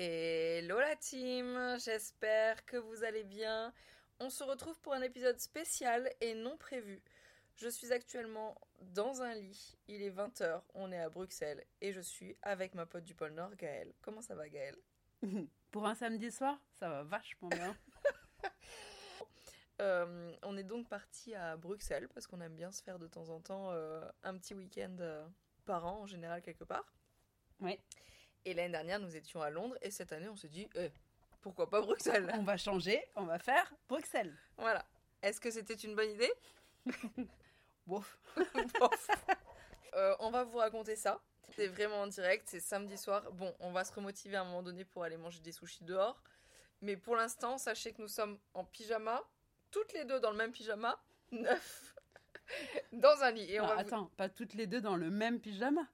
Hello 0.00 0.78
la 0.78 0.94
team, 0.94 1.76
j'espère 1.84 2.64
que 2.64 2.76
vous 2.76 3.02
allez 3.02 3.24
bien. 3.24 3.74
On 4.20 4.30
se 4.30 4.44
retrouve 4.44 4.78
pour 4.78 4.94
un 4.94 5.02
épisode 5.02 5.40
spécial 5.40 6.08
et 6.20 6.34
non 6.34 6.56
prévu. 6.56 7.02
Je 7.56 7.68
suis 7.68 7.92
actuellement 7.92 8.54
dans 8.78 9.22
un 9.22 9.34
lit, 9.34 9.76
il 9.88 10.00
est 10.02 10.12
20h, 10.12 10.62
on 10.74 10.92
est 10.92 11.00
à 11.00 11.08
Bruxelles 11.08 11.64
et 11.80 11.92
je 11.92 12.00
suis 12.00 12.36
avec 12.42 12.76
ma 12.76 12.86
pote 12.86 13.02
du 13.02 13.16
pôle 13.16 13.32
Nord, 13.32 13.56
Gaëlle. 13.56 13.92
Comment 14.00 14.22
ça 14.22 14.36
va 14.36 14.48
Gaëlle? 14.48 14.78
Pour 15.72 15.84
un 15.84 15.96
samedi 15.96 16.30
soir, 16.30 16.62
ça 16.78 16.88
va 16.88 17.02
vachement 17.02 17.48
bien. 17.48 17.76
Euh, 19.80 20.34
on 20.42 20.56
est 20.56 20.64
donc 20.64 20.88
parti 20.88 21.36
à 21.36 21.56
Bruxelles 21.56 22.08
parce 22.08 22.26
qu'on 22.26 22.40
aime 22.40 22.56
bien 22.56 22.72
se 22.72 22.82
faire 22.82 22.98
de 22.98 23.06
temps 23.06 23.28
en 23.28 23.38
temps 23.38 23.70
euh, 23.70 24.04
un 24.24 24.36
petit 24.36 24.52
week-end 24.52 24.96
euh, 24.98 25.24
par 25.66 25.86
an, 25.86 26.00
en 26.00 26.06
général 26.06 26.42
quelque 26.42 26.64
part. 26.64 26.92
Oui. 27.60 27.78
Et 28.44 28.54
l'année 28.54 28.72
dernière, 28.72 28.98
nous 29.00 29.14
étions 29.16 29.42
à 29.42 29.50
Londres 29.50 29.76
et 29.82 29.90
cette 29.90 30.12
année, 30.12 30.28
on 30.28 30.36
s'est 30.36 30.48
dit, 30.48 30.68
eh, 30.76 30.90
pourquoi 31.40 31.68
pas 31.68 31.80
Bruxelles? 31.80 32.30
On 32.34 32.42
va 32.42 32.56
changer, 32.56 33.02
on 33.16 33.24
va 33.24 33.38
faire 33.38 33.72
Bruxelles. 33.88 34.36
Voilà. 34.56 34.84
Est-ce 35.22 35.40
que 35.40 35.50
c'était 35.50 35.74
une 35.74 35.94
bonne 35.94 36.10
idée? 36.10 36.32
Bof. 37.86 38.18
Euh, 39.94 40.14
on 40.20 40.30
va 40.30 40.44
vous 40.44 40.58
raconter 40.58 40.94
ça. 40.96 41.20
C'est 41.56 41.66
vraiment 41.68 42.02
en 42.02 42.06
direct, 42.06 42.46
c'est 42.48 42.60
samedi 42.60 42.96
soir. 42.98 43.30
Bon, 43.32 43.54
on 43.60 43.72
va 43.72 43.84
se 43.84 43.92
remotiver 43.92 44.36
à 44.36 44.42
un 44.42 44.44
moment 44.44 44.62
donné 44.62 44.84
pour 44.84 45.02
aller 45.04 45.16
manger 45.16 45.40
des 45.40 45.52
sushis 45.52 45.82
dehors. 45.84 46.22
Mais 46.82 46.96
pour 46.96 47.16
l'instant, 47.16 47.58
sachez 47.58 47.92
que 47.92 48.02
nous 48.02 48.08
sommes 48.08 48.38
en 48.54 48.64
pyjama, 48.64 49.24
toutes 49.70 49.92
les 49.94 50.04
deux 50.04 50.20
dans 50.20 50.30
le 50.30 50.36
même 50.36 50.52
pyjama, 50.52 51.00
neuf, 51.32 51.94
dans 52.92 53.22
un 53.22 53.30
lit. 53.32 53.50
Et 53.52 53.60
on 53.60 53.64
Non, 53.64 53.68
va 53.70 53.74
vous- 53.76 53.80
attends, 53.88 54.10
pas 54.16 54.28
toutes 54.28 54.54
les 54.54 54.66
deux 54.66 54.80
dans 54.80 54.96
le 54.96 55.10
même 55.10 55.40
pyjama. 55.40 55.86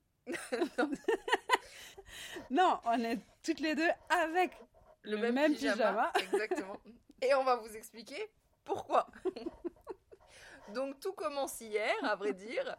Non. 2.50 2.80
On 2.84 3.02
est 3.04 3.18
toutes 3.42 3.60
les 3.60 3.74
deux 3.74 3.90
avec 4.08 4.52
le, 5.02 5.16
même, 5.16 5.54
pyjama. 5.54 6.12
Exactement. 6.32 6.78
Et 7.22 7.34
on 7.34 7.44
va 7.44 7.56
vous 7.56 7.76
expliquer 7.76 8.30
pourquoi. 8.64 9.06
Donc 10.74 10.98
tout 11.00 11.12
commence 11.12 11.60
hier, 11.60 11.94
à 12.02 12.16
vrai 12.16 12.32
dire. 12.32 12.76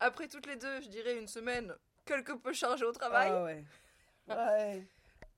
Après 0.00 0.28
toutes 0.28 0.46
les 0.46 0.56
deux, 0.56 0.80
je 0.82 0.88
dirais 0.88 1.16
une 1.16 1.28
semaine 1.28 1.74
quelque 2.04 2.32
peu 2.32 2.52
chargée 2.52 2.84
au 2.84 2.92
travail. 2.92 3.30
Ah 3.32 3.44
ouais. 3.44 3.64
Ouais. 4.28 4.86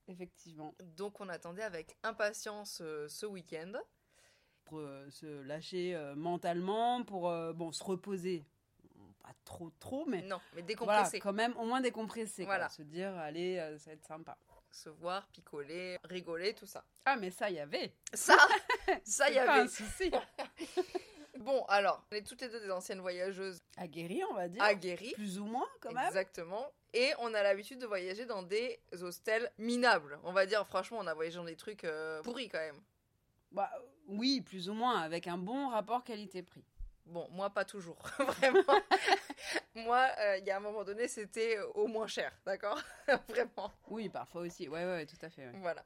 Effectivement. 0.07 0.73
Donc 0.95 1.19
on 1.19 1.29
attendait 1.29 1.63
avec 1.63 1.97
impatience 2.03 2.79
euh, 2.81 3.07
ce 3.07 3.25
week-end. 3.25 3.73
Pour 4.65 4.79
euh, 4.79 5.09
se 5.09 5.41
lâcher 5.43 5.95
euh, 5.95 6.15
mentalement, 6.15 7.03
pour 7.03 7.29
euh, 7.29 7.53
bon, 7.53 7.71
se 7.71 7.83
reposer. 7.83 8.43
Pas 9.27 9.33
trop, 9.43 9.69
trop, 9.79 10.05
mais 10.05 10.21
Non, 10.21 10.39
mais 10.53 10.61
voilà, 10.61 10.67
décompresser. 10.67 11.19
quand 11.19 11.33
même, 11.33 11.53
au 11.57 11.65
moins 11.65 11.81
décompresser. 11.81 12.45
quoi. 12.45 12.55
Voilà. 12.55 12.69
Se 12.69 12.81
dire, 12.81 13.13
allez, 13.17 13.57
euh, 13.57 13.77
ça 13.77 13.89
va 13.89 13.93
être 13.95 14.05
sympa. 14.05 14.37
Se 14.71 14.87
voir, 14.89 15.27
picoler, 15.27 15.97
rigoler, 16.05 16.53
tout 16.53 16.65
ça. 16.65 16.83
Ah, 17.05 17.17
mais 17.17 17.29
ça, 17.31 17.49
il 17.49 17.55
y 17.55 17.59
avait. 17.59 17.93
Ça, 18.13 18.37
ça 19.03 19.29
y 19.29 19.37
avait. 19.37 19.61
un 19.63 19.67
souci. 19.67 20.11
Bon, 21.39 21.63
alors, 21.65 22.03
on 22.11 22.15
est 22.15 22.23
toutes 22.25 22.41
les 22.41 22.49
deux 22.49 22.59
des 22.59 22.71
anciennes 22.71 22.99
voyageuses 22.99 23.59
Aguerri, 23.77 24.23
on 24.31 24.33
va 24.33 24.47
dire. 24.47 24.61
aguerries. 24.63 25.13
Plus 25.13 25.37
ou 25.39 25.45
moins, 25.45 25.67
quand 25.81 25.91
même. 25.91 26.07
Exactement. 26.07 26.65
Et 26.93 27.13
on 27.19 27.31
a 27.33 27.43
l'habitude 27.43 27.77
de 27.79 27.85
voyager 27.85 28.25
dans 28.25 28.41
des 28.41 28.79
hostels 29.01 29.51
minables. 29.59 30.19
On 30.23 30.33
va 30.33 30.47
dire, 30.47 30.65
franchement, 30.65 30.97
on 30.99 31.05
a 31.05 31.13
voyagé 31.13 31.37
dans 31.37 31.43
des 31.45 31.55
trucs 31.55 31.83
euh, 31.83 32.23
pourris 32.23 32.49
quand 32.49 32.57
même. 32.57 32.81
Bah, 33.51 33.71
oui, 34.07 34.41
plus 34.41 34.67
ou 34.67 34.73
moins, 34.73 34.99
avec 34.99 35.27
un 35.27 35.37
bon 35.37 35.69
rapport 35.69 36.03
qualité-prix. 36.03 36.65
Bon, 37.07 37.27
moi, 37.31 37.49
pas 37.49 37.65
toujours. 37.65 37.97
Vraiment. 38.19 38.81
moi, 39.75 40.07
euh, 40.19 40.37
il 40.37 40.45
y 40.45 40.51
a 40.51 40.57
un 40.57 40.61
moment 40.61 40.83
donné, 40.83 41.07
c'était 41.07 41.59
au 41.75 41.87
moins 41.87 42.07
cher. 42.07 42.31
D'accord? 42.45 42.81
Vraiment. 43.29 43.71
Oui, 43.89 44.09
parfois 44.09 44.41
aussi. 44.41 44.67
Ouais, 44.67 44.85
ouais, 44.85 45.05
tout 45.05 45.17
à 45.21 45.29
fait. 45.29 45.47
ouais. 45.47 45.59
Voilà. 45.59 45.85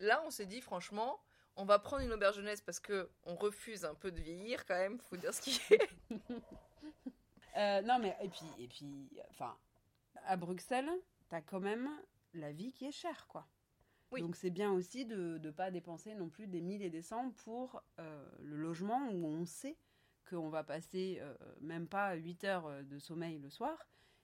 Là, 0.00 0.22
on 0.26 0.30
s'est 0.30 0.46
dit, 0.46 0.60
franchement, 0.60 1.20
on 1.56 1.64
va 1.64 1.78
prendre 1.78 2.02
une 2.02 2.12
auberge 2.12 2.36
jeunesse 2.36 2.60
parce 2.60 2.80
que 2.80 3.08
on 3.24 3.36
refuse 3.36 3.84
un 3.84 3.94
peu 3.94 4.10
de 4.10 4.20
vieillir 4.20 4.64
quand 4.66 4.76
même, 4.76 4.98
faut 5.10 5.16
dire 5.16 5.34
ce 5.34 5.40
qui 5.40 5.60
est. 5.74 5.88
Euh, 7.54 7.82
non, 7.82 7.98
mais 7.98 8.16
et 8.22 8.30
puis, 8.30 8.46
et 8.58 8.66
puis, 8.66 9.10
enfin, 9.28 9.54
à 10.24 10.36
Bruxelles, 10.36 10.88
t'as 11.28 11.42
quand 11.42 11.60
même 11.60 11.86
la 12.32 12.50
vie 12.50 12.72
qui 12.72 12.86
est 12.86 12.92
chère, 12.92 13.26
quoi. 13.28 13.46
Oui. 14.10 14.22
Donc 14.22 14.36
c'est 14.36 14.48
bien 14.48 14.72
aussi 14.72 15.04
de 15.04 15.38
ne 15.38 15.50
pas 15.50 15.70
dépenser 15.70 16.14
non 16.14 16.28
plus 16.28 16.46
des 16.46 16.62
mille 16.62 16.82
et 16.82 16.88
des 16.88 17.02
cents 17.02 17.30
pour 17.44 17.82
euh, 17.98 18.26
le 18.40 18.56
logement 18.56 19.06
où 19.10 19.26
on 19.26 19.44
sait 19.44 19.76
qu'on 20.36 20.48
va 20.48 20.64
passer 20.64 21.18
euh, 21.20 21.34
même 21.60 21.86
pas 21.86 22.14
8 22.14 22.44
heures 22.44 22.66
euh, 22.66 22.82
de 22.82 22.98
sommeil 22.98 23.38
le 23.38 23.50
soir 23.50 23.76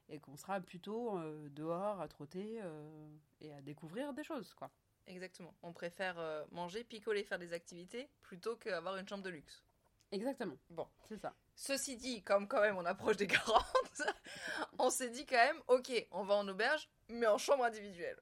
et 0.08 0.19
qu'on 0.19 0.36
sera 0.36 0.60
plutôt 0.60 1.19
euh, 1.19 1.48
dehors 1.50 2.00
à 2.00 2.08
trotter 2.08 2.60
euh, 2.62 3.08
et 3.41 3.52
à 3.52 3.60
découvrir 3.60 4.12
des 4.14 4.24
choses, 4.24 4.54
quoi. 4.54 4.70
Exactement. 5.06 5.54
On 5.62 5.72
préfère 5.72 6.16
manger, 6.50 6.84
picoler, 6.84 7.24
faire 7.24 7.38
des 7.38 7.54
activités 7.54 8.10
plutôt 8.20 8.56
qu'avoir 8.56 8.96
une 8.98 9.08
chambre 9.08 9.22
de 9.22 9.30
luxe. 9.30 9.64
Exactement. 10.12 10.56
Bon. 10.69 10.86
C'est 11.08 11.16
ça. 11.16 11.34
Ceci 11.54 11.96
dit, 11.96 12.22
comme 12.22 12.46
quand 12.46 12.60
même 12.60 12.76
on 12.76 12.84
approche 12.84 13.16
des 13.16 13.26
40, 13.26 13.64
on 14.78 14.90
s'est 14.90 15.08
dit 15.08 15.25
quand 15.25 15.36
même, 15.36 15.56
ok, 15.69 16.06
on 16.10 16.25
va 16.25 16.34
en 16.34 16.46
auberge, 16.46 16.90
mais 17.08 17.26
en 17.26 17.38
chambre 17.38 17.64
individuelle. 17.64 18.20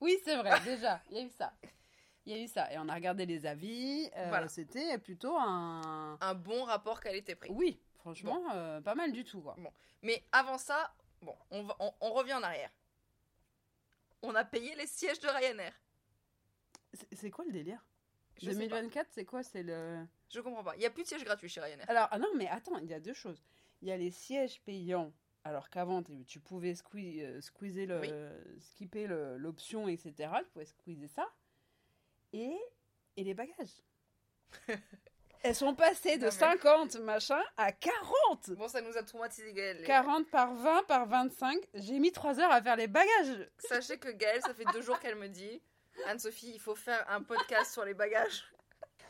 Oui, 0.00 0.16
c'est 0.24 0.36
vrai, 0.36 0.60
déjà, 0.60 1.02
il 1.10 1.16
y 1.16 1.20
a 1.20 1.24
eu 1.24 1.30
ça. 1.30 1.52
Il 2.28 2.36
y 2.36 2.40
a 2.40 2.42
eu 2.44 2.46
ça. 2.46 2.70
Et 2.72 2.78
on 2.78 2.88
a 2.90 2.94
regardé 2.94 3.24
les 3.24 3.46
avis. 3.46 4.10
euh, 4.16 4.26
Voilà. 4.28 4.48
C'était 4.48 4.98
plutôt 4.98 5.34
un. 5.36 6.18
Un 6.20 6.34
bon 6.34 6.64
rapport 6.64 7.00
qualité-prix. 7.00 7.50
Oui, 7.52 7.80
franchement, 7.96 8.42
euh, 8.54 8.80
pas 8.82 8.94
mal 8.94 9.12
du 9.12 9.24
tout, 9.24 9.40
quoi. 9.40 9.56
Mais 10.02 10.22
avant 10.32 10.58
ça, 10.58 10.92
bon, 11.22 11.34
on, 11.50 11.62
va- 11.62 11.76
on- 11.80 11.94
on 12.02 12.12
revient 12.12 12.34
en 12.34 12.42
arrière. 12.42 12.70
On 14.22 14.34
a 14.34 14.44
payé 14.44 14.74
les 14.76 14.86
sièges 14.86 15.20
de 15.20 15.28
Ryanair. 15.28 15.72
C'est- 17.12 17.30
quoi 17.30 17.44
le 17.46 17.52
délire? 17.52 17.84
Je 18.36 18.46
sais 18.50 18.68
pas. 18.68 18.76
2024, 18.80 19.08
c'est 19.10 19.24
quoi? 19.24 19.42
C'est 19.42 19.62
le. 19.62 20.04
Je 20.28 20.40
comprends 20.40 20.64
pas. 20.64 20.76
Il 20.76 20.80
n'y 20.80 20.86
a 20.86 20.90
plus 20.90 21.04
de 21.04 21.08
sièges 21.08 21.24
gratuits 21.24 21.48
chez 21.48 21.60
Ryanair. 21.60 21.86
Alors, 21.88 22.08
ah 22.10 22.18
non, 22.18 22.28
mais 22.36 22.46
attends, 22.48 22.76
il 22.78 22.88
y 22.90 22.94
a 22.94 23.00
deux 23.00 23.14
choses. 23.14 23.42
Il 23.80 23.88
y 23.88 23.92
a 23.92 23.96
les 23.96 24.10
sièges 24.10 24.60
payants, 24.62 25.12
alors 25.44 25.70
qu'avant, 25.70 26.02
tu 26.26 26.40
pouvais 26.40 26.74
euh, 26.94 27.40
squeezer 27.40 27.86
le, 27.86 28.00
Oui. 28.00 28.10
skipper 28.60 29.06
l'option, 29.38 29.88
etc. 29.88 30.30
Tu 30.44 30.50
pouvais 30.52 30.64
squeezer 30.66 31.08
ça. 31.08 31.26
Et, 32.32 32.56
et 33.16 33.24
les 33.24 33.34
bagages. 33.34 33.82
Elles 35.42 35.54
sont 35.54 35.74
passées 35.74 36.16
de 36.18 36.24
Non, 36.24 36.26
mais- 36.26 36.30
50 36.32 36.96
machin 36.96 37.40
à 37.56 37.70
40 37.70 38.50
Bon, 38.50 38.66
ça 38.68 38.80
nous 38.80 38.96
a 38.96 39.02
traumatisé 39.04 39.52
Gaël. 39.52 39.84
40 39.84 40.28
par 40.30 40.52
20 40.54 40.82
par 40.86 41.06
25. 41.06 41.56
J'ai 41.74 41.98
mis 42.00 42.10
3 42.10 42.40
heures 42.40 42.50
à 42.50 42.60
faire 42.60 42.74
les 42.76 42.88
bagages. 42.88 43.48
Sachez 43.58 43.98
que 43.98 44.08
Gaëlle, 44.10 44.42
ça 44.42 44.52
fait 44.52 44.64
deux 44.72 44.82
jours 44.82 44.98
qu'elle 44.98 45.14
me 45.14 45.28
dit 45.28 45.62
Anne-Sophie, 46.06 46.50
il 46.54 46.60
faut 46.60 46.74
faire 46.74 47.08
un 47.10 47.22
podcast 47.22 47.72
sur 47.72 47.84
les 47.84 47.94
bagages. 47.94 48.44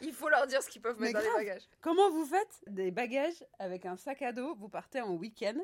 Il 0.00 0.12
faut 0.12 0.28
leur 0.28 0.46
dire 0.46 0.62
ce 0.62 0.68
qu'ils 0.68 0.82
peuvent 0.82 0.96
Mais 1.00 1.12
mettre 1.12 1.24
dans 1.24 1.38
les 1.38 1.46
bagages. 1.46 1.68
Comment 1.80 2.10
vous 2.10 2.24
faites 2.26 2.60
des 2.66 2.90
bagages 2.90 3.44
avec 3.58 3.84
un 3.86 3.96
sac 3.96 4.22
à 4.22 4.32
dos? 4.32 4.54
Vous 4.54 4.68
partez 4.68 5.00
en 5.00 5.14
week-end. 5.14 5.56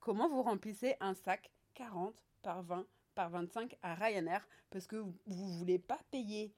Comment 0.00 0.28
vous 0.28 0.42
remplissez 0.42 0.96
un 1.00 1.14
sac 1.14 1.50
40 1.74 2.14
par 2.42 2.62
20 2.62 2.86
par 3.14 3.30
25 3.30 3.74
à 3.82 3.94
Ryanair? 3.94 4.46
Parce 4.70 4.86
que 4.86 4.96
vous, 4.96 5.14
vous 5.26 5.58
voulez 5.58 5.78
pas 5.78 5.98
payer. 6.10 6.54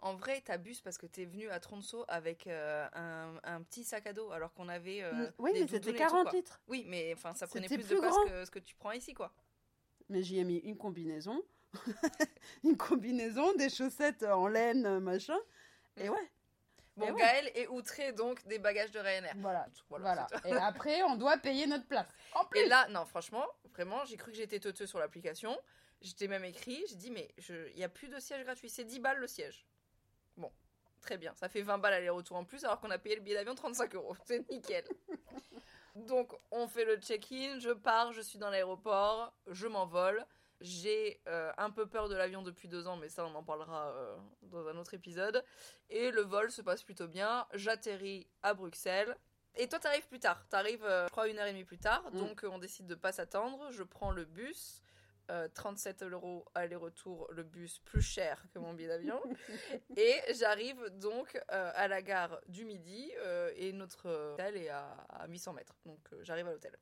En 0.00 0.14
vrai, 0.14 0.42
t'abuses 0.42 0.80
parce 0.82 0.98
que 0.98 1.06
t'es 1.06 1.24
venu 1.24 1.48
à 1.48 1.60
Tronso 1.60 2.04
avec 2.08 2.46
euh, 2.46 2.86
un, 2.92 3.34
un 3.42 3.62
petit 3.62 3.84
sac 3.84 4.06
à 4.06 4.12
dos 4.12 4.30
alors 4.32 4.52
qu'on 4.52 4.68
avait. 4.68 5.02
euh, 5.02 5.30
oui, 5.38 5.52
des 5.54 5.60
mais 5.60 5.66
c'était 5.66 5.78
doudounes 5.80 5.94
et 5.94 5.98
tout, 5.98 6.10
40 6.10 6.22
quoi. 6.28 6.32
litres. 6.38 6.60
Oui, 6.68 6.84
mais 6.88 7.12
enfin, 7.14 7.32
ça 7.34 7.46
prenait 7.46 7.66
plus, 7.68 7.78
de 7.88 7.96
place 7.98 8.10
grand. 8.12 8.24
que 8.26 8.44
ce 8.44 8.50
que 8.50 8.58
tu 8.58 8.74
prends 8.74 8.92
ici, 8.92 9.14
quoi. 9.14 9.32
Mais 10.10 10.22
j'y 10.22 10.38
ai 10.38 10.44
mis 10.44 10.58
une 10.58 10.76
combinaison. 10.76 11.42
une 12.64 12.76
combinaison, 12.76 13.54
des 13.54 13.70
chaussettes 13.70 14.22
en 14.24 14.46
laine, 14.48 14.98
machin. 15.00 15.38
Et 15.96 16.08
ouais, 16.08 16.30
Bon. 16.96 17.12
Gaël 17.14 17.50
est 17.56 17.66
outré 17.66 18.12
donc 18.12 18.46
des 18.46 18.58
bagages 18.60 18.92
de 18.92 19.00
Ryanair. 19.00 19.34
voilà. 19.38 19.66
Voilà. 19.88 20.26
Et 20.44 20.52
après, 20.52 21.02
on 21.02 21.16
doit 21.16 21.36
payer 21.38 21.66
notre 21.66 21.86
place. 21.86 22.06
En 22.34 22.44
plus. 22.44 22.60
Et 22.60 22.68
là, 22.68 22.86
non, 22.90 23.04
franchement, 23.04 23.44
vraiment, 23.72 24.04
j'ai 24.04 24.16
cru 24.16 24.30
que 24.30 24.36
j'étais 24.36 24.60
teuteux 24.60 24.86
sur 24.86 24.98
l'application. 25.00 25.58
J'étais 26.02 26.28
même 26.28 26.44
écrit, 26.44 26.84
j'ai 26.88 26.94
dit, 26.96 27.10
mais 27.10 27.32
je- 27.38 27.68
il 27.70 27.76
n'y 27.76 27.84
a 27.84 27.88
plus 27.88 28.08
de 28.08 28.20
siège 28.20 28.44
gratuit, 28.44 28.68
c'est 28.70 28.84
10 28.84 29.00
balles 29.00 29.18
le 29.18 29.26
siège. 29.26 29.66
Très 31.04 31.18
bien, 31.18 31.34
ça 31.34 31.50
fait 31.50 31.60
20 31.60 31.76
balles 31.76 31.92
aller-retour 31.92 32.38
en 32.38 32.44
plus, 32.44 32.64
alors 32.64 32.80
qu'on 32.80 32.90
a 32.90 32.96
payé 32.96 33.14
le 33.14 33.20
billet 33.20 33.34
d'avion 33.34 33.54
35 33.54 33.94
euros. 33.94 34.16
C'est 34.24 34.48
nickel. 34.50 34.84
Donc, 35.96 36.32
on 36.50 36.66
fait 36.66 36.86
le 36.86 36.96
check-in, 36.96 37.58
je 37.58 37.68
pars, 37.70 38.14
je 38.14 38.22
suis 38.22 38.38
dans 38.38 38.48
l'aéroport, 38.48 39.34
je 39.46 39.66
m'envole. 39.66 40.24
J'ai 40.62 41.20
euh, 41.28 41.52
un 41.58 41.68
peu 41.68 41.86
peur 41.86 42.08
de 42.08 42.14
l'avion 42.14 42.40
depuis 42.40 42.68
deux 42.68 42.86
ans, 42.86 42.96
mais 42.96 43.10
ça, 43.10 43.26
on 43.26 43.34
en 43.34 43.42
parlera 43.42 43.88
euh, 43.88 44.16
dans 44.44 44.66
un 44.66 44.78
autre 44.78 44.94
épisode. 44.94 45.44
Et 45.90 46.10
le 46.10 46.22
vol 46.22 46.50
se 46.50 46.62
passe 46.62 46.82
plutôt 46.82 47.06
bien. 47.06 47.46
J'atterris 47.52 48.26
à 48.42 48.54
Bruxelles. 48.54 49.14
Et 49.56 49.68
toi, 49.68 49.78
t'arrives 49.78 50.08
plus 50.08 50.20
tard. 50.20 50.42
T'arrives, 50.48 50.84
euh, 50.84 51.04
je 51.04 51.10
crois, 51.10 51.28
une 51.28 51.38
heure 51.38 51.46
et 51.46 51.52
demie 51.52 51.64
plus 51.64 51.78
tard. 51.78 52.02
Mm. 52.12 52.18
Donc, 52.18 52.46
on 52.50 52.58
décide 52.58 52.86
de 52.86 52.94
pas 52.94 53.12
s'attendre. 53.12 53.70
Je 53.72 53.82
prends 53.82 54.10
le 54.10 54.24
bus. 54.24 54.82
Euh, 55.30 55.48
37 55.54 56.02
euros 56.02 56.44
aller-retour, 56.54 57.28
le 57.32 57.42
bus 57.42 57.78
plus 57.80 58.02
cher 58.02 58.44
que 58.52 58.58
mon 58.58 58.74
billet 58.74 58.88
d'avion. 58.88 59.20
et 59.96 60.20
j'arrive 60.34 60.82
donc 60.98 61.40
euh, 61.50 61.70
à 61.74 61.88
la 61.88 62.02
gare 62.02 62.40
du 62.48 62.64
Midi 62.64 63.10
euh, 63.18 63.50
et 63.56 63.72
notre 63.72 64.32
hôtel 64.32 64.56
est 64.56 64.68
à, 64.68 64.90
à 65.08 65.26
800 65.26 65.54
mètres. 65.54 65.76
Donc, 65.86 66.00
euh, 66.12 66.18
j'arrive 66.22 66.48
à 66.48 66.52
l'hôtel. 66.52 66.76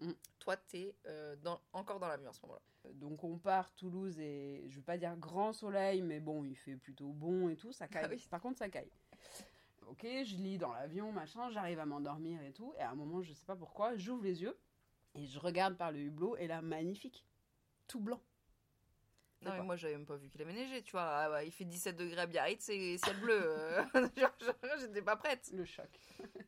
Mm. 0.00 0.12
Toi, 0.38 0.56
t'es 0.56 0.94
euh, 1.06 1.36
dans, 1.36 1.60
encore 1.72 1.98
dans 1.98 2.08
l'avion 2.08 2.30
à 2.30 2.32
ce 2.32 2.42
moment-là. 2.42 2.60
Donc 2.92 3.24
on 3.24 3.38
part 3.38 3.72
Toulouse 3.74 4.18
et 4.18 4.66
je 4.68 4.76
veux 4.76 4.82
pas 4.82 4.98
dire 4.98 5.16
grand 5.16 5.52
soleil, 5.52 6.02
mais 6.02 6.20
bon, 6.20 6.44
il 6.44 6.54
fait 6.54 6.76
plutôt 6.76 7.08
bon 7.08 7.48
et 7.48 7.56
tout, 7.56 7.72
ça 7.72 7.88
caille. 7.88 8.04
Ah 8.04 8.10
oui. 8.10 8.26
Par 8.30 8.40
contre, 8.40 8.58
ça 8.58 8.68
caille. 8.68 8.90
Ok, 9.86 10.02
je 10.02 10.36
lis 10.36 10.58
dans 10.58 10.72
l'avion, 10.72 11.12
machin, 11.12 11.50
j'arrive 11.50 11.78
à 11.78 11.86
m'endormir 11.86 12.42
et 12.42 12.52
tout. 12.52 12.74
Et 12.78 12.82
à 12.82 12.90
un 12.90 12.94
moment, 12.94 13.22
je 13.22 13.32
sais 13.32 13.44
pas 13.44 13.56
pourquoi, 13.56 13.96
j'ouvre 13.96 14.22
les 14.22 14.42
yeux 14.42 14.58
et 15.14 15.26
je 15.26 15.38
regarde 15.38 15.76
par 15.76 15.92
le 15.92 16.00
hublot 16.00 16.36
et 16.36 16.46
là, 16.46 16.60
magnifique, 16.62 17.24
tout 17.86 18.00
blanc. 18.00 18.20
Non, 19.42 19.52
mais 19.52 19.62
moi, 19.62 19.76
j'avais 19.76 19.94
même 19.94 20.06
pas 20.06 20.16
vu 20.16 20.28
qu'il 20.30 20.40
avait 20.40 20.54
neigé, 20.54 20.82
tu 20.82 20.92
vois. 20.92 21.02
Ah, 21.04 21.28
bah, 21.28 21.44
il 21.44 21.52
fait 21.52 21.66
17 21.66 21.96
degrés 21.96 22.22
à 22.22 22.26
Biarritz, 22.26 22.62
c'est 22.64 22.96
ciel 22.96 23.20
bleu. 23.20 23.38
euh. 23.42 23.84
J'étais 24.80 25.02
pas 25.02 25.16
prête. 25.16 25.50
Le 25.52 25.66
choc. 25.66 25.88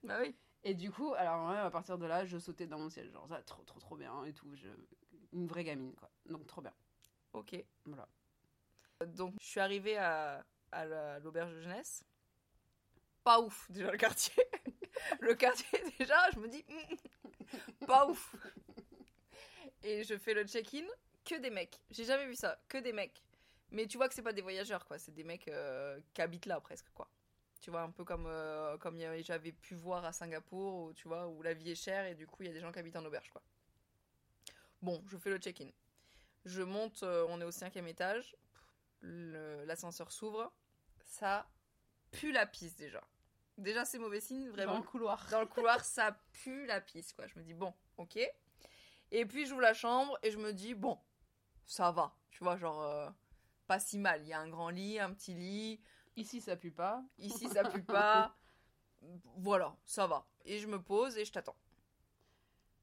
Bah 0.03 0.19
oui. 0.23 0.35
Et 0.65 0.73
du 0.75 0.91
coup, 0.91 1.12
alors 1.15 1.50
ouais, 1.50 1.59
à 1.59 1.71
partir 1.71 1.99
de 1.99 2.06
là, 2.06 2.25
je 2.25 2.38
sautais 2.38 2.67
dans 2.67 2.79
mon 2.79 2.88
siège, 2.88 3.11
genre 3.12 3.29
ça, 3.29 3.43
trop, 3.43 3.62
trop, 3.65 3.79
trop 3.81 3.97
bien 3.97 4.25
et 4.25 4.33
tout. 4.33 4.50
Je... 4.55 4.69
Une 5.33 5.47
vraie 5.47 5.65
gamine, 5.65 5.94
quoi. 5.94 6.11
Donc 6.25 6.47
trop 6.47 6.62
bien. 6.62 6.73
Ok. 7.35 7.55
Voilà. 7.85 8.09
Donc, 9.09 9.35
je 9.41 9.47
suis 9.47 9.61
arrivée 9.61 9.99
à, 9.99 10.44
à 10.73 10.87
la- 10.87 11.19
l'auberge 11.19 11.53
de 11.53 11.61
jeunesse. 11.61 12.03
Pas 13.25 13.41
ouf, 13.41 13.71
déjà, 13.71 13.91
le 13.91 13.99
quartier. 13.99 14.43
le 15.21 15.35
quartier, 15.35 15.79
déjà, 15.99 16.17
je 16.32 16.39
me 16.39 16.49
dis, 16.49 16.65
hmm, 16.67 17.87
pas 17.87 18.06
ouf. 18.09 18.35
Et 19.82 20.03
je 20.05 20.17
fais 20.17 20.35
le 20.35 20.44
check-in, 20.47 20.87
que 21.26 21.34
des 21.34 21.50
mecs. 21.50 21.78
J'ai 21.90 22.05
jamais 22.05 22.26
vu 22.26 22.34
ça, 22.34 22.58
que 22.69 22.78
des 22.78 22.93
mecs. 22.93 23.23
Mais 23.70 23.87
tu 23.87 23.96
vois 23.99 24.08
que 24.08 24.14
c'est 24.14 24.23
pas 24.23 24.32
des 24.32 24.43
voyageurs, 24.43 24.87
quoi. 24.87 24.99
C'est 24.99 25.12
des 25.12 25.25
mecs 25.25 25.49
euh, 25.49 26.00
qui 26.14 26.23
habitent 26.23 26.46
là, 26.46 26.61
presque, 26.61 26.88
quoi. 26.94 27.11
Tu 27.61 27.70
vois, 27.70 27.81
un 27.82 27.90
peu 27.90 28.05
comme, 28.05 28.26
euh, 28.26 28.78
comme 28.78 28.99
j'avais 29.23 29.52
pu 29.52 29.75
voir 29.75 30.05
à 30.05 30.12
Singapour, 30.12 30.84
où, 30.84 30.93
tu 30.94 31.08
vois, 31.08 31.26
où 31.26 31.43
la 31.43 31.52
vie 31.52 31.73
est 31.73 31.75
chère 31.75 32.06
et 32.06 32.14
du 32.14 32.26
coup, 32.26 32.43
il 32.44 32.46
y 32.46 32.50
a 32.50 32.52
des 32.52 32.61
gens 32.61 32.70
qui 32.70 32.78
habitent 32.78 32.96
en 32.96 33.05
auberge, 33.05 33.31
quoi. 33.31 33.43
Bon, 34.82 35.02
je 35.08 35.17
fais 35.19 35.31
le 35.31 35.38
check-in. 35.38 35.69
Je 36.44 36.62
monte, 36.62 37.02
euh, 37.02 37.26
on 37.29 37.40
est 37.40 37.44
au 37.44 37.50
cinquième 37.50 37.88
étage. 37.88 38.37
L'ascenseur 39.02 40.12
s'ouvre. 40.12 40.52
Ça 41.02 41.49
pue 42.12 42.31
la 42.31 42.46
pisse 42.46 42.76
déjà. 42.76 43.02
Déjà, 43.58 43.84
c'est 43.84 43.99
mauvais 43.99 44.20
signe, 44.20 44.46
Dans 44.46 44.52
vraiment. 44.52 44.76
le 44.76 44.82
couloir. 44.82 45.26
Dans 45.31 45.40
le 45.40 45.46
couloir, 45.46 45.84
ça 45.84 46.17
pue 46.32 46.67
la 46.67 46.81
pisse, 46.81 47.12
quoi. 47.12 47.26
Je 47.26 47.38
me 47.38 47.43
dis, 47.43 47.55
bon, 47.55 47.75
ok. 47.96 48.19
Et 49.11 49.26
puis, 49.26 49.46
j'ouvre 49.46 49.62
la 49.62 49.75
chambre 49.75 50.17
et 50.22 50.31
je 50.31 50.38
me 50.38 50.52
dis, 50.52 50.75
bon, 50.75 50.99
ça 51.67 51.91
va. 51.93 52.15
Tu 52.31 52.43
vois, 52.45 52.57
genre, 52.57 52.83
euh, 52.83 53.09
pas 53.67 53.79
si 53.79 53.99
mal. 53.99 54.23
Il 54.23 54.29
y 54.29 54.33
a 54.33 54.41
un 54.41 54.49
grand 54.49 54.71
lit, 54.71 54.99
un 54.99 55.13
petit 55.13 55.35
lit. 55.35 55.81
Ici, 56.17 56.41
ça 56.41 56.57
pue 56.57 56.71
pas. 56.71 57.03
Ici, 57.19 57.49
ça 57.49 57.65
pue 57.65 57.83
pas. 57.83 58.35
Voilà, 59.37 59.77
ça 59.85 60.07
va. 60.07 60.27
Et 60.47 60.59
je 60.59 60.67
me 60.67 60.81
pose 60.83 61.17
et 61.19 61.25
je 61.25 61.31
t'attends. 61.31 61.55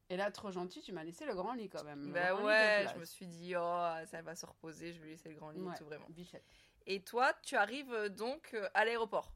Et 0.10 0.16
là, 0.16 0.32
trop 0.32 0.52
gentil, 0.52 0.82
tu 0.82 0.92
m'as 0.94 1.04
laissé 1.04 1.26
le 1.26 1.34
grand 1.34 1.54
lit 1.54 1.70
quand 1.70 1.84
même. 1.84 2.12
De 2.14 2.44
ouais, 2.44 2.86
je 2.94 3.00
me 3.00 3.04
suis 3.04 3.26
dit, 3.26 3.56
oh, 3.58 3.92
ça 4.06 4.22
va 4.22 4.36
se 4.36 4.46
reposer, 4.46 4.94
je 4.94 5.02
vais 5.02 5.08
laisser 5.08 5.30
le 5.30 5.36
grand 5.36 5.50
lit 5.50 5.60
et 5.60 5.64
Ouais, 5.64 5.76
tout, 5.76 5.86
vraiment. 5.86 6.06
bichette. 6.10 6.46
Et 6.86 7.02
toi, 7.02 7.34
tu 7.42 7.56
arrives 7.56 7.92
euh, 7.94 8.10
donc 8.10 8.52
euh, 8.54 8.70
à 8.76 8.86
l'aéroport. 8.86 9.34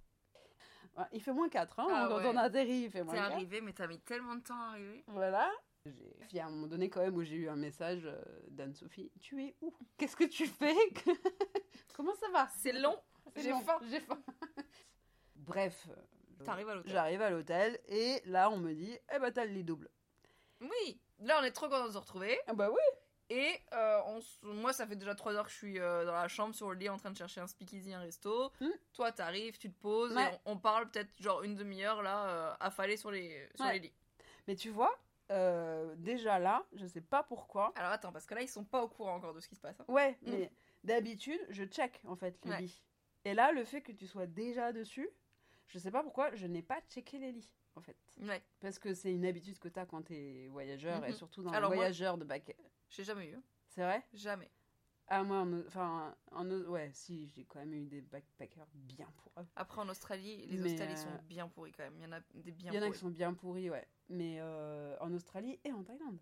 Ouais, 0.98 1.06
il 1.12 1.22
fait 1.22 1.34
moins 1.34 1.50
4, 1.50 1.80
hein, 1.80 1.88
Ah 1.90 2.06
quand 2.10 2.18
ouais. 2.18 2.28
on 2.28 2.38
atterrit, 2.38 2.84
il 2.84 2.92
fait 2.92 3.04
moins 3.04 3.14
T'es 3.16 3.20
4. 3.22 3.32
arrivé, 3.34 3.62
mais 3.62 3.74
t'as 3.74 3.88
mis 3.88 4.00
tellement 4.00 4.36
de 4.36 4.42
temps 4.42 4.60
à 4.62 4.70
arriver. 4.72 5.04
Voilà. 5.08 5.50
J'ai- 5.92 6.26
Puis 6.28 6.40
à 6.40 6.48
un 6.48 6.50
moment 6.50 6.68
donné, 6.68 6.90
quand 6.90 7.02
même, 7.02 7.16
où 7.16 7.24
j'ai 7.24 7.36
eu 7.36 7.50
un 7.50 7.56
message 7.56 8.02
euh, 8.06 8.22
d'Anne-Sophie 8.50 9.12
Tu 9.20 9.44
es 9.44 9.56
où? 9.62 9.74
Qu'est-ce 9.98 10.16
que 10.16 10.24
tu 10.26 10.46
fais? 10.48 10.76
Comment 11.96 12.16
ça 12.16 12.30
va? 12.32 12.48
C'est 12.58 12.74
long, 12.74 12.98
j'ai 13.36 13.52
faim. 13.64 13.80
J'ai 13.90 14.00
faim. 14.00 14.22
Bref. 15.36 15.88
euh, 15.90 16.44
T'arrives 16.46 16.70
à 16.70 16.76
l'hôtel. 16.76 16.92
J'arrive 16.92 17.22
à 17.22 17.30
l'hôtel 17.30 17.80
et 17.88 18.22
là, 18.26 18.50
on 18.52 18.58
me 18.58 18.74
dit 18.74 18.96
Eh 19.16 19.20
ben, 19.20 19.32
t'as 19.32 19.46
le 19.46 19.52
lit 19.52 19.64
double. 19.64 19.90
Oui, 20.62 21.00
là 21.20 21.38
on 21.40 21.44
est 21.44 21.52
trop 21.52 21.68
contents 21.68 21.88
de 21.88 21.92
se 21.92 21.98
retrouver. 21.98 22.38
Ah 22.48 22.54
bah 22.54 22.70
oui 22.72 22.82
Et 23.30 23.56
euh, 23.74 24.00
on 24.08 24.18
s- 24.20 24.40
moi, 24.44 24.74
ça 24.74 24.86
fait 24.88 24.96
déjà 24.96 25.14
3 25.16 25.34
heures 25.36 25.46
que 25.46 25.52
je 25.52 25.56
suis 25.58 25.80
euh, 25.80 26.06
dans 26.06 26.14
la 26.14 26.28
chambre, 26.28 26.54
sur 26.56 26.70
le 26.72 26.78
lit, 26.78 26.90
en 26.90 26.98
train 26.98 27.12
de 27.12 27.18
chercher 27.18 27.42
un 27.42 27.48
speakeasy, 27.48 27.94
un 27.94 28.00
resto. 28.02 28.52
Hmm. 28.60 28.70
Toi, 28.94 29.12
t'arrives, 29.12 29.58
tu 29.58 29.72
te 29.72 29.80
poses, 29.80 30.16
Ouais. 30.16 30.24
et 30.24 30.38
on, 30.46 30.54
on 30.54 30.58
parle 30.58 30.90
peut-être 30.90 31.10
genre 31.22 31.44
une 31.44 31.56
demi-heure 31.56 32.02
là, 32.02 32.30
euh, 32.30 32.54
affalés 32.60 32.98
sur 32.98 33.12
les, 33.12 33.48
sur 33.56 33.66
Ouais. 33.66 33.74
les 33.74 33.80
lits. 33.80 33.94
Mais 34.48 34.56
tu 34.56 34.70
vois, 34.70 34.98
euh, 35.32 35.94
déjà 35.98 36.40
là, 36.40 36.66
je 36.74 36.86
sais 36.86 37.02
pas 37.02 37.24
pourquoi. 37.24 37.74
Alors 37.76 37.92
attends, 37.92 38.12
parce 38.12 38.26
que 38.26 38.34
là, 38.36 38.42
ils 38.42 38.48
sont 38.48 38.64
pas 38.66 38.84
au 38.84 38.88
courant 38.88 39.16
encore 39.16 39.34
de 39.34 39.40
ce 39.40 39.48
qui 39.48 39.56
se 39.56 39.62
passe. 39.62 39.80
hein. 39.80 39.86
Ouais, 39.88 40.18
Mm. 40.22 40.32
mais 40.32 40.52
d'habitude, 40.84 41.40
je 41.50 41.64
check 41.66 42.02
en 42.06 42.16
fait 42.16 42.38
les 42.46 42.52
Ouais. 42.52 42.62
lits. 42.62 42.84
Et 43.26 43.34
là, 43.34 43.52
le 43.52 43.64
fait 43.66 43.82
que 43.82 43.92
tu 43.92 44.08
sois 44.08 44.26
déjà 44.28 44.72
dessus, 44.72 45.10
je 45.68 45.80
sais 45.80 45.92
pas 45.92 46.02
pourquoi, 46.04 46.34
je 46.36 46.48
n'ai 46.48 46.62
pas 46.62 46.80
checké 46.90 47.18
les 47.20 47.32
lits 47.34 47.54
en 47.76 47.82
fait. 47.82 47.98
Ouais, 48.22 48.42
Parce 48.62 48.80
que 48.80 48.94
c'est 48.94 49.12
une 49.14 49.26
habitude 49.26 49.60
que 49.60 49.68
tu 49.68 49.80
as 49.80 49.86
quand 49.86 50.02
tu 50.04 50.16
es 50.16 50.48
voyageur 50.48 51.04
et 51.06 51.10
Mhm. 51.10 51.14
surtout 51.16 51.44
dans 51.44 51.52
Alors 51.52 51.70
moi- 51.70 51.76
voyageurs 51.78 52.18
de 52.18 52.24
bac. 52.24 52.56
j'ai 52.90 53.04
jamais 53.04 53.28
eu. 53.28 53.36
hein. 53.36 53.44
C'est 53.70 53.82
vrai? 53.84 54.02
Jamais. 54.14 54.50
Ah, 55.10 55.24
moi, 55.24 55.38
en- 55.38 55.60
enfin, 55.68 56.16
en, 56.32 56.50
ouais, 56.50 56.90
si, 56.94 57.28
j'ai 57.36 57.46
quand 57.46 57.60
même 57.60 57.74
eu 57.74 57.86
des 57.86 58.02
backpackers 58.02 58.68
bien 58.74 59.08
pour 59.18 59.32
eux. 59.42 59.46
Après, 59.56 59.80
en 59.82 59.88
Australie, 59.88 60.46
les 60.48 60.62
hostels, 60.62 60.90
ils 60.90 60.94
euh, 60.94 60.96
sont 60.98 61.24
bien 61.30 61.48
pourris 61.48 61.72
quand 61.72 61.84
même. 61.84 61.96
Il 61.98 62.04
y 62.04 62.06
en 62.06 62.12
a 62.12 62.20
des 62.34 62.52
bien 62.52 62.72
Il 62.74 62.76
y 62.76 62.80
en 62.80 62.82
a 62.82 62.86
qui 62.86 62.90
pourris. 62.90 63.00
sont 63.00 63.10
bien 63.10 63.34
pourris, 63.34 63.70
ouais. 63.70 63.88
Mais 64.10 64.38
euh, 64.40 64.98
en 65.00 65.14
Australie 65.14 65.60
et 65.64 65.72
en 65.72 65.84
Thaïlande. 65.84 66.20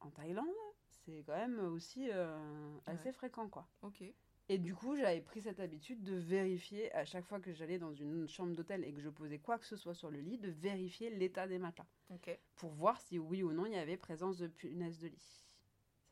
En 0.00 0.10
Thaïlande, 0.10 0.46
c'est 0.88 1.22
quand 1.26 1.36
même 1.36 1.58
aussi 1.60 2.10
euh, 2.12 2.76
assez 2.84 3.06
Ouais. 3.08 3.12
fréquent, 3.12 3.48
quoi. 3.48 3.66
Ok. 3.82 4.04
Et 4.48 4.58
du 4.58 4.74
coup, 4.74 4.94
j'avais 4.96 5.22
pris 5.22 5.40
cette 5.40 5.58
habitude 5.58 6.02
de 6.04 6.14
vérifier 6.14 6.92
à 6.92 7.04
chaque 7.04 7.24
fois 7.24 7.40
que 7.40 7.52
j'allais 7.52 7.78
dans 7.78 7.94
une 7.94 8.28
chambre 8.28 8.54
d'hôtel 8.54 8.84
et 8.84 8.92
que 8.92 9.00
je 9.00 9.08
posais 9.08 9.38
quoi 9.38 9.58
que 9.58 9.64
ce 9.66 9.76
soit 9.76 9.94
sur 9.94 10.10
le 10.10 10.20
lit, 10.20 10.38
de 10.38 10.50
vérifier 10.50 11.10
l'état 11.10 11.48
des 11.48 11.58
matelas 11.58 11.86
Ok. 12.10 12.38
pour 12.54 12.70
voir 12.70 13.00
si 13.00 13.18
oui 13.18 13.42
ou 13.42 13.50
non 13.52 13.66
il 13.66 13.72
y 13.72 13.76
avait 13.76 13.96
présence 13.96 14.36
de 14.38 14.46
punaise 14.46 15.00
de 15.00 15.08
lit. 15.08 15.46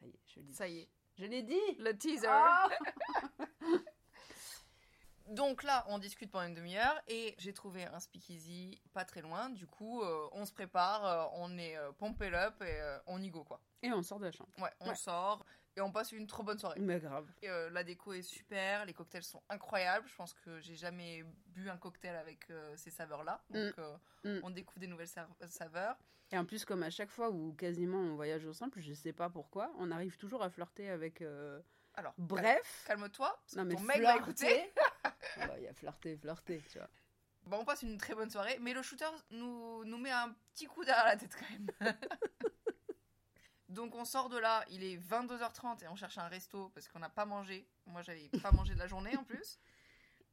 Ça 0.00 0.06
y 0.06 0.10
est, 0.10 0.18
je 0.26 0.36
l'ai 0.40 0.42
dit. 0.46 0.52
Ça 0.54 0.66
y 0.68 0.78
est. 0.80 0.88
Je 1.16 1.26
l'ai 1.26 1.42
dit 1.42 1.60
Le 1.78 1.92
teaser. 1.96 2.26
Ah 2.28 2.68
Donc 5.28 5.62
là, 5.62 5.84
on 5.88 5.98
discute 5.98 6.30
pendant 6.30 6.46
une 6.48 6.54
demi-heure 6.54 7.00
et 7.08 7.34
j'ai 7.38 7.54
trouvé 7.54 7.84
un 7.86 7.98
speakeasy 7.98 8.78
pas 8.92 9.04
très 9.06 9.22
loin. 9.22 9.48
Du 9.48 9.66
coup, 9.66 10.02
euh, 10.02 10.28
on 10.32 10.44
se 10.44 10.52
prépare, 10.52 11.06
euh, 11.06 11.24
on 11.36 11.56
est 11.56 11.76
euh, 11.78 11.92
pompé 11.92 12.26
up 12.34 12.60
et 12.60 12.66
euh, 12.80 12.98
on 13.06 13.22
y 13.22 13.30
go 13.30 13.42
quoi. 13.42 13.58
Et 13.82 13.90
on 13.90 14.02
sort 14.02 14.18
de 14.18 14.26
la 14.26 14.32
chambre. 14.32 14.50
Ouais, 14.58 14.70
on 14.80 14.88
Ouais. 14.90 14.94
sort 14.94 15.44
et 15.76 15.80
on 15.80 15.90
passe 15.92 16.12
une 16.12 16.26
trop 16.26 16.42
bonne 16.42 16.58
soirée. 16.58 16.78
Mais 16.80 17.00
grave. 17.00 17.26
Et, 17.42 17.48
euh, 17.50 17.70
la 17.70 17.82
déco 17.84 18.12
est 18.12 18.22
super, 18.22 18.84
les 18.84 18.92
cocktails 18.94 19.22
sont 19.24 19.42
incroyables. 19.48 20.06
Je 20.08 20.14
pense 20.14 20.32
que 20.34 20.60
j'ai 20.60 20.74
jamais 20.76 21.24
bu 21.48 21.68
un 21.68 21.76
cocktail 21.76 22.16
avec 22.16 22.48
euh, 22.50 22.74
ces 22.76 22.90
saveurs-là. 22.90 23.42
Donc 23.50 23.78
euh, 23.78 23.96
Mm. 24.24 24.40
on 24.42 24.50
découvre 24.50 24.80
des 24.80 24.86
nouvelles 24.86 25.08
sa- 25.08 25.28
saveurs. 25.48 25.96
Et 26.32 26.38
en 26.38 26.44
plus, 26.46 26.64
comme 26.64 26.82
à 26.82 26.90
chaque 26.90 27.10
fois 27.10 27.30
où 27.30 27.52
quasiment 27.52 27.98
on 27.98 28.14
voyage 28.14 28.44
au 28.46 28.52
simple, 28.54 28.80
je 28.80 28.94
sais 28.94 29.12
pas 29.12 29.28
pourquoi, 29.28 29.70
on 29.78 29.90
arrive 29.90 30.16
toujours 30.16 30.42
à 30.42 30.48
flirter 30.50 30.88
avec. 30.90 31.22
Alors, 31.96 32.14
Bref. 32.18 32.84
calme-toi, 32.88 33.40
Non, 33.54 33.64
mais 33.66 33.74
ton 33.74 33.80
mec 33.82 34.00
va 34.02 34.16
écouter. 34.16 34.72
Bah, 35.36 35.54
Il 35.58 35.62
y 35.64 35.68
a 35.68 35.72
flirter, 35.74 36.16
flirter, 36.16 36.62
tu 36.70 36.78
vois. 36.78 36.88
Bon, 37.44 37.58
on 37.58 37.64
passe 37.64 37.82
une 37.82 37.98
très 37.98 38.14
bonne 38.14 38.30
soirée, 38.30 38.56
mais 38.60 38.72
le 38.72 38.82
shooter 38.82 39.10
nous, 39.30 39.84
nous 39.84 39.98
met 39.98 40.10
un 40.10 40.34
petit 40.54 40.66
coup 40.66 40.82
derrière 40.84 41.04
la 41.04 41.16
tête 41.16 41.36
quand 41.38 41.50
même. 41.50 41.66
Donc 43.74 43.94
on 43.94 44.04
sort 44.04 44.28
de 44.28 44.38
là, 44.38 44.64
il 44.70 44.82
est 44.84 44.96
22h30 44.96 45.84
et 45.84 45.88
on 45.88 45.96
cherche 45.96 46.18
un 46.18 46.28
resto 46.28 46.68
parce 46.70 46.88
qu'on 46.88 47.00
n'a 47.00 47.08
pas 47.10 47.24
mangé. 47.26 47.66
Moi 47.86 48.02
j'avais 48.02 48.28
pas 48.42 48.52
mangé 48.52 48.74
de 48.74 48.78
la 48.78 48.86
journée 48.86 49.16
en 49.16 49.24
plus. 49.24 49.58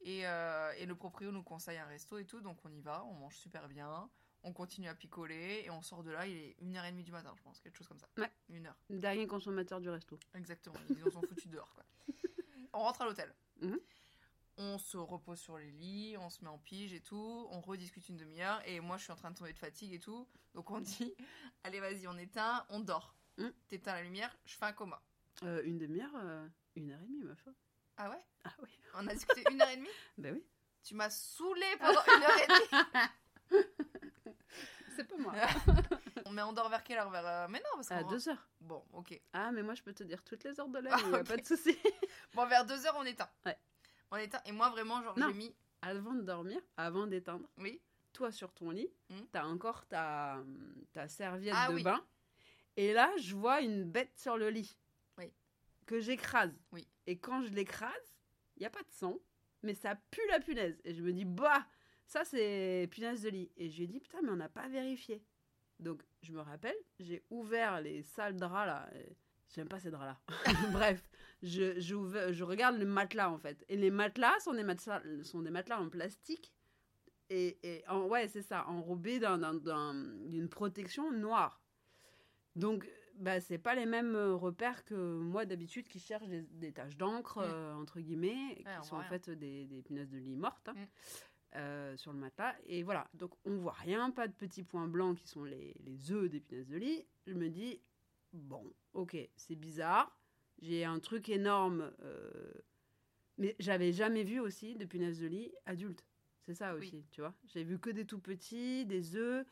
Et, 0.01 0.25
euh, 0.25 0.71
et 0.77 0.85
le 0.85 0.95
proprio 0.95 1.31
nous 1.31 1.43
conseille 1.43 1.77
un 1.77 1.85
resto 1.85 2.17
et 2.17 2.25
tout, 2.25 2.41
donc 2.41 2.57
on 2.65 2.71
y 2.71 2.81
va, 2.81 3.03
on 3.05 3.13
mange 3.13 3.35
super 3.35 3.67
bien. 3.67 4.09
On 4.43 4.53
continue 4.53 4.87
à 4.87 4.95
picoler 4.95 5.61
et 5.65 5.69
on 5.69 5.83
sort 5.83 6.01
de 6.03 6.09
là, 6.09 6.25
il 6.25 6.35
est 6.35 6.55
1h30 6.63 7.03
du 7.03 7.11
matin, 7.11 7.31
je 7.37 7.43
pense, 7.43 7.59
quelque 7.59 7.77
chose 7.77 7.87
comme 7.87 7.99
ça. 7.99 8.07
Ouais. 8.17 8.31
Une 8.49 8.65
heure, 8.65 8.75
Dernier 8.89 9.27
consommateur 9.27 9.79
du 9.79 9.89
resto. 9.89 10.19
exactement. 10.33 10.75
Ils 10.89 10.97
nous 10.97 11.15
ont 11.15 11.21
foutu 11.21 11.47
dehors 11.49 11.71
quoi. 11.75 11.83
On 12.73 12.79
rentre 12.79 13.01
à 13.01 13.05
l'hôtel. 13.05 13.33
Mhm. 13.61 13.79
On 14.57 14.77
se 14.77 14.97
repose 14.97 15.39
sur 15.39 15.57
les 15.57 15.71
lits, 15.71 16.17
on 16.17 16.29
se 16.29 16.43
met 16.43 16.49
en 16.49 16.57
pige 16.57 16.93
et 16.93 16.99
tout, 17.01 17.47
on 17.51 17.61
rediscute 17.61 18.07
une 18.09 18.17
demi-heure 18.17 18.61
et 18.67 18.79
moi 18.79 18.97
je 18.97 19.03
suis 19.03 19.11
en 19.11 19.15
train 19.15 19.31
de 19.31 19.37
tomber 19.37 19.53
de 19.53 19.57
fatigue 19.59 19.93
et 19.93 19.99
tout. 19.99 20.27
Donc 20.55 20.69
on 20.71 20.79
dit, 20.81 21.13
allez 21.63 21.79
vas-y 21.79 22.07
on 22.07 22.17
éteint, 22.17 22.65
on 22.69 22.79
dort. 22.79 23.15
Mhm. 23.37 23.53
T'éteins 23.67 23.93
la 23.95 24.03
lumière, 24.03 24.35
je 24.45 24.55
fais 24.55 24.65
un 24.65 24.73
coma. 24.73 25.01
Euh, 25.43 25.61
une 25.63 25.77
demi-heure, 25.77 26.11
euh, 26.15 26.47
une 26.75 26.91
heure 26.91 26.99
et 27.01 27.05
demie, 27.07 27.23
meuf. 27.23 27.47
Ah 27.97 28.09
ouais? 28.09 28.23
Ah 28.43 28.53
oui. 28.61 28.69
On 28.95 29.07
a 29.07 29.13
discuté 29.13 29.43
une 29.51 29.61
heure 29.61 29.69
et 29.69 29.77
demie? 29.77 29.89
Ben 30.17 30.35
oui. 30.35 30.43
Tu 30.83 30.95
m'as 30.95 31.09
saoulé 31.09 31.65
pendant 31.79 32.01
une 32.17 32.23
heure 32.23 32.37
et 32.37 32.47
demie 32.47 33.63
C'est 34.95 35.05
pas 35.07 35.17
moi. 35.17 35.33
Mais 36.31 36.41
on 36.43 36.53
dort 36.53 36.69
vers 36.69 36.83
quelle 36.83 36.97
heure? 36.97 37.09
Vers, 37.09 37.25
euh, 37.27 37.47
Mais 37.49 37.59
non, 37.59 37.65
parce 37.75 37.87
qu'on 37.89 37.95
À 37.95 37.99
rentre- 37.99 38.09
deux 38.11 38.29
heures. 38.29 38.47
Bon, 38.61 38.83
ok. 38.93 39.19
Ah, 39.33 39.51
mais 39.51 39.63
moi, 39.63 39.73
je 39.75 39.83
peux 39.83 39.93
te 39.93 40.03
dire 40.03 40.23
toutes 40.23 40.43
les 40.45 40.57
heures 40.59 40.67
de 40.69 40.81
Ah, 40.89 40.97
ok. 41.19 41.27
pas 41.27 41.37
de 41.37 41.45
souci. 41.45 41.77
Bon, 42.33 42.45
vers 42.45 42.65
deux 42.65 42.85
heures 42.85 42.95
on 42.97 43.03
éteint. 43.05 43.29
Ouais. 43.45 43.57
On 44.11 44.17
éteint 44.17 44.41
et 44.45 44.51
moi 44.51 44.69
vraiment, 44.69 45.01
genre 45.03 45.15
j'ai 45.17 45.33
mis. 45.33 45.53
Avant 45.81 46.13
de 46.13 46.21
dormir, 46.21 46.61
avant 46.77 47.07
d'éteindre, 47.07 47.47
Oui 47.57 47.81
toi 48.13 48.31
sur 48.31 48.53
ton 48.53 48.69
lit, 48.71 48.89
Mhm. 49.09 49.27
t'as 49.31 49.45
encore 49.45 49.85
ta, 49.87 50.37
ta 50.93 51.07
serviette 51.07 51.53
Ah 51.57 51.69
de 51.69 51.75
oui. 51.75 51.83
bain. 51.83 52.03
Et 52.77 52.93
là, 52.93 53.11
je 53.17 53.35
vois 53.35 53.61
une 53.61 53.83
bête 53.83 54.11
sur 54.17 54.37
le 54.37 54.49
lit. 54.49 54.77
Oui. 55.17 55.31
Que 55.85 55.99
j'écrase. 55.99 56.53
Oui. 56.71 56.87
Et 57.07 57.17
quand 57.17 57.41
je 57.43 57.49
l'écrase, 57.49 58.15
il 58.55 58.61
n'y 58.61 58.65
a 58.65 58.69
pas 58.69 58.83
de 58.83 58.91
sang, 58.91 59.17
mais 59.63 59.73
ça 59.73 59.95
pue 60.11 60.21
la 60.29 60.39
punaise. 60.39 60.79
Et 60.85 60.93
je 60.93 61.01
me 61.03 61.11
dis, 61.11 61.25
bah, 61.25 61.65
ça 62.05 62.23
c'est 62.23 62.87
punaise 62.91 63.21
de 63.23 63.29
lit. 63.29 63.51
Et 63.57 63.69
je 63.69 63.77
lui 63.77 63.83
ai 63.83 63.87
dit, 63.87 63.99
putain, 63.99 64.21
mais 64.21 64.29
on 64.29 64.35
n'a 64.37 64.49
pas 64.49 64.67
vérifié. 64.67 65.23
Donc, 65.79 66.01
je 66.21 66.31
me 66.31 66.39
rappelle, 66.41 66.75
j'ai 66.99 67.23
ouvert 67.29 67.81
les 67.81 68.03
sales 68.03 68.35
draps 68.37 68.67
là. 68.67 68.89
J'aime 69.53 69.67
pas 69.67 69.79
ces 69.79 69.91
draps-là. 69.91 70.19
Bref, 70.71 71.09
je, 71.43 71.77
j'ouvre- 71.79 72.31
je 72.31 72.43
regarde 72.43 72.77
le 72.77 72.85
matelas 72.85 73.29
en 73.31 73.37
fait. 73.37 73.65
Et 73.67 73.75
les 73.75 73.89
matelas 73.91 74.39
sont 74.39 74.53
des 74.53 74.63
matelas, 74.63 75.01
sont 75.23 75.41
des 75.41 75.49
matelas 75.49 75.81
en 75.81 75.89
plastique. 75.89 76.53
Et, 77.29 77.57
et 77.63 77.85
en, 77.87 78.05
ouais, 78.07 78.27
c'est 78.27 78.41
ça, 78.43 78.65
enrobés 78.67 79.19
d'un- 79.19 79.37
d'un- 79.39 79.55
d'un- 79.55 79.93
d'une 80.27 80.47
protection 80.49 81.11
noire. 81.11 81.61
Donc, 82.55 82.87
bah, 83.15 83.39
c'est 83.39 83.57
pas 83.57 83.75
les 83.75 83.85
mêmes 83.85 84.15
euh, 84.15 84.35
repères 84.35 84.83
que 84.83 84.95
moi 85.19 85.45
d'habitude 85.45 85.87
qui 85.87 85.99
cherchent 85.99 86.27
des, 86.27 86.41
des 86.41 86.71
taches 86.71 86.97
d'encre, 86.97 87.37
Mm. 87.39 87.43
euh, 87.43 87.73
entre 87.75 87.99
guillemets, 87.99 88.55
qui 88.57 88.63
on 88.79 88.83
sont 88.83 88.95
en 88.95 88.99
rien. 88.99 89.09
fait 89.09 89.29
des, 89.29 89.65
des 89.65 89.81
punaises 89.81 90.09
de 90.09 90.17
lit 90.17 90.35
mortes. 90.35 90.69
hein, 90.69 90.73
Mm. 90.75 90.87
euh, 91.57 91.97
sur 91.97 92.13
le 92.13 92.19
matelas. 92.19 92.55
Et 92.65 92.81
voilà, 92.83 93.09
donc 93.13 93.31
on 93.45 93.57
voit 93.57 93.73
rien, 93.73 94.09
pas 94.11 94.27
de 94.27 94.33
petits 94.33 94.63
points 94.63 94.87
blancs 94.87 95.17
qui 95.17 95.27
sont 95.27 95.43
les, 95.43 95.75
les 95.85 96.11
œufs 96.11 96.29
des 96.29 96.39
punaises 96.39 96.69
de 96.69 96.77
lit. 96.77 97.05
Je 97.27 97.33
me 97.33 97.49
dis, 97.49 97.81
bon, 98.33 98.63
ok, 98.93 99.17
c'est 99.35 99.55
bizarre. 99.57 100.17
J'ai 100.61 100.85
un 100.85 100.99
truc 100.99 101.27
énorme, 101.29 101.91
euh, 102.03 102.53
mais 103.37 103.55
j'avais 103.59 103.91
jamais 103.91 104.23
vu 104.23 104.39
aussi 104.39 104.75
de 104.75 104.85
punaises 104.85 105.19
de 105.19 105.27
lit 105.27 105.51
adultes. 105.65 106.05
C'est 106.43 106.53
ça 106.53 106.73
Oui. 106.73 106.79
aussi, 106.79 107.05
tu 107.11 107.21
vois. 107.21 107.33
J'ai 107.45 107.63
vu 107.63 107.79
que 107.79 107.89
des 107.89 108.05
tout 108.05 108.19
petits, 108.19 108.85
des 108.85 109.15
œufs, 109.15 109.45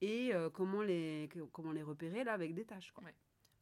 et 0.00 0.34
euh, 0.34 0.50
comment, 0.50 0.82
les, 0.82 1.28
comment 1.52 1.72
les 1.72 1.82
repérer 1.82 2.24
là 2.24 2.32
avec 2.32 2.54
des. 2.54 2.64
Quoi. 2.64 3.04
Ouais. 3.04 3.14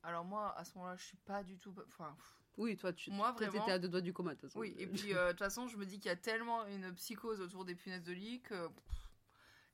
Alors 0.02 0.24
moi, 0.24 0.56
à 0.56 0.64
ce 0.64 0.74
moment-là, 0.74 0.96
je 0.96 1.04
suis 1.04 1.16
pas 1.18 1.42
du 1.42 1.58
tout... 1.58 1.74
Enfin, 1.88 2.14
pff, 2.16 2.34
Oui, 2.58 2.76
toi, 2.76 2.92
tu 2.92 3.10
Moi, 3.10 3.32
toi, 3.32 3.46
vraiment- 3.46 3.64
t'étais 3.64 3.72
à 3.72 3.78
deux 3.78 3.88
doigts 3.88 4.00
du 4.00 4.12
coma, 4.12 4.34
de 4.34 4.40
toute 4.40 4.50
façon. 4.50 4.60
Oui, 4.60 4.74
et 4.78 4.86
puis 4.86 5.14
euh, 5.14 5.26
de 5.26 5.30
toute 5.30 5.38
façon, 5.40 5.66
je 5.66 5.76
me 5.76 5.84
dis 5.86 5.98
qu'il 5.98 6.08
y 6.08 6.12
a 6.12 6.16
tellement 6.16 6.64
une 6.66 6.92
psychose 6.94 7.40
autour 7.40 7.64
des 7.64 7.74
punaises 7.74 8.04
de 8.04 8.12
lit 8.12 8.40
que. 8.42 8.68
pff, 8.68 9.08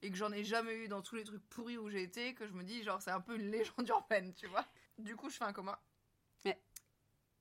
Et 0.03 0.11
que 0.11 0.17
j'en 0.17 0.33
ai 0.33 0.43
jamais 0.45 0.75
eu 0.77 0.89
dans 0.89 1.03
tous 1.03 1.17
les 1.17 1.25
trucs 1.25 1.47
pourris 1.51 1.77
où 1.79 1.91
j'ai 1.91 2.03
été, 2.03 2.35
que 2.35 2.47
je 2.47 2.53
me 2.55 2.63
dis, 2.65 2.83
genre, 2.83 3.03
c'est 3.03 3.11
un 3.11 3.21
peu 3.21 3.37
une 3.37 3.51
légende 3.51 3.87
urbaine, 3.89 4.33
tu 4.35 4.47
vois. 4.47 4.65
Du 4.99 5.17
coup, 5.17 5.29
je 5.29 5.37
fais 5.37 5.45
un 5.45 5.53
coma. 5.53 5.79
Ouais. 6.45 6.59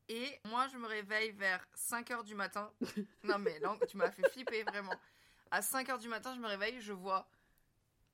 Et 0.09 0.39
moi, 0.49 0.67
je 0.67 0.77
me 0.77 0.87
réveille 0.87 1.31
vers 1.31 1.65
5h 1.75 2.23
du 2.25 2.35
matin. 2.35 2.73
non, 3.23 3.39
mais 3.39 3.57
là, 3.59 3.77
tu 3.87 3.95
m'as 3.97 4.11
fait 4.11 4.27
flipper, 4.29 4.63
vraiment. 4.63 4.93
À 5.49 5.61
5h 5.61 5.99
du 5.99 6.09
matin, 6.09 6.33
je 6.35 6.39
me 6.41 6.47
réveille, 6.47 6.81
je 6.81 6.91
vois 6.91 7.29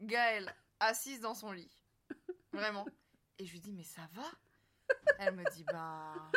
Gaëlle 0.01 0.53
assise 0.79 1.19
dans 1.19 1.34
son 1.36 1.51
lit. 1.51 1.72
Vraiment. 2.53 2.86
Et 3.39 3.46
je 3.46 3.51
lui 3.51 3.60
dis, 3.60 3.74
mais 3.74 3.84
ça 3.84 4.07
va? 4.13 4.25
Elle 5.19 5.36
me 5.36 5.43
dit, 5.51 5.63
bah. 5.65 6.31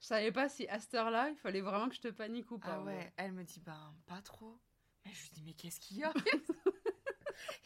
Je 0.00 0.06
savais 0.06 0.32
pas 0.32 0.48
si 0.48 0.66
à 0.68 0.80
cette 0.80 0.94
heure-là, 0.94 1.30
il 1.30 1.36
fallait 1.36 1.60
vraiment 1.60 1.88
que 1.88 1.94
je 1.94 2.00
te 2.00 2.08
panique 2.08 2.50
ou 2.50 2.58
pas. 2.58 2.74
Ah 2.74 2.82
ouais, 2.82 3.12
elle 3.16 3.32
me 3.32 3.44
dit, 3.44 3.60
ben, 3.60 3.94
pas 4.06 4.20
trop. 4.22 4.58
Mais 5.04 5.12
je 5.12 5.22
lui 5.22 5.30
dis, 5.30 5.42
mais 5.42 5.52
qu'est-ce 5.54 5.80
qu'il 5.80 5.98
y 5.98 6.04
a? 6.04 6.12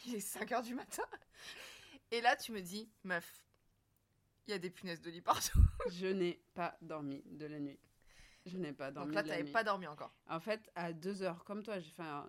Il 0.07 0.15
est 0.15 0.21
5 0.21 0.53
heures 0.53 0.63
du 0.63 0.75
matin. 0.75 1.03
Et 2.11 2.21
là, 2.21 2.37
tu 2.37 2.53
me 2.53 2.61
dis, 2.61 2.91
meuf, 3.05 3.45
il 4.47 4.53
y 4.53 4.55
a 4.55 4.59
des 4.59 4.71
punaises 4.71 5.01
de 5.01 5.11
lit 5.11 5.21
partout. 5.21 5.61
Je 5.91 6.07
n'ai 6.07 6.43
pas 6.55 6.77
dormi 6.81 7.23
de 7.27 7.47
la 7.47 7.59
nuit. 7.59 7.79
Je 8.47 8.59
n'ai 8.59 8.73
pas 8.73 8.93
dormi 8.93 9.09
Donc 9.09 9.15
là, 9.17 9.23
t'avais 9.29 9.43
nuit. 9.43 9.53
pas 9.53 9.65
dormi 9.65 9.87
encore. 9.87 10.15
En 10.29 10.39
fait, 10.39 10.71
à 10.77 10.93
deux 10.93 11.23
heures, 11.23 11.45
comme 11.45 11.63
toi, 11.63 11.77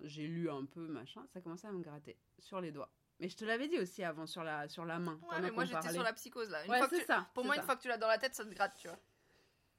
j'ai 0.02 0.28
lu 0.28 0.50
un 0.50 0.66
peu, 0.66 0.88
machin, 0.88 1.26
ça 1.28 1.42
commençait 1.42 1.68
à 1.68 1.72
me 1.72 1.82
gratter 1.82 2.18
sur 2.40 2.60
les 2.60 2.72
doigts. 2.72 2.92
Mais 3.20 3.30
je 3.30 3.36
te 3.36 3.46
l'avais 3.46 3.68
dit 3.68 3.80
aussi 3.80 4.04
avant 4.04 4.28
sur 4.28 4.44
la, 4.44 4.68
sur 4.70 4.86
la 4.86 5.00
main. 5.00 5.20
Ouais, 5.32 5.42
mais 5.42 5.52
moi, 5.52 5.66
j'étais 5.66 5.92
sur 5.92 6.04
la 6.04 6.14
psychose, 6.14 6.50
là. 6.52 6.64
Une 6.66 6.72
Ouais, 6.72 6.78
fois 6.78 6.88
que 6.88 6.96
tu- 6.98 7.06
ça. 7.06 7.28
Pour 7.34 7.46
moi, 7.46 7.56
ça. 7.56 7.62
une 7.62 7.66
fois 7.66 7.76
que 7.76 7.82
tu 7.82 7.88
l'as 7.88 7.98
dans 7.98 8.08
la 8.08 8.18
tête, 8.20 8.36
ça 8.36 8.46
te 8.46 8.54
gratte, 8.54 8.76
tu 8.78 8.88
vois. 8.88 9.00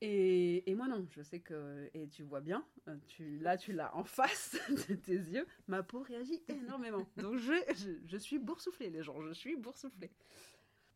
Et, 0.01 0.71
et 0.71 0.75
moi 0.77 0.87
non, 0.87 1.05
je 1.11 1.23
sais 1.23 1.41
que 1.41 1.91
et 1.93 2.07
tu 2.09 2.23
vois 2.23 2.41
bien, 2.41 2.65
euh, 2.87 2.97
tu 3.09 3.39
là 3.41 3.57
tu 3.57 3.73
l'as 3.73 3.93
en 3.97 4.05
face 4.05 4.57
de 4.89 4.95
tes 4.95 5.17
yeux, 5.17 5.45
ma 5.67 5.83
peau 5.83 6.03
réagit 6.03 6.41
énormément. 6.47 7.05
Donc 7.17 7.37
je, 7.37 7.53
je, 7.75 7.91
je 8.07 8.17
suis 8.17 8.39
boursouflée 8.39 8.91
les 8.91 9.03
gens, 9.03 9.21
je 9.23 9.33
suis 9.33 9.57
boursouflée. 9.57 10.13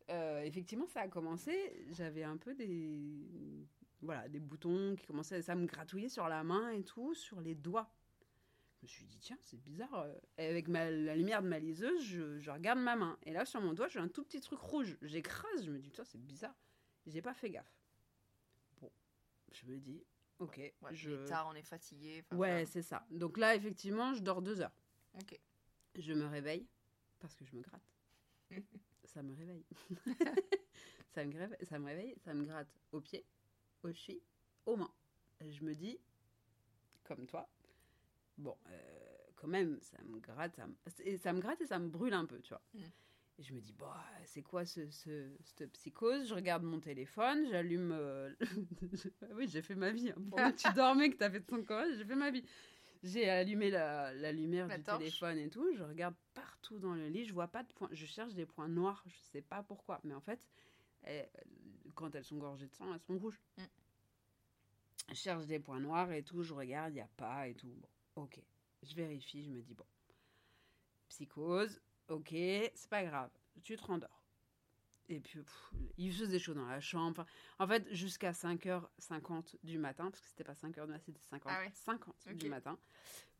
Euh, 0.09 0.41
effectivement, 0.43 0.87
ça 0.87 1.01
a 1.01 1.07
commencé, 1.09 1.85
j'avais 1.91 2.23
un 2.23 2.37
peu 2.37 2.55
des 2.55 3.67
voilà, 4.01 4.29
des 4.29 4.39
boutons 4.39 4.95
qui 4.95 5.05
commençaient 5.05 5.41
ça 5.41 5.55
me 5.55 5.65
gratouiller 5.65 6.07
sur 6.07 6.29
la 6.29 6.41
main 6.45 6.69
et 6.69 6.83
tout, 6.85 7.13
sur 7.13 7.41
les 7.41 7.55
doigts. 7.55 7.89
Je 8.83 8.85
me 8.85 8.89
suis 8.89 9.05
dit 9.05 9.17
tiens, 9.19 9.37
c'est 9.41 9.61
bizarre 9.61 9.93
euh. 9.93 10.13
Et 10.37 10.45
avec 10.45 10.67
ma, 10.67 10.91
la 10.91 11.15
lumière 11.15 11.41
de 11.41 11.47
ma 11.47 11.57
liseuse, 11.57 12.03
je, 12.03 12.37
je 12.39 12.51
regarde 12.51 12.79
ma 12.79 12.97
main 12.97 13.17
et 13.23 13.31
là 13.31 13.45
sur 13.45 13.61
mon 13.61 13.71
doigt, 13.71 13.87
j'ai 13.87 13.99
un 13.99 14.09
tout 14.09 14.25
petit 14.25 14.41
truc 14.41 14.59
rouge. 14.59 14.97
J'écrase, 15.01 15.63
je 15.63 15.71
me 15.71 15.79
dis 15.79 15.89
tiens, 15.89 16.03
c'est 16.03 16.21
bizarre. 16.21 16.55
J'ai 17.07 17.21
pas 17.21 17.33
fait 17.33 17.49
gaffe. 17.49 17.73
Bon, 18.81 18.91
je 19.53 19.65
me 19.67 19.77
dis 19.77 20.03
OK, 20.39 20.57
Ouais, 20.57 20.73
je 20.91 21.11
Il 21.11 21.15
est 21.21 21.25
tard, 21.25 21.47
on 21.49 21.55
est 21.55 21.63
fatigué. 21.63 22.15
Ouais, 22.31 22.37
voilà. 22.37 22.65
c'est 22.65 22.81
ça. 22.81 23.05
Donc 23.09 23.37
là, 23.37 23.55
effectivement, 23.55 24.13
je 24.13 24.21
dors 24.21 24.41
deux 24.41 24.59
heures. 24.59 24.75
Ok. 25.13 25.39
Je 25.95 26.11
me 26.11 26.25
réveille 26.25 26.67
parce 27.19 27.35
que 27.37 27.45
je 27.45 27.55
me 27.55 27.61
gratte. 27.61 27.89
ça 29.05 29.23
me 29.23 29.33
réveille. 29.33 29.65
ça, 31.13 31.23
me 31.23 31.37
réveille 31.37 31.65
ça 31.65 31.79
me 31.79 31.85
réveille, 31.85 32.15
ça 32.17 32.33
me 32.33 32.43
gratte 32.43 32.67
aux 32.91 32.99
pieds, 32.99 33.25
aux 33.83 33.93
chevilles, 33.93 34.23
aux 34.65 34.75
mains. 34.75 34.93
Je 35.39 35.63
me 35.63 35.73
dis, 35.73 36.01
comme 37.05 37.25
toi, 37.27 37.49
bon, 38.37 38.55
euh, 38.69 39.17
quand 39.35 39.47
même, 39.47 39.79
ça 39.81 39.97
me 40.03 40.19
gratte, 40.19 40.55
ça 40.55 40.67
me, 40.67 40.73
et 41.03 41.17
ça 41.17 41.33
me 41.33 41.39
gratte 41.41 41.61
et 41.61 41.65
ça 41.67 41.79
me 41.79 41.87
brûle 41.89 42.13
un 42.13 42.25
peu, 42.25 42.39
tu 42.41 42.49
vois. 42.49 42.61
Mm. 42.73 42.81
Et 43.39 43.43
je 43.43 43.53
me 43.53 43.59
dis, 43.59 43.73
bah, 43.73 43.99
c'est 44.25 44.43
quoi 44.43 44.63
ce, 44.63 44.89
ce- 44.91 45.35
cette 45.43 45.71
psychose? 45.73 46.27
Je 46.27 46.35
regarde 46.35 46.63
mon 46.63 46.79
téléphone, 46.79 47.47
j'allume. 47.49 47.91
euh, 47.91 48.31
oui, 49.35 49.47
j'ai 49.47 49.61
fait 49.63 49.73
ma 49.75 49.91
vie. 49.91 50.11
hein. 50.37 50.51
Tu 50.51 50.71
dormais, 50.73 51.09
que 51.09 51.17
tu 51.17 51.23
as 51.23 51.31
fait 51.31 51.41
ton 51.41 51.63
coma, 51.63 51.91
j'ai 51.95 52.05
fait 52.05 52.15
ma 52.15 52.29
vie. 52.29 52.45
J'ai 53.01 53.27
allumé 53.29 53.69
la, 53.69 54.13
la 54.13 54.31
lumière 54.31 54.67
La 54.67 54.77
du 54.77 54.83
torche. 54.83 54.99
téléphone 54.99 55.37
et 55.39 55.49
tout. 55.49 55.67
Je 55.75 55.83
regarde 55.83 56.15
partout 56.35 56.77
dans 56.79 56.93
le 56.93 57.07
lit. 57.09 57.25
Je 57.25 57.33
vois 57.33 57.47
pas 57.49 57.63
de 57.63 57.73
points. 57.73 57.89
Je 57.91 58.05
cherche 58.05 58.33
des 58.33 58.45
points 58.45 58.69
noirs. 58.69 59.03
Je 59.07 59.17
sais 59.31 59.41
pas 59.41 59.61
pourquoi. 59.63 59.99
Mais 60.05 60.13
en 60.13 60.21
fait, 60.21 60.47
elles- 61.01 61.29
quand 61.95 62.13
elles 62.15 62.23
sont 62.23 62.37
gorgées 62.37 62.67
de 62.67 62.73
sang, 62.75 62.93
elles 62.93 63.01
sont 63.01 63.17
rouges. 63.17 63.41
Mm. 63.57 63.61
Je 65.09 65.15
cherche 65.15 65.45
des 65.47 65.59
points 65.59 65.79
noirs 65.81 66.11
et 66.13 66.23
tout. 66.23 66.43
Je 66.43 66.53
regarde, 66.53 66.91
il 66.91 66.95
n'y 66.95 67.01
a 67.01 67.09
pas 67.17 67.47
et 67.49 67.55
tout. 67.55 67.67
Bon, 67.67 67.87
ok. 68.15 68.41
Je 68.83 68.95
vérifie. 68.95 69.43
Je 69.45 69.49
me 69.49 69.61
dis, 69.61 69.73
bon, 69.73 69.85
psychose, 71.09 71.79
ok, 72.09 72.29
c'est 72.31 72.89
pas 72.89 73.03
grave. 73.03 73.29
Tu 73.63 73.75
te 73.75 73.83
rendors. 73.83 74.21
Et 75.09 75.19
puis, 75.19 75.39
pff, 75.41 75.71
il 75.97 76.13
faisait 76.13 76.39
chaud 76.39 76.53
dans 76.53 76.65
la 76.65 76.79
chambre. 76.79 77.25
En 77.59 77.67
fait, 77.67 77.85
jusqu'à 77.93 78.31
5h50 78.31 79.57
du 79.63 79.77
matin, 79.77 80.09
parce 80.09 80.21
que 80.21 80.27
c'était 80.27 80.43
pas 80.43 80.53
5h 80.53 80.85
du 80.85 80.91
matin, 80.91 81.03
c'était 81.05 81.19
50, 81.29 81.51
Ah 81.53 81.59
ouais. 81.59 81.71
50 81.73 82.15
Ok. 82.27 82.35
du 82.37 82.49
matin, 82.49 82.79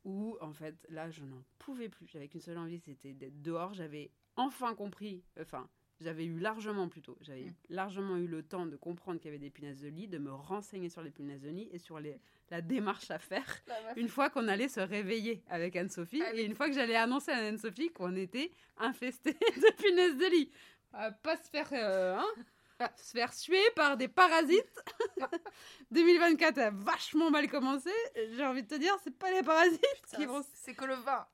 où, 0.03 0.37
en 0.41 0.51
fait, 0.53 0.75
là, 0.89 1.09
je 1.09 1.23
n'en 1.23 1.41
pouvais 1.59 1.89
plus. 1.89 2.05
J'avais 2.07 2.27
qu'une 2.27 2.41
seule 2.41 2.57
envie, 2.57 2.79
c'était 2.79 3.13
d'être 3.13 3.41
dehors. 3.41 3.73
J'avais 3.73 4.11
enfin 4.35 4.75
compris, 4.75 5.23
enfin, 5.39 5.69
j'avais 6.01 6.25
eu 6.25 6.39
largement 6.39 6.89
plutôt, 6.89 7.17
j'avais 7.21 7.45
Mm. 7.45 7.53
largement 7.69 8.17
eu 8.17 8.27
le 8.27 8.43
temps 8.43 8.65
de 8.65 8.75
comprendre 8.75 9.19
qu'il 9.19 9.27
y 9.27 9.33
avait 9.33 9.39
des 9.39 9.49
punaises 9.49 9.81
de 9.81 9.87
lit, 9.87 10.07
de 10.07 10.17
me 10.17 10.31
renseigner 10.31 10.89
sur 10.89 11.01
les 11.01 11.11
punaises 11.11 11.41
de 11.41 11.49
lit 11.49 11.69
et 11.71 11.79
sur 11.79 11.99
les, 11.99 12.19
la 12.49 12.61
démarche 12.61 13.09
à 13.11 13.19
faire 13.19 13.45
une 13.97 14.09
fois 14.09 14.29
qu'on 14.29 14.47
allait 14.47 14.67
se 14.67 14.79
réveiller 14.79 15.43
avec 15.49 15.75
Anne-Sophie 15.75 16.21
Ah 16.25 16.33
et 16.35 16.43
une 16.43 16.55
fois 16.55 16.67
que 16.67 16.73
j'allais 16.75 16.95
annoncer 16.95 17.31
à 17.31 17.37
Anne-Sophie 17.37 17.89
qu'on 17.91 18.15
était 18.15 18.51
infesté 18.77 19.33
de 19.39 19.73
punaises 19.81 20.17
de 20.17 20.25
lit. 20.31 20.51
À 20.93 21.11
pas 21.11 21.37
se 21.37 21.49
faire, 21.49 21.69
euh, 21.73 22.17
hein, 22.17 22.87
se 22.97 23.11
faire 23.11 23.33
suer 23.33 23.63
par 23.75 23.97
des 23.97 24.07
parasites. 24.07 24.83
2024 25.91 26.57
a 26.59 26.69
vachement 26.71 27.29
mal 27.31 27.49
commencé. 27.49 27.89
J'ai 28.35 28.43
envie 28.45 28.63
de 28.63 28.67
te 28.67 28.75
dire, 28.75 28.95
c'est 29.03 29.15
pas 29.17 29.31
les 29.31 29.43
parasites 29.43 29.79
qui 30.15 30.25
vont, 30.25 30.43
C'est 30.53 30.73
que 30.73 30.85
le 30.85 30.95
vin. 30.95 31.25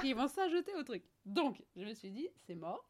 qui 0.00 0.12
vont 0.14 0.28
s'ajouter 0.28 0.74
au 0.74 0.82
truc. 0.82 1.04
Donc, 1.24 1.62
je 1.76 1.84
me 1.84 1.94
suis 1.94 2.10
dit, 2.10 2.28
c'est 2.46 2.54
mort. 2.54 2.88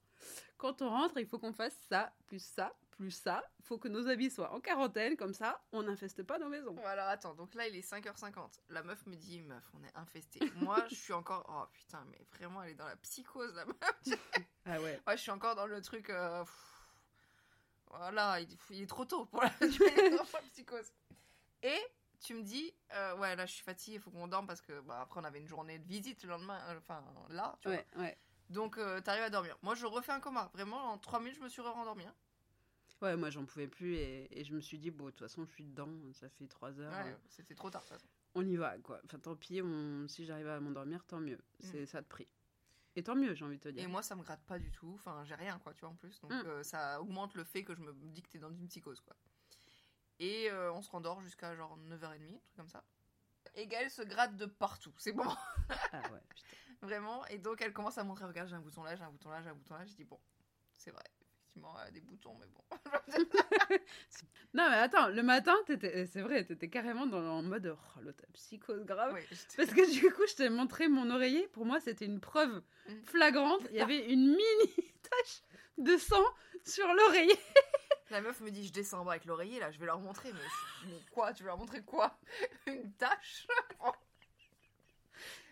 Quand 0.56 0.82
on 0.82 0.88
rentre, 0.90 1.18
il 1.18 1.26
faut 1.26 1.38
qu'on 1.38 1.52
fasse 1.52 1.76
ça, 1.88 2.12
plus 2.26 2.42
ça, 2.42 2.74
plus 2.90 3.10
ça. 3.12 3.44
Il 3.60 3.64
faut 3.64 3.78
que 3.78 3.86
nos 3.88 4.08
habits 4.08 4.30
soient 4.30 4.52
en 4.52 4.60
quarantaine, 4.60 5.16
comme 5.16 5.32
ça, 5.34 5.62
on 5.72 5.84
n'infeste 5.84 6.22
pas 6.24 6.38
nos 6.38 6.48
maisons. 6.48 6.76
Alors 6.84 7.06
attends, 7.08 7.34
donc 7.34 7.54
là 7.54 7.68
il 7.68 7.76
est 7.76 7.88
5h50. 7.88 8.58
La 8.70 8.82
meuf 8.82 9.06
me 9.06 9.14
dit, 9.14 9.40
meuf, 9.42 9.62
on 9.74 9.84
est 9.84 9.96
infesté. 9.96 10.40
Moi, 10.56 10.84
je 10.90 10.94
suis 10.96 11.12
encore. 11.12 11.44
Oh 11.48 11.64
putain, 11.72 12.04
mais 12.10 12.18
vraiment, 12.36 12.62
elle 12.64 12.70
est 12.70 12.74
dans 12.74 12.86
la 12.88 12.96
psychose, 12.96 13.54
la 13.54 13.64
meuf. 13.66 13.76
Ah 14.70 14.78
ouais. 14.82 15.00
Moi, 15.06 15.16
je 15.16 15.22
suis 15.22 15.30
encore 15.30 15.54
dans 15.54 15.66
le 15.66 15.80
truc. 15.80 16.10
euh, 16.10 16.44
Voilà, 17.90 18.40
il, 18.40 18.48
il 18.70 18.82
est 18.82 18.86
trop 18.86 19.04
tôt 19.06 19.24
pour 19.26 19.42
la, 19.42 19.50
la 19.60 20.40
psychose. 20.50 20.92
Et 21.62 21.78
tu 22.20 22.34
me 22.34 22.42
dis, 22.42 22.74
euh, 22.92 23.16
ouais, 23.16 23.34
là 23.34 23.46
je 23.46 23.52
suis 23.54 23.62
fatiguée, 23.64 23.96
il 23.96 24.00
faut 24.00 24.10
qu'on 24.10 24.28
dorme 24.28 24.46
parce 24.46 24.60
que 24.60 24.80
bah, 24.80 25.00
après 25.02 25.20
on 25.20 25.24
avait 25.24 25.38
une 25.38 25.48
journée 25.48 25.78
de 25.78 25.86
visite 25.86 26.22
le 26.24 26.28
lendemain, 26.30 26.60
euh, 26.68 26.78
enfin 26.78 27.02
là, 27.30 27.56
tu 27.60 27.68
vois. 27.68 27.76
Ouais, 27.78 27.86
ouais. 27.96 28.18
Donc 28.50 28.78
euh, 28.78 29.00
t'arrives 29.00 29.22
à 29.24 29.30
dormir. 29.30 29.56
Moi, 29.62 29.74
je 29.74 29.86
refais 29.86 30.12
un 30.12 30.20
coma. 30.20 30.50
Vraiment, 30.54 30.92
en 30.92 30.98
3 30.98 31.20
minutes, 31.20 31.36
je 31.36 31.42
me 31.42 31.48
suis 31.48 31.60
rendormie. 31.62 32.06
Hein. 32.06 32.14
Ouais, 33.00 33.16
moi 33.16 33.30
j'en 33.30 33.44
pouvais 33.44 33.68
plus 33.68 33.94
et, 33.94 34.40
et 34.40 34.44
je 34.44 34.52
me 34.54 34.60
suis 34.60 34.78
dit, 34.78 34.90
bon, 34.90 35.04
de 35.06 35.10
toute 35.10 35.20
façon, 35.20 35.44
je 35.46 35.52
suis 35.52 35.62
dedans, 35.64 35.88
ça 36.14 36.28
fait 36.30 36.48
trois 36.48 36.80
heures, 36.80 36.92
Ouais, 36.92 37.12
euh, 37.12 37.16
c'était 37.28 37.54
trop 37.54 37.70
tard, 37.70 37.82
de 37.82 37.86
toute 37.88 37.96
façon. 37.96 38.08
on 38.34 38.44
y 38.44 38.56
va, 38.56 38.76
quoi. 38.78 39.00
Enfin, 39.04 39.18
tant 39.20 39.36
pis, 39.36 39.62
on- 39.62 40.08
si 40.08 40.24
j'arrive 40.24 40.48
à 40.48 40.58
m'endormir, 40.58 41.04
tant 41.04 41.20
mieux. 41.20 41.38
C'est 41.60 41.86
ça 41.86 42.00
de 42.00 42.06
prix. 42.06 42.26
Et 42.96 43.02
tant 43.04 43.14
mieux, 43.14 43.34
j'ai 43.34 43.44
envie 43.44 43.58
de 43.58 43.62
te 43.62 43.68
dire. 43.68 43.84
Et 43.84 43.86
moi, 43.86 44.02
ça 44.02 44.16
me 44.16 44.22
gratte 44.24 44.42
pas 44.46 44.58
du 44.58 44.72
tout. 44.72 44.90
Enfin, 44.96 45.22
j'ai 45.24 45.36
rien, 45.36 45.60
quoi, 45.60 45.72
tu 45.74 45.80
vois, 45.82 45.90
en 45.90 45.94
plus. 45.94 46.18
Donc, 46.22 46.32
Mm. 46.32 46.42
euh, 46.46 46.62
ça 46.64 47.00
augmente 47.00 47.34
le 47.36 47.44
fait 47.44 47.62
que 47.62 47.72
je 47.76 47.80
me 47.80 47.92
dis 47.92 48.20
que 48.22 48.28
t'es 48.30 48.38
dans 48.40 48.50
une 48.50 48.66
psychose, 48.66 49.00
quoi. 49.00 49.14
Et 50.18 50.50
euh, 50.50 50.72
on 50.72 50.82
se 50.82 50.90
rendort 50.90 51.20
jusqu'à 51.20 51.54
genre 51.54 51.78
9h30, 51.78 52.34
un 52.34 52.38
truc 52.40 52.56
comme 52.56 52.68
ça. 52.68 52.82
Et 53.54 53.66
Gaëlle 53.66 53.90
se 53.90 54.02
gratte 54.02 54.36
de 54.36 54.46
partout. 54.46 54.92
C'est 54.98 55.12
bon, 55.12 55.24
Ah 55.92 56.00
ouais, 56.12 56.20
putain. 56.28 56.48
vraiment. 56.82 57.26
Et 57.26 57.38
donc, 57.38 57.60
elle 57.60 57.72
commence 57.72 57.98
à 57.98 58.04
montrer 58.04 58.24
regarde, 58.24 58.48
j'ai 58.48 58.54
un 58.56 58.60
bouton 58.60 58.82
là, 58.82 58.94
j'ai 58.96 59.02
un 59.04 59.10
bouton 59.10 59.30
là, 59.30 59.42
j'ai 59.42 59.48
un 59.48 59.54
bouton 59.54 59.74
là. 59.74 59.84
Je 59.86 59.94
dis 59.94 60.04
bon, 60.04 60.18
C'est 60.76 60.90
vrai. 60.90 61.02
Effectivement, 61.50 61.74
elle 61.80 61.88
a 61.88 61.90
des 61.90 62.00
boutons, 62.02 62.36
mais 62.38 62.46
bon. 62.46 62.62
Non, 64.54 64.68
mais 64.70 64.76
attends, 64.76 65.08
le 65.08 65.22
matin, 65.22 65.54
t'étais- 65.66 66.06
c'est 66.06 66.22
vrai, 66.22 66.44
t'étais 66.44 66.68
carrément 66.68 67.06
dans, 67.06 67.18
en 67.22 67.42
mode 67.42 67.66
oh, 67.76 68.00
l'autre 68.00 68.24
psychose 68.32 68.84
grave. 68.84 69.12
Oui, 69.14 69.20
Parce 69.56 69.70
que 69.70 69.90
du 69.92 70.10
coup, 70.12 70.22
je 70.28 70.34
t'ai 70.36 70.48
montré 70.48 70.88
mon 70.88 71.10
oreiller. 71.10 71.46
Pour 71.48 71.66
moi, 71.66 71.80
c'était 71.80 72.06
une 72.06 72.20
preuve 72.20 72.62
Mm. 72.88 73.02
flagrante. 73.04 73.60
Il 73.70 73.76
y 73.76 73.80
avait 73.80 74.10
une 74.10 74.28
mini 74.28 74.74
tache 75.02 75.42
de 75.76 75.96
sang 75.98 76.24
sur 76.64 76.86
l'oreiller. 76.94 77.38
La 78.10 78.20
meuf 78.20 78.40
me 78.40 78.50
dit 78.50 78.66
je 78.66 78.72
descends 78.72 79.06
avec 79.08 79.24
l'oreiller 79.24 79.60
là, 79.60 79.70
je 79.70 79.78
vais 79.78 79.86
leur 79.86 80.00
montrer. 80.00 80.32
Mais, 80.32 80.38
je- 80.40 80.88
mais 80.88 81.00
quoi 81.12 81.32
Tu 81.32 81.42
veux 81.42 81.48
leur 81.48 81.58
montrer 81.58 81.82
quoi? 81.82 82.18
Une 82.66 82.92
tâche? 82.92 83.46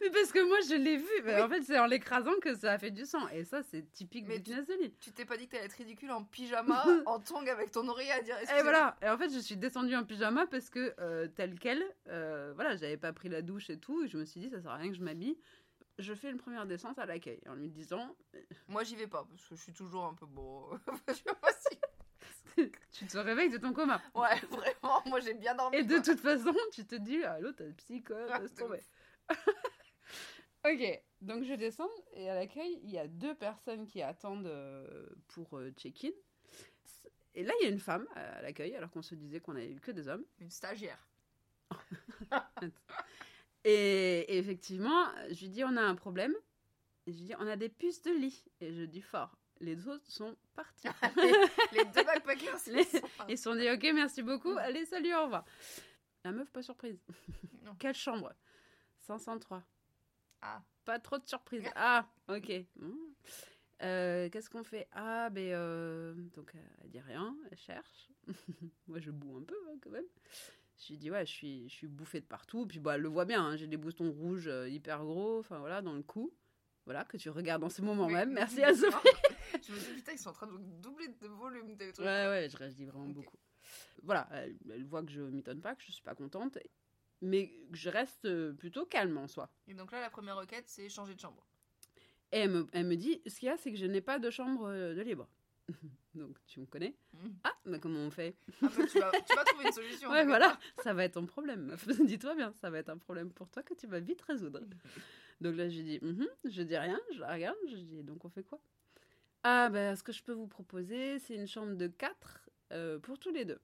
Mais 0.00 0.10
parce 0.10 0.30
que 0.30 0.46
moi, 0.46 0.58
je 0.68 0.74
l'ai 0.74 0.96
vu. 0.98 1.06
Mais 1.24 1.36
Oui. 1.36 1.40
En 1.42 1.48
fait, 1.48 1.62
c'est 1.62 1.78
en 1.78 1.86
l'écrasant 1.86 2.34
que 2.40 2.54
ça 2.54 2.72
a 2.72 2.78
fait 2.78 2.90
du 2.90 3.04
sang. 3.06 3.26
Et 3.28 3.44
ça, 3.44 3.62
c'est 3.62 3.90
typique 3.92 4.26
Mais 4.28 4.38
du 4.38 4.52
tu-. 4.54 4.90
Tu 5.00 5.12
t'es 5.12 5.24
pas 5.24 5.36
dit 5.36 5.46
que 5.46 5.52
t'allais 5.52 5.64
être 5.64 5.72
ridicule 5.72 6.10
en 6.12 6.22
pyjama, 6.22 6.84
en 7.06 7.18
tongs 7.18 7.46
avec 7.48 7.72
ton 7.72 7.88
oreiller 7.88 8.12
à 8.12 8.20
dire 8.20 8.36
Et 8.38 8.62
voilà. 8.62 8.96
Et 9.02 9.08
en 9.08 9.16
fait, 9.18 9.30
je 9.30 9.38
suis 9.38 9.56
descendue 9.56 9.96
en 9.96 10.04
pyjama 10.04 10.46
parce 10.46 10.68
que, 10.70 10.94
euh, 11.00 11.26
tel 11.28 11.58
quel, 11.58 11.82
euh, 12.08 12.52
voilà, 12.54 12.76
j'avais 12.76 12.98
pas 12.98 13.12
pris 13.12 13.28
la 13.30 13.42
douche 13.42 13.70
et 13.70 13.78
tout. 13.78 14.04
Et 14.04 14.08
je 14.08 14.18
me 14.18 14.24
suis 14.26 14.38
dit, 14.38 14.50
ça 14.50 14.60
sert 14.60 14.70
à 14.70 14.76
rien 14.76 14.90
que 14.90 14.96
je 14.96 15.02
m'habille. 15.02 15.36
Je 15.98 16.12
fais 16.14 16.30
une 16.30 16.36
première 16.36 16.66
descente 16.66 16.98
à 16.98 17.06
l'accueil 17.06 17.40
en 17.48 17.54
lui 17.54 17.70
disant 17.70 18.14
Moi 18.68 18.84
j'y 18.84 18.96
vais 18.96 19.06
pas 19.06 19.24
parce 19.28 19.42
que 19.48 19.56
je 19.56 19.62
suis 19.62 19.72
toujours 19.72 20.04
un 20.04 20.12
peu 20.14 20.26
bon. 20.26 20.68
je 21.08 21.14
sais 21.14 21.22
pas 21.40 21.50
si- 21.52 21.78
Tu 22.92 23.06
te 23.06 23.18
réveilles 23.18 23.50
de 23.50 23.58
ton 23.58 23.72
coma. 23.72 24.00
Ouais, 24.14 24.38
vraiment, 24.50 25.02
moi 25.06 25.20
j'ai 25.20 25.34
bien 25.34 25.54
dormi. 25.54 25.76
Et 25.76 25.84
de 25.84 25.98
toute 25.98 26.20
façon, 26.20 26.54
tu 26.72 26.84
te 26.84 26.94
dis, 26.94 27.22
ah, 27.24 27.38
l'autre, 27.40 27.58
t'as 27.58 27.72
psychose, 27.72 28.30
Ah, 28.30 28.40
laisse 28.40 28.54
tomber. 28.54 28.80
ok, 30.64 31.02
donc 31.20 31.44
je 31.44 31.54
descends 31.54 31.90
et 32.14 32.30
à 32.30 32.34
l'accueil, 32.34 32.80
il 32.82 32.90
y 32.90 32.98
a 32.98 33.06
deux 33.06 33.34
personnes 33.34 33.86
qui 33.86 34.02
attendent 34.02 34.46
euh, 34.46 35.08
pour 35.28 35.58
euh, 35.58 35.70
check-in. 35.76 36.10
Et 37.34 37.44
là, 37.44 37.52
il 37.60 37.64
y 37.64 37.66
a 37.66 37.70
une 37.70 37.80
femme 37.80 38.06
à 38.14 38.40
l'accueil, 38.40 38.74
alors 38.74 38.90
qu'on 38.90 39.02
se 39.02 39.14
disait 39.14 39.40
qu'on 39.40 39.56
avait 39.56 39.70
eu 39.70 39.80
que 39.80 39.90
des 39.90 40.08
hommes. 40.08 40.24
Une 40.38 40.50
stagiaire. 40.50 41.06
Et, 43.64 44.20
et 44.28 44.38
effectivement, 44.38 45.06
je 45.28 45.40
lui 45.40 45.50
dis, 45.50 45.64
on 45.64 45.76
a 45.76 45.82
un 45.82 45.96
problème. 45.96 46.34
Et 47.06 47.12
je 47.12 47.18
lui 47.18 47.24
dis, 47.24 47.34
on 47.38 47.46
a 47.46 47.56
des 47.56 47.68
puces 47.68 48.00
de 48.02 48.12
lit. 48.12 48.44
Et 48.60 48.72
je 48.72 48.84
dis 48.84 49.02
fort, 49.02 49.36
les 49.60 49.88
autres 49.88 50.10
sont 50.10 50.36
partis. 50.54 50.88
les, 51.16 51.32
les 51.78 51.84
deux 51.86 52.04
backpackers, 52.04 52.58
Les- 52.68 52.84
sont- 52.84 53.00
Ils 53.28 53.38
sont 53.38 53.54
dit, 53.54 53.70
ok, 53.70 53.82
merci 53.94 54.22
beaucoup, 54.22 54.56
allez, 54.58 54.84
salut, 54.86 55.14
au 55.14 55.24
revoir. 55.24 55.44
La 56.24 56.32
meuf, 56.32 56.50
pas 56.50 56.62
surprise. 56.62 56.98
Non. 57.62 57.74
Quelle 57.78 57.94
chambre? 57.94 58.32
503. 59.00 59.62
Ah. 60.42 60.62
Pas 60.84 60.98
trop 60.98 61.18
de 61.18 61.26
surprise. 61.26 61.64
Ah, 61.74 62.08
ok. 62.28 62.52
Hmm. 62.76 62.92
Euh, 63.82 64.28
Qu'est-ce 64.30 64.48
qu'on 64.48 64.64
fait? 64.64 64.88
Ah, 64.92 65.28
ben. 65.30 65.52
euh, 65.52 66.14
Donc, 66.34 66.54
euh, 66.54 66.58
elle 66.82 66.90
dit 66.90 67.00
rien, 67.00 67.36
elle 67.50 67.58
cherche. 67.58 68.08
Moi, 68.86 69.00
je 69.00 69.10
boue 69.10 69.36
un 69.38 69.42
peu, 69.42 69.56
hein, 69.68 69.76
quand 69.82 69.90
même. 69.90 70.04
Je 70.78 70.88
lui 70.88 70.98
dis, 70.98 71.10
ouais, 71.10 71.24
je 71.26 71.32
suis, 71.32 71.68
je 71.68 71.74
suis 71.74 71.86
bouffée 71.86 72.20
de 72.20 72.26
partout. 72.26 72.66
Puis, 72.66 72.78
bah, 72.80 72.94
elle 72.96 73.02
le 73.02 73.08
voit 73.08 73.24
bien, 73.24 73.44
hein, 73.44 73.56
j'ai 73.56 73.66
des 73.66 73.76
boutons 73.76 74.10
rouges 74.12 74.48
euh, 74.48 74.68
hyper 74.68 75.04
gros, 75.04 75.38
enfin, 75.40 75.58
voilà, 75.58 75.82
dans 75.82 75.94
le 75.94 76.02
cou. 76.02 76.32
Voilà, 76.86 77.04
que 77.04 77.16
tu 77.16 77.28
regardes 77.30 77.64
en 77.64 77.68
ce 77.68 77.82
moment 77.82 78.06
Oui. 78.06 78.14
même. 78.14 78.32
Merci 78.32 78.62
à 78.62 78.72
Sophie. 78.74 78.96
Je 79.66 79.72
me 79.72 79.78
dis 79.78 79.92
putain, 79.96 80.12
ils 80.12 80.18
sont 80.18 80.30
en 80.30 80.32
train 80.32 80.46
de 80.46 80.56
doubler 80.80 81.08
de 81.08 81.26
volume 81.26 81.74
des 81.76 81.92
trucs. 81.92 82.06
Ouais, 82.06 82.26
ouais, 82.28 82.48
je 82.50 82.56
réagis 82.56 82.84
vraiment 82.84 83.08
beaucoup. 83.08 83.36
Voilà, 84.02 84.28
elle, 84.32 84.56
elle 84.70 84.84
voit 84.84 85.02
que 85.02 85.10
je 85.10 85.20
m'étonne 85.20 85.60
pas, 85.60 85.74
que 85.74 85.82
je 85.82 85.90
suis 85.90 86.02
pas 86.02 86.14
contente, 86.14 86.58
mais 87.20 87.48
que 87.72 87.76
je 87.76 87.88
reste 87.90 88.24
euh, 88.26 88.52
plutôt 88.52 88.86
calme 88.86 89.18
en 89.18 89.26
soi. 89.26 89.50
Et 89.66 89.74
donc 89.74 89.90
là, 89.90 90.00
la 90.00 90.10
première 90.10 90.36
requête, 90.36 90.68
c'est 90.68 90.88
changer 90.88 91.14
de 91.14 91.20
chambre. 91.20 91.44
Et 92.30 92.38
elle 92.40 92.50
me, 92.50 92.66
elle 92.72 92.86
me 92.86 92.96
dit, 92.96 93.20
ce 93.26 93.40
qu'il 93.40 93.46
y 93.48 93.50
a, 93.50 93.56
c'est 93.56 93.72
que 93.72 93.78
je 93.78 93.86
n'ai 93.86 94.00
pas 94.00 94.18
de 94.20 94.30
chambre 94.30 94.68
euh, 94.68 94.94
de 94.94 95.00
libre. 95.00 95.28
Donc, 96.14 96.36
tu 96.46 96.60
me 96.60 96.66
connais 96.66 96.94
Mhm. 97.14 97.34
Ah, 97.44 97.54
mais 97.64 97.80
comment 97.80 97.98
on 98.00 98.10
fait? 98.10 98.36
Ah, 98.62 98.68
mais 98.78 98.86
tu, 98.86 98.98
vas, 99.00 99.10
tu 99.10 99.34
vas 99.34 99.44
trouver 99.44 99.64
une 99.66 99.72
solution. 99.72 100.10
Ouais, 100.12 100.24
voilà, 100.24 100.58
ça 100.84 100.94
va 100.94 101.04
être 101.04 101.14
ton 101.14 101.26
problème. 101.26 101.76
Dis-toi 102.04 102.34
bien, 102.36 102.52
ça 102.60 102.70
va 102.70 102.78
être 102.78 102.90
un 102.90 102.98
problème 102.98 103.32
pour 103.32 103.48
toi 103.50 103.62
que 103.64 103.74
tu 103.74 103.86
vas 103.88 103.98
vite 104.00 104.22
résoudre. 104.22 104.60
Donc 105.40 105.56
là, 105.56 105.68
je 105.68 105.76
lui 105.76 105.84
dis, 105.84 105.98
Mhm, 106.02 106.26
je 106.44 106.62
dis 106.62 106.76
rien, 106.76 107.00
je 107.14 107.20
la 107.20 107.32
regarde, 107.32 107.56
je 107.68 107.76
dis, 107.76 108.02
donc 108.02 108.24
on 108.24 108.28
fait 108.28 108.42
quoi? 108.42 108.60
Ah, 109.42 109.68
ben, 109.70 109.94
ce 109.94 110.02
que 110.02 110.12
je 110.12 110.22
peux 110.22 110.32
vous 110.32 110.48
proposer, 110.48 111.18
c'est 111.18 111.34
une 111.34 111.46
chambre 111.46 111.74
de 111.76 111.86
4 111.86 112.48
pour 113.02 113.18
tous 113.18 113.30
les 113.30 113.44
deux. 113.44 113.60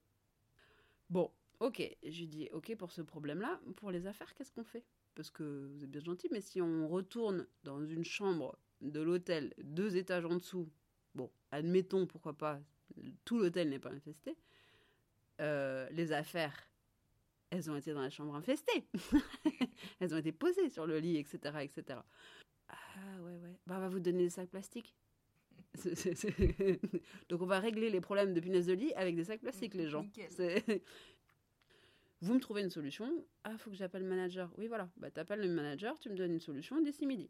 Bon, 1.10 1.30
ok, 1.60 1.82
je 2.02 2.20
lui 2.20 2.26
dis, 2.26 2.48
ok, 2.52 2.74
pour 2.76 2.90
ce 2.92 3.02
problème-là, 3.02 3.60
pour 3.76 3.90
les 3.90 4.06
affaires, 4.06 4.34
qu'est-ce 4.34 4.52
qu'on 4.52 4.64
fait? 4.64 4.84
Parce 5.14 5.30
que 5.30 5.68
vous 5.72 5.84
êtes 5.84 5.90
bien 5.90 6.00
gentil, 6.00 6.28
mais 6.30 6.40
si 6.40 6.62
on 6.62 6.88
retourne 6.88 7.46
dans 7.64 7.84
une 7.84 8.04
chambre 8.04 8.56
de 8.80 9.00
l'hôtel, 9.00 9.52
deux 9.58 9.96
étages 9.96 10.24
en 10.24 10.36
dessous, 10.36 10.70
bon, 11.14 11.30
admettons, 11.50 12.06
pourquoi 12.06 12.32
pas, 12.32 12.60
tout 13.24 13.38
l'hôtel 13.38 13.68
n'est 13.68 13.78
pas 13.78 13.90
infesté, 13.90 14.36
euh, 15.40 15.88
les 15.90 16.12
affaires, 16.12 16.56
elles 17.52 17.70
ont 17.70 17.76
été 17.76 17.92
dans 17.92 18.00
la 18.00 18.08
chambre 18.08 18.34
infestée. 18.34 18.86
elles 20.00 20.14
ont 20.14 20.16
été 20.16 20.32
posées 20.32 20.70
sur 20.70 20.86
le 20.86 20.98
lit, 20.98 21.18
etc., 21.18 21.38
etc. 21.60 22.00
Ah 22.68 22.74
ouais, 23.20 23.36
ouais. 23.36 23.58
Bah, 23.66 23.74
on 23.76 23.80
va 23.80 23.88
vous 23.90 24.00
donner 24.00 24.24
des 24.24 24.30
sacs 24.30 24.48
plastiques. 24.48 24.96
Donc 27.28 27.42
on 27.42 27.46
va 27.46 27.60
régler 27.60 27.90
les 27.90 28.00
problèmes 28.00 28.32
de 28.32 28.40
punaises 28.40 28.66
de 28.66 28.72
lit 28.72 28.94
avec 28.94 29.16
des 29.16 29.24
sacs 29.24 29.40
plastiques, 29.40 29.74
les 29.74 29.88
gens. 29.88 30.06
Vous 32.22 32.34
me 32.34 32.40
trouvez 32.40 32.62
une 32.62 32.70
solution. 32.70 33.10
Ah, 33.44 33.58
faut 33.58 33.68
que 33.68 33.76
j'appelle 33.76 34.02
le 34.04 34.08
manager. 34.08 34.50
Oui, 34.56 34.68
voilà. 34.68 34.88
Bah, 34.96 35.10
t'appelles 35.10 35.40
le 35.40 35.48
manager, 35.48 35.98
tu 35.98 36.08
me 36.08 36.14
donnes 36.14 36.32
une 36.32 36.40
solution 36.40 36.80
d'ici 36.80 37.04
midi. 37.04 37.28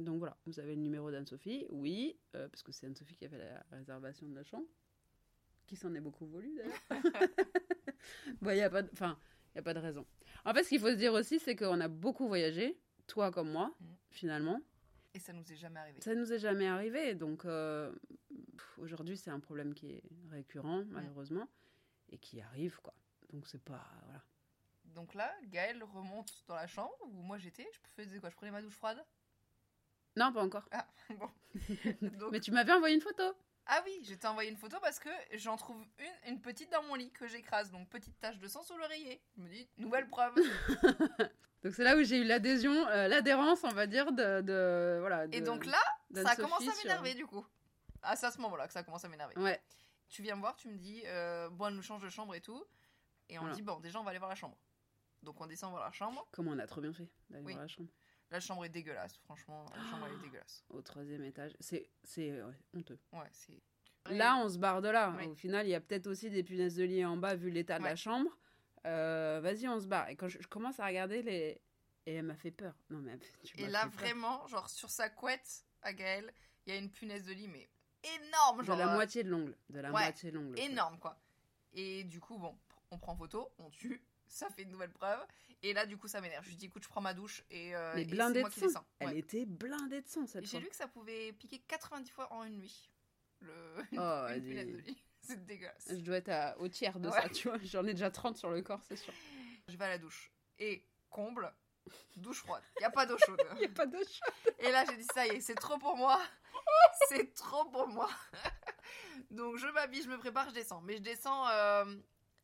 Donc 0.00 0.18
voilà, 0.18 0.36
vous 0.46 0.58
avez 0.58 0.74
le 0.74 0.80
numéro 0.80 1.10
d'Anne-Sophie. 1.12 1.66
Oui, 1.68 2.16
euh, 2.34 2.48
parce 2.48 2.62
que 2.64 2.72
c'est 2.72 2.86
Anne-Sophie 2.86 3.16
qui 3.16 3.26
a 3.26 3.28
fait 3.28 3.38
la 3.38 3.62
réservation 3.76 4.26
de 4.26 4.34
la 4.34 4.42
chambre. 4.42 4.66
Qui 5.66 5.76
s'en 5.76 5.94
est 5.94 6.00
beaucoup 6.00 6.26
voulu 6.26 6.54
d'ailleurs. 6.56 7.30
Il 8.42 8.48
n'y 8.48 8.60
a, 8.60 8.70
pas 8.70 8.82
de- 8.82 8.90
enfin, 8.92 9.18
y 9.54 9.58
a 9.58 9.62
pas 9.62 9.74
de 9.74 9.78
raison. 9.80 10.04
En 10.44 10.52
fait, 10.54 10.62
ce 10.64 10.68
qu'il 10.70 10.80
faut 10.80 10.90
se 10.90 10.94
dire 10.96 11.12
aussi, 11.12 11.38
c'est 11.38 11.56
qu'on 11.56 11.80
a 11.80 11.88
beaucoup 11.88 12.26
voyagé, 12.28 12.76
toi 13.06 13.30
comme 13.30 13.50
moi, 13.50 13.74
Mm. 13.80 13.84
finalement. 14.10 14.60
Et 15.14 15.18
ça 15.20 15.32
nous 15.32 15.50
est 15.52 15.56
jamais 15.56 15.78
arrivé. 15.80 16.00
Ça 16.00 16.14
nous 16.14 16.32
est 16.32 16.38
jamais 16.40 16.66
arrivé, 16.66 17.14
donc 17.14 17.44
euh, 17.44 17.92
aujourd'hui, 18.78 19.16
c'est 19.16 19.30
un 19.30 19.40
problème 19.40 19.72
qui 19.74 19.92
est 19.92 20.02
récurrent, 20.30 20.84
malheureusement, 20.90 21.48
et 22.10 22.18
qui 22.18 22.40
arrive, 22.40 22.80
quoi. 22.82 22.94
Donc 23.32 23.46
c'est 23.46 23.62
pas... 23.62 23.84
Voilà. 24.04 24.22
Donc 24.86 25.14
là, 25.14 25.32
Gaëlle 25.44 25.82
remonte 25.84 26.44
dans 26.46 26.54
la 26.54 26.66
chambre 26.66 26.94
où 27.04 27.22
moi 27.22 27.38
j'étais. 27.38 27.66
Je 27.72 28.02
faisais 28.02 28.18
quoi? 28.20 28.30
Je 28.30 28.36
prenais 28.36 28.52
ma 28.52 28.62
douche 28.62 28.74
froide? 28.76 29.04
Non, 30.16 30.32
pas 30.32 30.42
encore. 30.44 30.68
Ah, 30.70 30.86
bon. 31.18 31.28
Donc- 32.18 32.30
Mais 32.32 32.40
tu 32.40 32.52
m'avais 32.52 32.72
envoyé 32.72 32.94
une 32.94 33.00
photo 33.00 33.22
Ah 33.66 33.80
oui, 33.86 34.00
je 34.04 34.14
t'ai 34.14 34.26
envoyé 34.26 34.50
une 34.50 34.56
photo 34.58 34.76
parce 34.80 34.98
que 34.98 35.08
j'en 35.32 35.56
trouve 35.56 35.82
une, 35.98 36.32
une 36.32 36.40
petite 36.42 36.70
dans 36.70 36.82
mon 36.82 36.94
lit 36.96 37.10
que 37.12 37.26
j'écrase. 37.26 37.70
Donc 37.70 37.88
petite 37.88 38.18
tache 38.20 38.38
de 38.38 38.46
sang 38.48 38.62
sur 38.62 38.76
l'oreiller. 38.76 39.22
Je 39.36 39.42
me 39.42 39.48
dis, 39.48 39.68
nouvelle 39.78 40.08
preuve. 40.08 40.34
Donc 41.62 41.72
c'est 41.72 41.82
là 41.84 41.96
où 41.96 42.02
j'ai 42.02 42.18
eu 42.18 42.24
l'adhésion, 42.24 42.86
euh, 42.88 43.08
l'adhérence, 43.08 43.64
on 43.64 43.70
va 43.72 43.86
dire, 43.86 44.12
de... 44.12 44.42
de- 44.42 44.98
voilà, 45.00 45.24
Et 45.32 45.40
donc 45.40 45.64
là, 45.64 45.78
ça 46.14 46.36
commencé 46.36 46.68
à 46.68 46.72
sur- 46.72 46.82
m'énerver 46.84 47.14
du 47.14 47.24
coup. 47.26 47.42
Ah, 48.02 48.16
c'est 48.16 48.26
à 48.26 48.30
ce 48.30 48.38
moment-là 48.42 48.66
que 48.66 48.74
ça 48.74 48.80
a 48.80 48.82
commencé 48.82 49.06
à 49.06 49.08
m'énerver. 49.08 49.34
Ouais, 49.38 49.62
Tu 50.10 50.20
viens 50.20 50.34
me 50.36 50.40
voir, 50.42 50.56
tu 50.56 50.68
me 50.68 50.76
dis, 50.76 51.02
euh, 51.06 51.48
bon, 51.48 51.74
nous 51.74 51.80
change 51.80 52.02
de 52.02 52.10
chambre 52.10 52.34
et 52.34 52.42
tout. 52.42 52.62
Et 53.30 53.38
on 53.38 53.42
Voilà. 53.42 53.54
dit, 53.56 53.62
bon, 53.62 53.80
déjà, 53.80 53.98
on 53.98 54.04
va 54.04 54.10
aller 54.10 54.18
voir 54.18 54.28
la 54.28 54.34
chambre. 54.34 54.58
Donc 55.22 55.40
on 55.40 55.46
descend 55.46 55.70
voir 55.70 55.82
la 55.86 55.90
chambre. 55.92 56.28
comment 56.32 56.50
on 56.50 56.58
a 56.58 56.66
trop 56.66 56.82
bien 56.82 56.92
fait 56.92 57.08
d'aller 57.30 57.42
Oui. 57.46 57.52
voir 57.54 57.62
la 57.62 57.68
chambre. 57.68 57.88
La 58.34 58.40
chambre 58.40 58.64
est 58.64 58.68
dégueulasse, 58.68 59.16
franchement. 59.18 59.64
La 59.76 59.82
chambre, 59.88 60.08
elle 60.08 60.14
est 60.18 60.22
dégueulasse. 60.22 60.64
Au 60.70 60.82
troisième 60.82 61.22
étage. 61.22 61.52
C'est 61.60 61.88
c'est, 62.02 62.32
ouais, 62.42 62.52
honteux. 62.76 62.98
Ouais, 63.12 63.28
c'est. 63.30 63.62
Là, 64.10 64.38
on 64.38 64.48
se 64.48 64.58
barre 64.58 64.82
de 64.82 64.88
là. 64.88 65.14
Oui. 65.16 65.26
Au 65.28 65.34
final, 65.36 65.68
il 65.68 65.70
y 65.70 65.74
a 65.76 65.80
peut-être 65.80 66.08
aussi 66.08 66.30
des 66.30 66.42
punaises 66.42 66.74
de 66.74 66.82
lit 66.82 67.04
en 67.04 67.16
bas 67.16 67.36
vu 67.36 67.48
l'état 67.48 67.78
de 67.78 67.84
la 67.84 67.94
chambre. 67.94 68.28
Euh, 68.86 69.38
Vas-y, 69.40 69.68
on 69.68 69.78
se 69.78 69.86
barre. 69.86 70.08
Et 70.08 70.16
quand 70.16 70.26
je, 70.26 70.38
je 70.42 70.48
commence 70.48 70.80
à 70.80 70.86
regarder 70.86 71.22
les. 71.22 71.60
Et 72.06 72.14
elle 72.14 72.24
m'a 72.24 72.34
fait 72.34 72.50
peur. 72.50 72.74
Non, 72.90 72.98
mais 72.98 73.16
tu 73.44 73.56
Et 73.60 73.68
là, 73.68 73.86
vraiment, 73.86 74.44
genre 74.48 74.68
sur 74.68 74.90
sa 74.90 75.08
couette 75.08 75.64
à 75.82 75.92
Gaël, 75.92 76.34
il 76.66 76.74
y 76.74 76.76
a 76.76 76.80
une 76.80 76.90
punaise 76.90 77.24
de 77.24 77.32
lit, 77.32 77.46
mais 77.46 77.68
énorme, 78.16 78.62
De 78.62 78.64
genre. 78.64 78.76
la 78.76 78.90
euh, 78.90 78.94
moitié 78.96 79.22
de 79.22 79.30
l'ongle. 79.30 79.56
De 79.70 79.78
la 79.78 79.92
ouais, 79.92 80.02
moitié 80.02 80.32
de 80.32 80.34
l'ongle. 80.36 80.56
quoi. 80.56 80.64
énorme 80.64 80.98
quoi. 80.98 81.16
Et 81.72 82.02
du 82.02 82.18
coup, 82.18 82.36
bon, 82.36 82.58
on 82.90 82.98
prend 82.98 83.14
photo, 83.14 83.48
on 83.58 83.70
tue, 83.70 84.02
ça 84.26 84.48
fait 84.50 84.62
une 84.62 84.70
nouvelle 84.70 84.92
preuve. 84.92 85.20
Et 85.62 85.72
là, 85.72 85.86
du 85.86 85.96
coup, 85.96 86.08
ça 86.08 86.20
m'énerve. 86.20 86.44
Je 86.44 86.50
lui 86.50 86.56
dis, 86.56 86.66
écoute, 86.66 86.82
je 86.84 86.88
prends 86.88 87.00
ma 87.00 87.14
douche 87.14 87.42
et, 87.50 87.74
euh, 87.74 87.94
et 87.96 88.06
c'est 88.08 88.14
moi 88.40 88.50
qui 88.50 88.60
descends. 88.60 88.84
Elle 88.98 89.08
Ouais. 89.08 89.18
était 89.18 89.46
blindée 89.46 90.02
de 90.02 90.08
sang 90.08 90.24
Et 90.24 90.26
cette 90.26 90.46
J'ai 90.46 90.60
lu 90.60 90.68
que 90.68 90.76
ça 90.76 90.88
pouvait 90.88 91.32
piquer 91.32 91.58
90 91.66 92.10
fois 92.10 92.30
en 92.32 92.44
une 92.44 92.58
nuit. 92.58 92.90
Le... 93.40 93.52
Oh, 93.92 94.26
une 94.34 94.56
elle 94.56 94.82
de. 94.84 94.84
C'est 95.22 95.42
dégueulasse. 95.46 95.86
Je 95.88 95.96
dois 96.02 96.16
être 96.18 96.28
à- 96.28 96.58
au 96.58 96.68
tiers 96.68 97.00
de 97.00 97.08
Ouais. 97.08 97.22
ça, 97.22 97.28
tu 97.30 97.48
vois. 97.48 97.56
J'en 97.62 97.86
ai 97.86 97.92
déjà 97.94 98.10
30 98.10 98.36
sur 98.36 98.50
le 98.50 98.60
corps, 98.60 98.82
c'est 98.86 98.96
sûr. 98.96 99.12
Je 99.68 99.76
vais 99.76 99.84
à 99.86 99.88
la 99.88 99.98
douche. 99.98 100.30
Et 100.58 100.86
comble, 101.08 101.50
douche 102.16 102.40
froide. 102.40 102.62
Il 102.76 102.80
n'y 102.80 102.84
a 102.84 102.90
pas 102.90 103.06
d'eau 103.06 103.16
chaude. 103.24 103.40
Il 103.54 103.58
n'y 103.60 103.64
a 103.64 103.68
pas 103.70 103.86
de 103.86 103.96
choix. 104.04 104.28
Et 104.58 104.70
là, 104.70 104.84
j'ai 104.84 104.96
dit, 104.98 105.06
ça 105.14 105.26
y 105.26 105.30
est, 105.30 105.40
c'est 105.40 105.54
trop 105.54 105.78
pour 105.78 105.96
moi. 105.96 106.20
c'est 107.08 107.32
trop 107.32 107.64
pour 107.70 107.88
moi. 107.88 108.10
Donc, 109.30 109.56
je 109.56 109.66
m'habille, 109.68 110.02
je 110.02 110.08
me 110.10 110.18
prépare, 110.18 110.48
je 110.50 110.54
descends. 110.54 110.82
Mais 110.82 110.96
je 110.98 111.02
descends. 111.02 111.48
euh, 111.48 111.84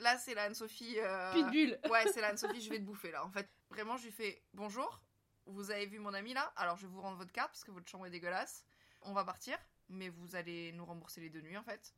Là, 0.00 0.18
c'est 0.18 0.34
la 0.34 0.44
Anne-Sophie. 0.44 0.96
euh, 0.98 1.32
Pitbull. 1.32 1.78
Ouais, 1.90 2.04
c'est 2.12 2.20
la 2.20 2.28
Anne-Sophie, 2.28 2.60
je 2.60 2.70
vais 2.70 2.78
te 2.78 2.82
bouffer 2.84 3.10
là. 3.12 3.24
En 3.24 3.30
fait, 3.30 3.48
vraiment, 3.70 3.96
je 3.96 4.04
lui 4.06 4.12
fais 4.12 4.42
bonjour. 4.54 5.00
Vous 5.46 5.70
avez 5.70 5.86
vu 5.86 5.98
mon 5.98 6.12
ami 6.14 6.32
là? 6.34 6.52
Alors, 6.56 6.76
je 6.76 6.82
vais 6.86 6.92
vous 6.92 7.00
rendre 7.00 7.16
votre 7.16 7.32
carte 7.32 7.50
parce 7.50 7.64
que 7.64 7.70
votre 7.70 7.88
chambre 7.88 8.06
est 8.06 8.10
dégueulasse. 8.10 8.64
On 9.02 9.12
va 9.12 9.24
partir. 9.24 9.56
mais 9.92 10.08
vous 10.08 10.36
allez 10.36 10.70
nous 10.72 10.84
rembourser 10.84 11.20
les 11.20 11.30
deux 11.30 11.40
nuits 11.40 11.56
en 11.58 11.64
fait. 11.64 11.92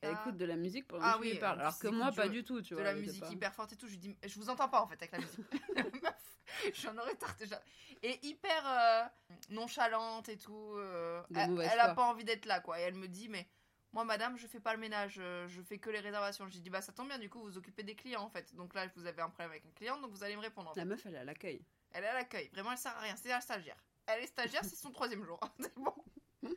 Elle 0.00 0.14
Ah. 0.14 0.20
écoute 0.20 0.36
de 0.36 0.44
la 0.44 0.54
musique 0.56 0.86
pendant 0.86 1.04
Ah 1.04 1.14
que 1.14 1.20
oui, 1.22 1.32
lui 1.32 1.38
parle. 1.40 1.60
Alors 1.60 1.76
que 1.78 1.88
moi, 1.88 2.12
pas 2.12 2.28
du- 2.28 2.44
tout, 2.44 2.62
tu 2.62 2.70
de 2.70 2.74
vois. 2.76 2.84
la 2.84 2.92
c'est 2.94 3.00
musique 3.00 3.20
pas- 3.20 3.30
hyper 3.30 3.52
forte 3.52 3.72
et 3.72 3.76
tout. 3.76 3.86
Je 3.88 3.92
lui 3.92 3.98
dis, 3.98 4.16
je 4.24 4.38
vous 4.38 4.48
entends 4.48 4.68
pas 4.68 4.80
en 4.80 4.86
fait 4.86 4.94
avec 4.94 5.10
la 5.10 5.18
musique. 5.18 5.44
J'en 6.74 6.96
aurais 6.98 7.16
tard 7.16 7.34
déjà. 7.36 7.60
Et 8.04 8.24
hyper 8.24 8.62
euh, 8.64 9.02
nonchalante 9.50 10.28
et 10.28 10.36
tout. 10.36 10.74
euh, 10.76 11.20
De 11.30 11.38
elle, 11.40 11.68
elle 11.72 11.80
a 11.80 11.94
pas 11.94 12.04
envie 12.04 12.22
d'être 12.24 12.46
là 12.46 12.60
quoi. 12.60 12.78
Et 12.78 12.82
elle 12.84 12.94
me 12.94 13.08
dit, 13.08 13.28
mais 13.28 13.48
moi 13.96 14.04
madame, 14.04 14.36
je 14.36 14.46
fais 14.46 14.60
pas 14.60 14.74
le 14.74 14.78
ménage, 14.78 15.16
euh, 15.18 15.48
je 15.48 15.62
fais 15.62 15.78
que 15.78 15.88
les 15.88 16.00
réservations. 16.00 16.46
Je 16.48 16.52
lui 16.52 16.60
dis, 16.60 16.68
bah 16.68 16.82
ça 16.82 16.92
tombe 16.92 17.08
bien, 17.08 17.18
du 17.18 17.30
coup 17.30 17.40
vous 17.40 17.56
occupez 17.56 17.82
des 17.82 17.94
clients 17.94 18.20
en 18.20 18.28
fait. 18.28 18.54
Donc 18.54 18.74
là 18.74 18.86
vous 18.94 19.06
avez 19.06 19.22
un 19.22 19.30
problème 19.30 19.52
avec 19.52 19.64
un 19.64 19.70
client, 19.70 19.98
donc 19.98 20.10
vous 20.10 20.22
allez 20.22 20.36
me 20.36 20.42
répondre. 20.42 20.68
en 20.68 20.74
fait. 20.74 20.80
La 20.80 20.84
meuf, 20.84 21.06
elle 21.06 21.14
est 21.14 21.18
à 21.18 21.24
l'accueil. 21.24 21.64
Elle 21.92 22.04
est 22.04 22.08
à 22.08 22.12
l'accueil. 22.12 22.50
Vraiment, 22.52 22.72
elle 22.72 22.76
sert 22.78 22.94
à 22.94 23.00
rien. 23.00 23.16
C'est 23.16 23.30
la 23.30 23.40
stagiaire. 23.40 23.82
Elle 24.04 24.22
est 24.22 24.26
stagiaire, 24.26 24.62
c'est 24.66 24.76
son 24.76 24.90
troisième 24.90 25.24
jour. 25.24 25.40
c'est 25.60 25.74
bon. 25.76 25.94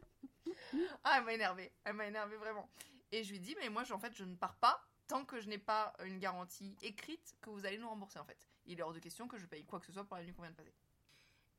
Ah, 1.05 1.15
elle 1.17 1.23
m'a 1.23 1.33
énervée. 1.33 1.71
Elle 1.85 1.93
m'a 1.93 2.07
énervée 2.07 2.35
vraiment. 2.35 2.69
Et 3.13 3.23
je 3.23 3.31
lui 3.31 3.39
dis, 3.39 3.55
mais 3.59 3.69
moi, 3.69 3.83
en 3.89 3.99
fait, 3.99 4.13
je 4.13 4.25
ne 4.25 4.35
pars 4.35 4.55
pas 4.55 4.85
tant 5.07 5.23
que 5.23 5.39
je 5.39 5.47
n'ai 5.47 5.57
pas 5.57 5.93
une 6.03 6.19
garantie 6.19 6.77
écrite 6.81 7.35
que 7.41 7.49
vous 7.49 7.65
allez 7.65 7.77
nous 7.77 7.87
rembourser, 7.87 8.19
en 8.19 8.25
fait. 8.25 8.49
Il 8.65 8.79
est 8.79 8.83
hors 8.83 8.93
de 8.93 8.99
question 8.99 9.27
que 9.27 9.37
je 9.37 9.45
paye 9.45 9.65
quoi 9.65 9.79
que 9.79 9.85
ce 9.85 9.93
soit 9.93 10.03
pour 10.03 10.17
la 10.17 10.23
nuit 10.23 10.33
qu'on 10.33 10.41
vient 10.41 10.51
de 10.51 10.55
passer. 10.57 10.73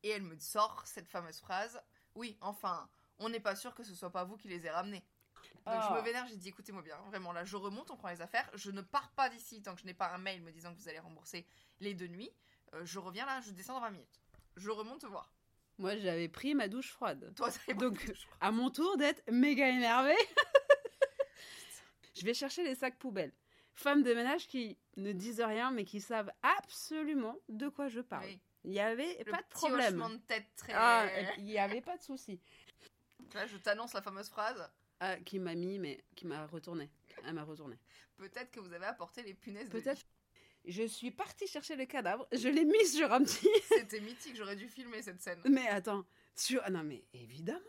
Et 0.02 0.10
elle 0.10 0.22
me 0.22 0.38
sort 0.38 0.86
cette 0.86 1.08
fameuse 1.08 1.40
phrase. 1.40 1.82
Oui, 2.14 2.36
enfin, 2.42 2.88
on 3.18 3.30
n'est 3.30 3.40
pas 3.40 3.56
sûr 3.56 3.74
que 3.74 3.82
ce 3.82 3.94
soit 3.94 4.12
pas 4.12 4.24
vous 4.24 4.36
qui 4.36 4.48
les 4.48 4.58
avez 4.58 4.70
ramenés. 4.70 5.04
Donc 5.66 5.74
je 5.82 5.86
Ah. 5.88 5.94
me 5.96 6.00
vénère, 6.04 6.26
j'ai 6.28 6.36
dit 6.36 6.48
écoutez-moi 6.48 6.82
bien, 6.82 6.96
vraiment 7.06 7.32
là 7.32 7.44
je 7.44 7.56
remonte, 7.56 7.90
on 7.90 7.96
prend 7.96 8.08
les 8.08 8.20
affaires, 8.22 8.48
je 8.54 8.70
ne 8.70 8.80
pars 8.80 9.10
pas 9.12 9.28
d'ici 9.28 9.62
tant 9.62 9.74
que 9.74 9.80
je 9.80 9.86
n'ai 9.86 9.94
pas 9.94 10.10
un 10.12 10.18
mail 10.18 10.42
me 10.42 10.50
disant 10.52 10.72
que 10.74 10.78
vous 10.80 10.88
allez 10.88 10.98
rembourser 10.98 11.46
les 11.80 11.94
deux 11.94 12.06
nuits. 12.08 12.30
Euh, 12.74 12.84
je 12.84 12.98
reviens 12.98 13.26
là, 13.26 13.40
je 13.40 13.50
descends 13.50 13.74
dans 13.74 13.80
20 13.80 13.90
minutes. 13.90 14.20
Je 14.56 14.70
remonte 14.70 15.00
te 15.00 15.06
voir. 15.06 15.32
Moi, 15.78 15.96
j'avais 15.96 16.28
pris 16.28 16.54
ma 16.54 16.68
douche 16.68 16.90
froide. 16.92 17.32
Toi, 17.36 17.50
t'avais 17.50 17.74
Donc, 17.74 18.06
de 18.06 18.14
choix. 18.14 18.32
à 18.40 18.50
mon 18.50 18.70
tour 18.70 18.96
d'être 18.98 19.22
méga 19.30 19.68
énervée. 19.68 20.14
je 22.16 22.24
vais 22.24 22.34
chercher 22.34 22.62
les 22.64 22.74
sacs 22.74 22.98
poubelles. 22.98 23.32
Femmes 23.74 24.02
de 24.02 24.12
ménage 24.12 24.46
qui 24.46 24.76
ne 24.96 25.12
disent 25.12 25.40
rien, 25.40 25.70
mais 25.70 25.84
qui 25.84 26.00
savent 26.00 26.30
absolument 26.42 27.36
de 27.48 27.68
quoi 27.68 27.88
je 27.88 28.00
parle. 28.00 28.26
Oui. 28.26 28.40
Il 28.64 28.72
n'y 28.72 28.80
avait 28.80 29.22
Le 29.24 29.30
pas 29.32 29.38
de 29.40 29.48
problème. 29.48 29.98
de 29.98 30.16
tête 30.26 30.44
très. 30.54 30.74
Ah, 30.76 31.06
il 31.38 31.44
n'y 31.44 31.58
avait 31.58 31.80
pas 31.80 31.96
de 31.96 32.02
souci. 32.02 32.38
Là, 33.32 33.46
je 33.46 33.56
t'annonce 33.56 33.94
la 33.94 34.02
fameuse 34.02 34.28
phrase. 34.28 34.70
Ah, 35.00 35.16
qui 35.18 35.38
m'a 35.38 35.54
mis, 35.54 35.78
mais 35.78 36.04
qui 36.14 36.26
m'a 36.26 36.46
retourné. 36.46 36.90
Elle 37.24 37.34
m'a 37.34 37.42
retourné. 37.44 37.76
Peut-être 38.18 38.50
que 38.50 38.60
vous 38.60 38.72
avez 38.72 38.84
apporté 38.84 39.22
les 39.22 39.34
punaises. 39.34 39.68
de 39.68 39.72
Peut-être. 39.72 40.02
Je 40.66 40.82
suis 40.82 41.10
partie 41.10 41.46
chercher 41.46 41.74
le 41.74 41.86
cadavre. 41.86 42.28
Je 42.32 42.48
l'ai 42.48 42.66
mis 42.66 42.86
sur 42.86 43.10
un 43.10 43.22
petit. 43.24 43.48
C'était 43.68 44.00
mythique. 44.00 44.36
J'aurais 44.36 44.56
dû 44.56 44.68
filmer 44.68 45.00
cette 45.00 45.22
scène. 45.22 45.40
Mais 45.48 45.66
attends, 45.68 46.04
sur. 46.36 46.60
ah 46.64 46.70
Non, 46.70 46.84
mais 46.84 47.02
évidemment. 47.14 47.60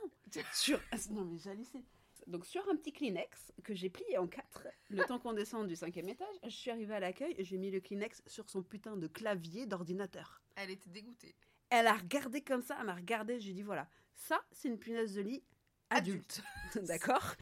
Sur. 0.53 0.81
ah, 0.91 0.97
Non, 1.11 1.23
mais 1.23 1.37
j'hallucine. 1.37 1.83
Donc, 2.27 2.45
sur 2.45 2.67
un 2.69 2.75
petit 2.75 2.91
Kleenex 2.91 3.51
que 3.63 3.73
j'ai 3.73 3.89
plié 3.89 4.17
en 4.17 4.27
quatre, 4.27 4.67
le 4.89 5.03
temps 5.05 5.19
qu'on 5.19 5.33
descende 5.33 5.67
du 5.67 5.75
cinquième 5.75 6.09
étage, 6.09 6.35
je 6.43 6.49
suis 6.49 6.69
arrivée 6.69 6.93
à 6.93 6.99
l'accueil 6.99 7.33
et 7.37 7.43
j'ai 7.43 7.57
mis 7.57 7.71
le 7.71 7.79
Kleenex 7.79 8.21
sur 8.27 8.49
son 8.49 8.61
putain 8.61 8.95
de 8.97 9.07
clavier 9.07 9.65
d'ordinateur. 9.65 10.41
Elle 10.55 10.69
était 10.69 10.89
dégoûtée. 10.89 11.33
Elle 11.69 11.87
a 11.87 11.93
regardé 11.93 12.41
comme 12.41 12.61
ça, 12.61 12.77
elle 12.79 12.85
m'a 12.85 12.93
regardé, 12.95 13.39
j'ai 13.39 13.53
dit 13.53 13.63
voilà, 13.63 13.89
ça, 14.13 14.43
c'est 14.51 14.67
une 14.67 14.77
punaise 14.77 15.15
de 15.15 15.21
lit 15.21 15.43
adulte. 15.91 16.41
D'accord 16.83 17.35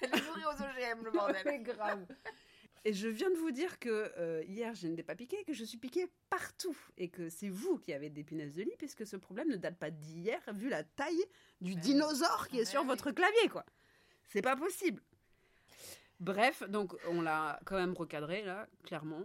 Elle 0.00 0.08
est 0.14 0.26
nourrie 0.26 0.44
aux 0.46 0.62
OGM, 0.62 1.04
le 1.04 1.10
bordel. 1.10 1.42
Mais 1.44 1.58
grave. 1.60 2.06
Et 2.84 2.92
je 2.94 3.08
viens 3.08 3.28
de 3.30 3.34
vous 3.36 3.50
dire 3.50 3.78
que 3.80 4.12
euh, 4.18 4.42
hier, 4.46 4.74
je 4.74 4.86
n'étais 4.86 5.02
pas 5.02 5.16
piquée, 5.16 5.44
que 5.44 5.52
je 5.52 5.64
suis 5.64 5.78
piquée 5.78 6.06
partout. 6.30 6.76
Et 6.96 7.08
que 7.08 7.28
c'est 7.28 7.48
vous 7.48 7.78
qui 7.78 7.92
avez 7.92 8.08
des 8.08 8.22
punaises 8.24 8.54
de 8.54 8.62
lit, 8.62 8.74
puisque 8.78 9.06
ce 9.06 9.16
problème 9.16 9.48
ne 9.48 9.56
date 9.56 9.76
pas 9.76 9.90
d'hier, 9.90 10.40
vu 10.54 10.68
la 10.68 10.84
taille 10.84 11.24
du 11.60 11.72
Ouais. 11.74 11.80
dinosaure 11.80 12.48
qui 12.48 12.56
est 12.56 12.60
Ouais, 12.60 12.64
sur 12.64 12.82
oui. 12.82 12.86
votre 12.86 13.10
clavier, 13.10 13.48
quoi. 13.50 13.64
C'est 14.28 14.42
pas 14.42 14.56
possible. 14.56 15.02
Bref, 16.20 16.62
donc 16.68 16.94
on 17.08 17.20
l'a 17.20 17.60
quand 17.64 17.76
même 17.76 17.94
recadré, 17.94 18.42
là, 18.44 18.68
clairement. 18.84 19.22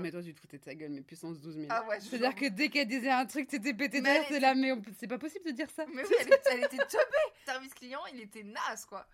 Mais 0.00 0.10
toi, 0.10 0.22
tu 0.22 0.34
te 0.34 0.40
foutais 0.40 0.58
de 0.58 0.64
sa 0.64 0.74
gueule, 0.74 0.90
mais 0.90 1.02
puissance 1.02 1.40
12 1.40 1.54
000. 1.56 1.66
Ah 1.70 1.86
ouais, 1.86 2.00
C'est-à-dire 2.00 2.34
que 2.34 2.48
dès 2.48 2.68
qu'elle 2.68 2.88
disait 2.88 3.10
un 3.10 3.26
truc, 3.26 3.48
t'étais 3.48 3.74
pété 3.74 3.98
de 4.00 4.04
Mais 4.04 4.12
rire, 4.12 4.22
elle 4.28 4.34
c'est 4.34 4.40
là, 4.40 4.54
mais 4.54 4.72
c'est 4.98 5.06
pas 5.08 5.18
possible 5.18 5.44
de 5.46 5.50
dire 5.52 5.70
ça. 5.70 5.86
Mais 5.94 6.02
oui, 6.04 6.14
elle, 6.20 6.26
était- 6.28 6.40
elle 6.52 6.64
était 6.64 6.76
teubée. 6.78 7.34
Service 7.44 7.74
client, 7.74 8.00
il 8.12 8.20
était 8.20 8.42
naze, 8.42 8.84
quoi. 8.86 9.06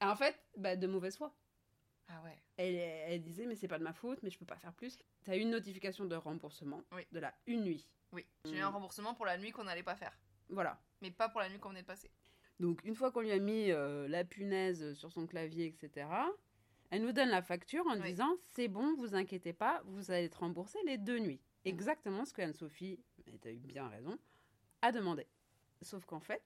En 0.00 0.16
fait, 0.16 0.36
bah, 0.56 0.76
de 0.76 0.86
mauvaise 0.86 1.16
foi. 1.16 1.34
Ah 2.08 2.20
ouais. 2.24 2.36
Elle, 2.56 2.74
elle 2.74 3.22
disait, 3.22 3.46
mais 3.46 3.54
c'est 3.54 3.68
pas 3.68 3.78
de 3.78 3.84
ma 3.84 3.92
faute, 3.92 4.22
mais 4.22 4.30
je 4.30 4.38
peux 4.38 4.44
pas 4.44 4.56
faire 4.58 4.72
plus. 4.74 4.98
T'as 5.24 5.36
eu 5.36 5.40
une 5.40 5.50
notification 5.50 6.04
de 6.04 6.14
remboursement 6.16 6.82
Oui. 6.92 7.02
de 7.12 7.20
la 7.20 7.32
une 7.46 7.62
nuit. 7.62 7.88
Oui. 8.12 8.26
J'ai 8.44 8.56
eu 8.56 8.60
un 8.60 8.68
remboursement 8.68 9.14
pour 9.14 9.24
la 9.24 9.38
nuit 9.38 9.52
qu'on 9.52 9.64
n'allait 9.64 9.82
pas 9.82 9.96
faire. 9.96 10.12
Voilà. 10.50 10.78
Mais 11.00 11.10
pas 11.10 11.28
pour 11.28 11.40
la 11.40 11.48
nuit 11.48 11.58
qu'on 11.58 11.70
venait 11.70 11.82
de 11.82 11.86
passer. 11.86 12.10
Donc, 12.60 12.80
une 12.84 12.94
fois 12.94 13.10
qu'on 13.10 13.20
lui 13.22 13.32
a 13.32 13.38
mis 13.38 13.70
euh, 13.70 14.06
la 14.08 14.24
punaise 14.24 14.92
sur 14.94 15.10
son 15.10 15.26
clavier, 15.26 15.66
etc., 15.66 16.06
elle 16.92 17.02
nous 17.02 17.12
donne 17.12 17.30
la 17.30 17.40
facture 17.42 17.86
en 17.86 17.96
Oui. 17.96 18.02
disant 18.10 18.36
c'est 18.42 18.68
bon, 18.68 18.94
vous 18.96 19.14
inquiétez 19.14 19.54
pas, 19.54 19.82
vous 19.86 20.10
allez 20.10 20.26
être 20.26 20.40
remboursé 20.40 20.78
les 20.86 20.98
deux 20.98 21.18
nuits. 21.18 21.40
Exactement 21.64 22.24
ce 22.26 22.32
que 22.34 22.42
Anne-Sophie, 22.42 23.00
et 23.26 23.38
t'as 23.38 23.50
eu 23.50 23.58
bien 23.58 23.88
raison, 23.88 24.18
a 24.82 24.92
demandé. 24.92 25.26
Sauf 25.80 26.04
qu'en 26.04 26.20
fait, 26.20 26.42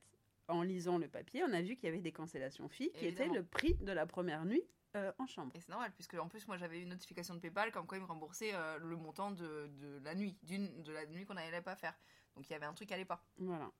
en 0.49 0.63
lisant 0.63 0.99
le 0.99 1.09
papier, 1.09 1.43
on 1.43 1.53
a 1.53 1.61
vu 1.63 1.75
qu'il 1.75 1.87
y 1.87 1.89
avait 1.89 2.01
des 2.01 2.13
cancellations 2.13 2.69
filles 2.69 2.93
qui 2.93 3.07
étaient 3.07 3.29
le 3.29 3.43
prix 3.45 3.75
de 3.75 3.91
la 3.91 4.07
première 4.07 4.45
nuit 4.45 4.63
euh, 4.95 5.11
en 5.19 5.27
chambre. 5.27 5.51
Et 5.57 5.61
c'est 5.61 5.71
normal, 5.71 5.91
puisque 5.95 6.15
en 6.15 6.29
plus, 6.29 6.47
moi 6.47 6.57
j'avais 6.59 6.81
une 6.81 6.91
notification 6.91 7.35
de 7.35 7.41
PayPal 7.41 7.73
comme 7.73 7.87
quoi 7.87 7.99
ils 7.99 8.03
me 8.03 8.07
remboursaient 8.07 8.55
euh, 8.55 8.79
le 8.79 8.97
montant 8.97 9.33
de, 9.33 9.67
de 9.81 9.99
la 10.05 10.15
nuit, 10.15 10.39
d'une 10.45 10.83
de 10.85 10.93
la 10.93 11.07
nuit 11.07 11.25
qu'on 11.27 11.35
n'allait 11.35 11.61
pas 11.61 11.75
faire. 11.75 11.99
Donc 12.37 12.49
il 12.49 12.53
y 12.53 12.57
avait 12.57 12.67
un 12.67 12.73
truc 12.75 12.87
qui 12.89 12.95
allait 12.95 13.05
pas. 13.05 13.25
Voilà. 13.39 13.71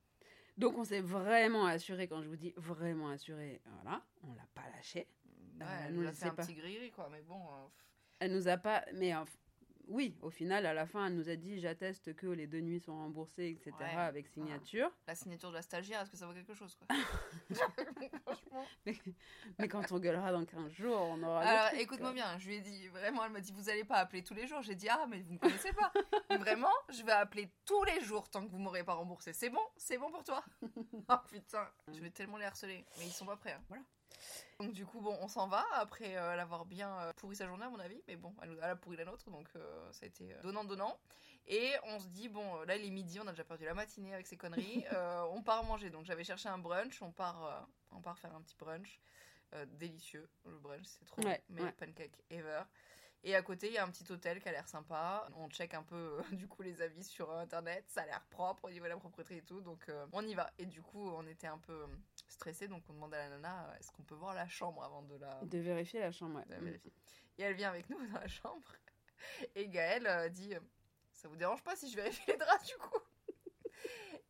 Donc 0.57 0.77
on 0.79 0.85
s'est 0.85 1.03
vraiment 1.03 1.67
assuré, 1.67 2.09
quand 2.09 2.23
je 2.23 2.29
vous 2.29 2.37
dis 2.37 2.55
vraiment 2.57 3.11
assuré, 3.11 3.61
voilà, 3.83 4.03
on 4.25 4.33
l'a 4.35 4.47
pas 4.55 4.69
lâché. 4.75 5.07
Ouais, 5.59 5.67
Euh, 5.67 5.85
elle 5.87 5.95
nous, 5.95 6.03
nous 6.03 6.09
a 6.09 6.13
fait 6.13 6.27
un 6.27 6.35
pas. 6.35 6.43
petit 6.45 6.55
gris 6.55 6.91
quoi, 6.93 7.09
mais 7.11 7.23
bon. 7.23 7.41
euh. 7.41 7.67
Elle 8.21 8.33
nous 8.33 8.49
a 8.49 8.57
pas, 8.57 8.85
mais 8.95 9.15
euh, 9.15 9.25
oui, 9.89 10.17
au 10.23 10.31
final, 10.31 10.67
à 10.67 10.75
la 10.75 10.85
fin, 10.87 11.07
elle 11.07 11.15
nous 11.15 11.29
a 11.29 11.37
dit 11.37 11.61
j'atteste 11.61 12.15
que 12.17 12.27
les 12.27 12.47
deux 12.49 12.61
nuits 12.61 12.81
sont 12.81 12.95
remboursées, 12.97 13.51
etc. 13.51 13.73
Ouais. 13.79 13.95
avec 14.01 14.27
signature. 14.27 14.91
la 15.07 15.15
signature 15.15 15.51
de 15.51 15.55
la 15.55 15.63
stagiaire, 15.63 16.01
est-ce 16.03 16.11
que 16.11 16.17
ça 16.17 16.27
vaut 16.27 16.33
quelque 16.35 16.55
chose 16.55 16.75
quoi? 16.77 16.97
Franchement. 18.25 18.67
Mais 19.59 19.69
quand 19.69 19.93
on 19.93 19.99
gueulera 19.99 20.33
dans 20.33 20.45
15 20.45 20.73
jours, 20.73 20.97
on 21.01 21.23
aura. 21.23 21.41
Alors 21.41 21.81
écoute-moi 21.81 22.13
bien, 22.13 22.37
je 22.39 22.49
lui 22.49 22.57
ai 22.57 22.61
dit 22.61 22.89
vraiment, 22.89 23.25
elle 23.25 23.33
m'a 23.33 23.41
dit 23.41 23.53
vous 23.53 23.69
allez 23.69 23.85
pas 23.85 23.97
appeler 23.97 24.25
tous 24.25 24.35
les 24.35 24.47
jours. 24.47 24.63
J'ai 24.63 24.75
dit 24.75 24.89
ah 24.89 25.07
mais 25.09 25.21
vous 25.21 25.35
me 25.35 25.39
connaissez 25.39 25.73
pas. 25.73 25.93
vraiment, 26.39 26.73
je 26.89 27.03
vais 27.05 27.13
appeler 27.13 27.51
tous 27.65 27.85
les 27.85 28.01
jours 28.01 28.29
tant 28.29 28.45
que 28.45 28.51
vous 28.51 28.59
m'aurez 28.59 28.83
pas 28.85 28.95
remboursé. 28.95 29.33
C'est 29.33 29.51
bon, 29.51 29.61
c'est 29.77 29.99
bon 29.99 30.11
pour 30.11 30.25
toi? 30.25 30.43
oh 31.11 31.15
putain, 31.29 31.69
je 31.93 32.01
vais 32.01 32.11
tellement 32.11 32.39
les 32.39 32.47
harceler, 32.47 32.85
mais 32.99 33.07
ils 33.07 33.13
sont 33.13 33.27
pas 33.27 33.37
prêts. 33.37 33.53
hein. 33.53 33.63
Voilà. 33.69 33.85
Donc 34.59 34.73
du 34.73 34.87
coup 34.87 35.01
bon, 35.01 35.17
on 35.21 35.29
s'en 35.29 35.49
va 35.49 35.65
après 35.75 36.17
euh, 36.17 36.35
l'avoir 36.35 36.65
bien 36.65 36.91
euh, 37.01 37.13
pourri 37.17 37.37
sa 37.37 37.47
journée 37.47 37.65
à 37.65 37.69
mon 37.69 37.79
avis, 37.79 38.01
mais 38.09 38.17
bon, 38.17 38.35
elle, 38.43 38.59
a 38.63 38.75
pourri 38.77 38.97
la 38.97 39.05
nôtre, 39.05 39.31
donc 39.31 39.49
euh, 39.55 39.93
ça 39.93 40.05
a 40.05 40.07
été 40.07 40.33
euh, 40.33 40.41
donnant 40.43 40.65
donnant. 40.65 40.99
Et 41.47 41.73
on 41.85 42.01
se 42.01 42.09
dit 42.09 42.29
bon, 42.29 42.63
là 42.63 42.77
il 42.77 42.85
est 42.87 42.91
midi, 42.91 43.21
on 43.21 43.27
a 43.27 43.31
déjà 43.31 43.45
perdu 43.45 43.65
la 43.65 43.75
matinée 43.75 44.15
avec 44.15 44.27
ces 44.27 44.37
conneries. 44.37 44.85
On 45.31 45.43
part 45.43 45.63
manger, 45.63 45.91
donc 45.91 46.05
j'avais 46.05 46.25
cherché 46.25 46.49
un 46.49 46.59
brunch, 46.59 47.01
on 47.03 47.13
part, 47.13 47.69
on 47.93 48.01
part 48.01 48.19
faire 48.19 48.35
un 48.35 48.41
petit 48.41 48.57
brunch. 48.57 49.01
Délicieux, 49.79 50.29
le 50.45 50.59
brunch, 50.59 50.85
c'est 50.87 51.05
trop 51.05 51.23
Ouais, 51.23 51.41
bon, 51.49 51.55
meilleur 51.55 51.71
ouais. 51.81 51.87
pancake 51.87 52.19
ever. 52.31 52.63
Et 53.27 53.35
à 53.35 53.43
côté, 53.43 53.67
il 53.67 53.73
y 53.73 53.79
a 53.79 53.83
un 53.85 53.91
petit 53.91 54.11
hôtel 54.13 54.41
qui 54.41 54.49
a 54.49 54.53
l'air 54.53 54.69
sympa. 54.69 55.29
On 55.37 55.49
check 55.49 55.75
un 55.75 55.83
peu 55.83 55.97
euh, 55.97 56.23
du 56.37 56.47
coup 56.47 56.63
les 56.63 56.81
avis 56.81 57.03
sur 57.03 57.31
internet, 57.33 57.85
ça 57.89 58.03
a 58.03 58.07
l'air 58.07 58.25
propre 58.31 58.67
au 58.67 58.71
niveau 58.71 58.85
de 58.85 58.91
la 58.91 58.97
propreté 58.97 59.39
et 59.39 59.43
tout, 59.43 59.61
donc 59.61 59.89
euh, 59.89 60.07
on 60.13 60.25
y 60.25 60.35
va. 60.35 60.49
Et 60.59 60.67
du 60.67 60.81
coup, 60.81 61.11
on 61.11 61.27
était 61.27 61.49
un 61.49 61.59
peu 61.59 61.87
stressés, 62.29 62.69
donc 62.69 62.83
on 62.89 62.93
demande 62.95 63.15
à 63.15 63.19
la 63.19 63.29
nana 63.31 63.69
euh, 63.71 63.79
est-ce 63.79 63.91
qu'on 63.93 64.03
peut 64.03 64.15
voir 64.15 64.35
la 64.35 64.49
chambre 64.49 64.83
avant 64.85 65.03
de 65.03 65.17
la, 65.17 65.41
De 65.45 65.59
vérifier 65.59 66.01
la 66.01 66.13
chambre, 66.13 66.43
de 66.49 66.55
vérifier. 66.57 66.93
Et 67.39 67.43
elle 67.43 67.55
vient 67.55 67.71
avec 67.71 67.89
nous 67.91 67.99
dans 68.13 68.19
la 68.21 68.29
chambre. 68.29 68.73
Et 69.55 69.69
Gaëlle 69.69 70.07
euh, 70.07 70.29
dit 70.29 70.55
euh, 70.55 70.61
ça 71.13 71.29
vous 71.29 71.37
dérange 71.37 71.63
pas 71.63 71.77
si 71.77 71.91
je 71.91 71.97
vérifie 71.97 72.23
les 72.29 72.37
draps 72.37 72.67
du 72.67 72.77
coup? 72.77 72.99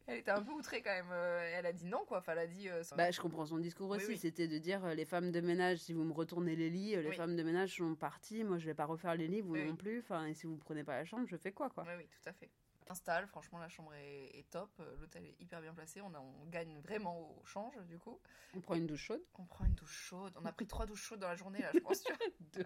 Elle 0.08 0.18
était 0.18 0.30
un 0.30 0.40
peu 0.42 0.52
outrée 0.52 0.82
quand 0.82 0.92
même. 0.92 1.10
Elle 1.12 1.66
a 1.66 1.72
dit 1.72 1.84
non 1.84 2.04
quoi. 2.06 2.18
Enfin, 2.18 2.32
elle 2.32 2.38
a 2.38 2.46
dit. 2.46 2.68
euh, 2.68 2.84
Bah, 2.96 3.10
je 3.10 3.20
comprends 3.20 3.44
son 3.44 3.58
discours 3.58 3.90
aussi. 3.90 4.06
oui. 4.06 4.16
C'était 4.16 4.46
de 4.46 4.56
dire 4.58 4.84
euh, 4.84 4.94
les 4.94 5.04
femmes 5.04 5.32
de 5.32 5.40
ménage, 5.40 5.78
si 5.78 5.92
vous 5.92 6.04
me 6.04 6.12
retournez 6.12 6.54
les 6.54 6.70
lits, 6.70 6.94
les 6.94 7.08
Oui. 7.08 7.16
femmes 7.16 7.34
de 7.34 7.42
ménage 7.42 7.74
sont 7.76 7.96
parties. 7.96 8.44
Moi, 8.44 8.58
je 8.58 8.66
vais 8.66 8.74
pas 8.74 8.84
refaire 8.84 9.16
les 9.16 9.26
lits, 9.26 9.40
vous 9.40 9.56
non 9.56 9.74
plus. 9.74 9.98
Enfin, 9.98 10.26
et 10.26 10.34
si 10.34 10.46
vous 10.46 10.56
prenez 10.58 10.84
pas 10.84 10.96
la 10.96 11.04
chambre, 11.04 11.26
je 11.26 11.36
fais 11.36 11.50
quoi, 11.50 11.70
quoi 11.70 11.82
Oui, 11.88 11.94
oui, 11.98 12.06
tout 12.06 12.28
à 12.28 12.32
fait. 12.32 12.48
Installe, 12.88 13.26
franchement, 13.26 13.58
la 13.58 13.68
chambre 13.68 13.92
est, 13.94 14.38
est 14.38 14.48
top. 14.50 14.70
euh, 14.80 14.96
L'hôtel 15.00 15.24
est 15.26 15.34
hyper 15.40 15.60
bien 15.60 15.74
placé. 15.74 16.00
On, 16.00 16.14
a- 16.14 16.20
on 16.20 16.44
gagne 16.46 16.78
vraiment 16.80 17.18
au 17.18 17.44
change, 17.44 17.76
du 17.86 17.98
coup. 17.98 18.20
On 18.54 18.60
prend 18.60 18.74
une 18.76 18.86
douche 18.86 19.02
chaude. 19.06 19.22
On 19.38 19.44
prend 19.44 19.64
une 19.64 19.74
douche 19.74 19.90
chaude. 20.08 20.32
On 20.40 20.44
a 20.46 20.52
pris 20.52 20.66
trois 20.66 20.86
douches 20.86 21.02
chaudes 21.02 21.18
dans 21.20 21.28
la 21.28 21.34
journée, 21.36 21.60
là, 21.60 21.70
je 21.74 21.80
pense. 21.80 22.02
Deux. 22.52 22.64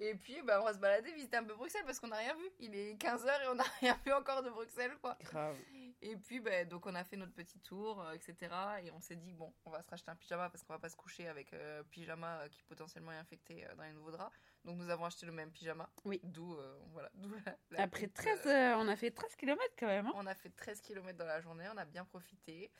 et 0.00 0.14
puis, 0.14 0.40
bah, 0.42 0.60
on 0.60 0.64
va 0.64 0.72
se 0.74 0.78
balader, 0.78 1.12
visiter 1.12 1.36
un 1.36 1.44
peu 1.44 1.54
Bruxelles 1.54 1.84
parce 1.84 2.00
qu'on 2.00 2.08
n'a 2.08 2.16
rien 2.16 2.34
vu. 2.34 2.44
Il 2.60 2.74
est 2.74 2.94
15h 2.94 3.44
et 3.44 3.48
on 3.48 3.54
n'a 3.56 3.64
rien 3.80 3.98
vu 4.04 4.12
encore 4.12 4.42
de 4.42 4.50
Bruxelles, 4.50 4.96
quoi. 5.00 5.16
Grave. 5.22 5.56
Et 6.02 6.16
puis, 6.16 6.40
bah, 6.40 6.64
donc, 6.64 6.86
on 6.86 6.94
a 6.94 7.04
fait 7.04 7.16
notre 7.16 7.32
petit 7.34 7.60
tour, 7.60 8.00
euh, 8.02 8.12
etc. 8.12 8.36
Et 8.82 8.90
on 8.90 9.00
s'est 9.00 9.16
dit, 9.16 9.32
bon, 9.32 9.52
on 9.64 9.70
va 9.70 9.82
se 9.82 9.90
racheter 9.90 10.10
un 10.10 10.16
pyjama 10.16 10.50
parce 10.50 10.62
qu'on 10.64 10.72
va 10.72 10.78
pas 10.78 10.88
se 10.88 10.96
coucher 10.96 11.28
avec 11.28 11.52
euh, 11.52 11.82
pyjama 11.90 12.40
euh, 12.40 12.48
qui 12.48 12.62
potentiellement 12.62 13.12
est 13.12 13.16
infecté 13.16 13.66
dans 13.76 13.84
les 13.84 13.92
nouveaux 13.92 14.10
draps. 14.10 14.34
Donc, 14.64 14.76
nous 14.78 14.88
avons 14.90 15.04
acheté 15.04 15.26
le 15.26 15.32
même 15.32 15.50
pyjama. 15.50 15.88
Oui. 16.04 16.20
D'où, 16.22 16.54
euh, 16.54 16.78
voilà, 16.92 17.10
d'où 17.14 17.30
la- 17.44 17.56
la 17.70 17.82
Après 17.82 18.06
petite, 18.08 18.14
13, 18.14 18.40
euh, 18.46 18.50
euh, 18.50 18.76
on 18.78 18.88
a 18.88 18.96
fait 18.96 19.10
13 19.10 19.36
km 19.36 19.62
quand 19.78 19.86
même. 19.86 20.06
hein. 20.06 20.12
on 20.16 20.26
a 20.26 20.34
fait 20.34 20.50
13 20.50 20.80
km 20.80 21.18
dans 21.18 21.26
la 21.26 21.40
journée, 21.40 21.66
on 21.72 21.76
a 21.76 21.84
bien 21.84 22.04
profité. 22.04 22.70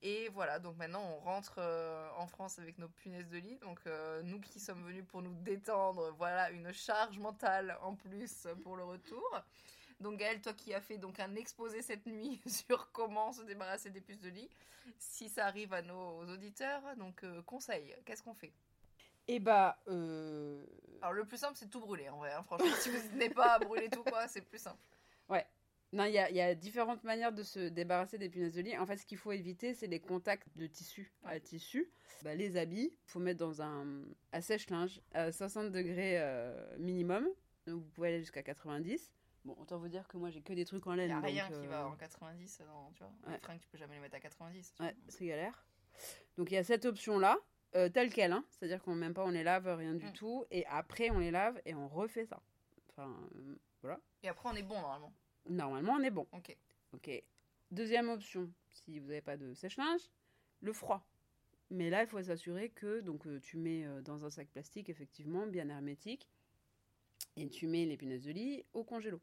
Et 0.00 0.28
voilà, 0.28 0.60
donc 0.60 0.76
maintenant 0.76 1.02
on 1.02 1.18
rentre 1.18 1.56
euh, 1.58 2.08
en 2.16 2.28
France 2.28 2.60
avec 2.60 2.78
nos 2.78 2.88
punaises 2.88 3.28
de 3.28 3.38
lit. 3.38 3.56
Donc 3.58 3.80
nous 4.22 4.40
qui 4.40 4.60
sommes 4.60 4.82
venus 4.84 5.04
pour 5.04 5.22
nous 5.22 5.34
détendre, 5.42 6.12
voilà 6.16 6.50
une 6.50 6.72
charge 6.72 7.18
mentale 7.18 7.76
en 7.82 7.96
plus 7.96 8.46
pour 8.62 8.76
le 8.76 8.84
retour. 8.84 9.40
Donc 9.98 10.18
Gaëlle, 10.20 10.40
toi 10.40 10.52
qui 10.52 10.72
as 10.72 10.80
fait 10.80 10.98
donc 10.98 11.18
un 11.18 11.34
exposé 11.34 11.82
cette 11.82 12.06
nuit 12.06 12.40
sur 12.46 12.92
comment 12.92 13.32
se 13.32 13.42
débarrasser 13.42 13.90
des 13.90 14.00
puces 14.00 14.20
de 14.20 14.28
lit, 14.28 14.48
si 14.98 15.28
ça 15.28 15.46
arrive 15.46 15.72
à 15.72 15.82
nos 15.82 16.20
auditeurs, 16.32 16.80
donc 16.96 17.24
conseil, 17.44 17.96
qu'est-ce 18.06 18.22
qu'on 18.22 18.34
fait? 18.34 18.52
Et 19.28 19.38
bah, 19.40 19.78
euh, 19.88 20.64
Alors 21.02 21.12
le 21.12 21.24
plus 21.24 21.36
simple 21.36 21.54
c'est 21.56 21.66
de 21.66 21.70
tout 21.70 21.80
brûler 21.80 22.08
en 22.08 22.16
vrai. 22.18 22.32
hein. 22.32 22.42
Franchement, 22.42 22.74
si 22.80 22.88
vous 22.90 23.16
n'êtes 23.16 23.34
pas 23.34 23.54
à 23.54 23.58
brûler 23.58 23.88
tout 23.90 24.02
quoi, 24.02 24.26
c'est 24.28 24.40
plus 24.42 24.58
simple. 24.58 24.78
non, 25.92 26.04
il 26.04 26.12
y 26.12 26.18
a, 26.18 26.28
il 26.28 26.36
y 26.36 26.40
a 26.42 26.54
différentes 26.54 27.02
manières 27.04 27.32
de 27.32 27.42
se 27.42 27.68
débarrasser 27.68 28.18
des 28.18 28.28
punaises 28.28 28.52
de 28.54 28.60
lit. 28.60 28.76
En 28.76 28.84
fait, 28.86 28.96
ce 28.98 29.06
qu'il 29.06 29.16
faut 29.16 29.32
éviter, 29.32 29.72
c'est 29.72 29.86
les 29.86 30.00
contacts 30.00 30.46
de 30.56 30.66
tissu 30.66 31.12
à 31.24 31.30
Ouais. 31.30 31.40
tissu. 31.40 31.90
Bah, 32.22 32.34
les 32.34 32.56
habits, 32.58 32.92
faut 33.06 33.20
mettre 33.20 33.38
dans 33.38 33.62
un 33.62 33.86
à 34.32 34.42
sèche-linge 34.42 35.00
à 35.12 35.32
60 35.32 35.72
degrés 35.72 36.18
euh, 36.20 36.76
minimum. 36.78 37.26
Donc, 37.66 37.80
vous 37.82 37.88
pouvez 37.90 38.08
aller 38.08 38.20
jusqu'à 38.20 38.42
90. 38.42 39.12
Bon, 39.46 39.56
autant 39.60 39.78
vous 39.78 39.88
dire 39.88 40.06
que 40.08 40.18
moi, 40.18 40.28
j'ai 40.28 40.42
que 40.42 40.52
des 40.52 40.66
trucs 40.66 40.86
en 40.86 40.92
Il 40.92 40.98
laine. 40.98 41.08
y 41.10 41.12
a 41.12 41.20
rien 41.20 41.48
donc, 41.48 41.58
qui 41.60 41.66
euh, 41.66 41.70
va 41.70 41.86
en 41.86 41.96
90 41.96 42.60
dans, 42.66 42.90
tu 42.92 43.02
vois. 43.02 43.12
Les 43.26 43.32
Ouais. 43.32 43.38
fringues, 43.38 43.60
tu 43.60 43.68
peux 43.68 43.78
jamais 43.78 43.94
les 43.94 44.00
mettre 44.00 44.16
à 44.16 44.20
90. 44.20 44.74
Ouais, 44.80 44.94
c'est 45.08 45.24
galère. 45.26 45.64
Donc 46.36 46.50
il 46.50 46.54
y 46.54 46.58
a 46.58 46.64
cette 46.64 46.84
option-là, 46.84 47.38
euh, 47.74 47.88
telle 47.88 48.12
qu'elle, 48.12 48.32
hein. 48.32 48.44
c'est-à-dire 48.50 48.82
qu'on 48.82 48.94
même 48.94 49.14
pas 49.14 49.24
on 49.24 49.30
les 49.30 49.42
lave, 49.44 49.66
rien 49.76 49.94
du 49.94 50.06
Mm. 50.06 50.12
tout, 50.12 50.44
et 50.50 50.64
après 50.66 51.10
on 51.10 51.18
les 51.18 51.30
lave 51.30 51.60
et 51.66 51.74
on 51.74 51.88
refait 51.88 52.24
ça. 52.26 52.40
Enfin, 52.90 53.14
euh, 53.84 53.94
Et 54.22 54.28
après 54.28 54.48
on 54.48 54.54
est 54.54 54.62
bon 54.62 54.80
normalement. 54.80 55.12
normalement 55.48 55.92
on 55.94 56.02
est 56.02 56.10
bon. 56.10 56.26
Ok. 56.32 56.56
Ok. 56.94 57.10
Deuxième 57.70 58.08
option, 58.08 58.50
si 58.70 58.98
vous 58.98 59.08
n'avez 59.08 59.20
pas 59.20 59.36
de 59.36 59.52
sèche-linge, 59.54 60.00
le 60.60 60.72
froid. 60.72 61.06
Mais 61.70 61.90
là, 61.90 62.02
il 62.02 62.08
faut 62.08 62.22
s'assurer 62.22 62.70
que 62.70 63.00
donc 63.00 63.26
euh, 63.26 63.38
tu 63.40 63.58
mets 63.58 63.84
dans 64.02 64.24
un 64.24 64.30
sac 64.30 64.48
plastique, 64.48 64.88
effectivement, 64.88 65.46
bien 65.46 65.68
hermétique, 65.68 66.26
et 67.36 67.48
tu 67.50 67.66
mets 67.66 67.84
les 67.84 67.96
punaises 67.98 68.24
de 68.24 68.30
lit 68.32 68.64
au 68.72 68.84
congélo. 68.84 69.20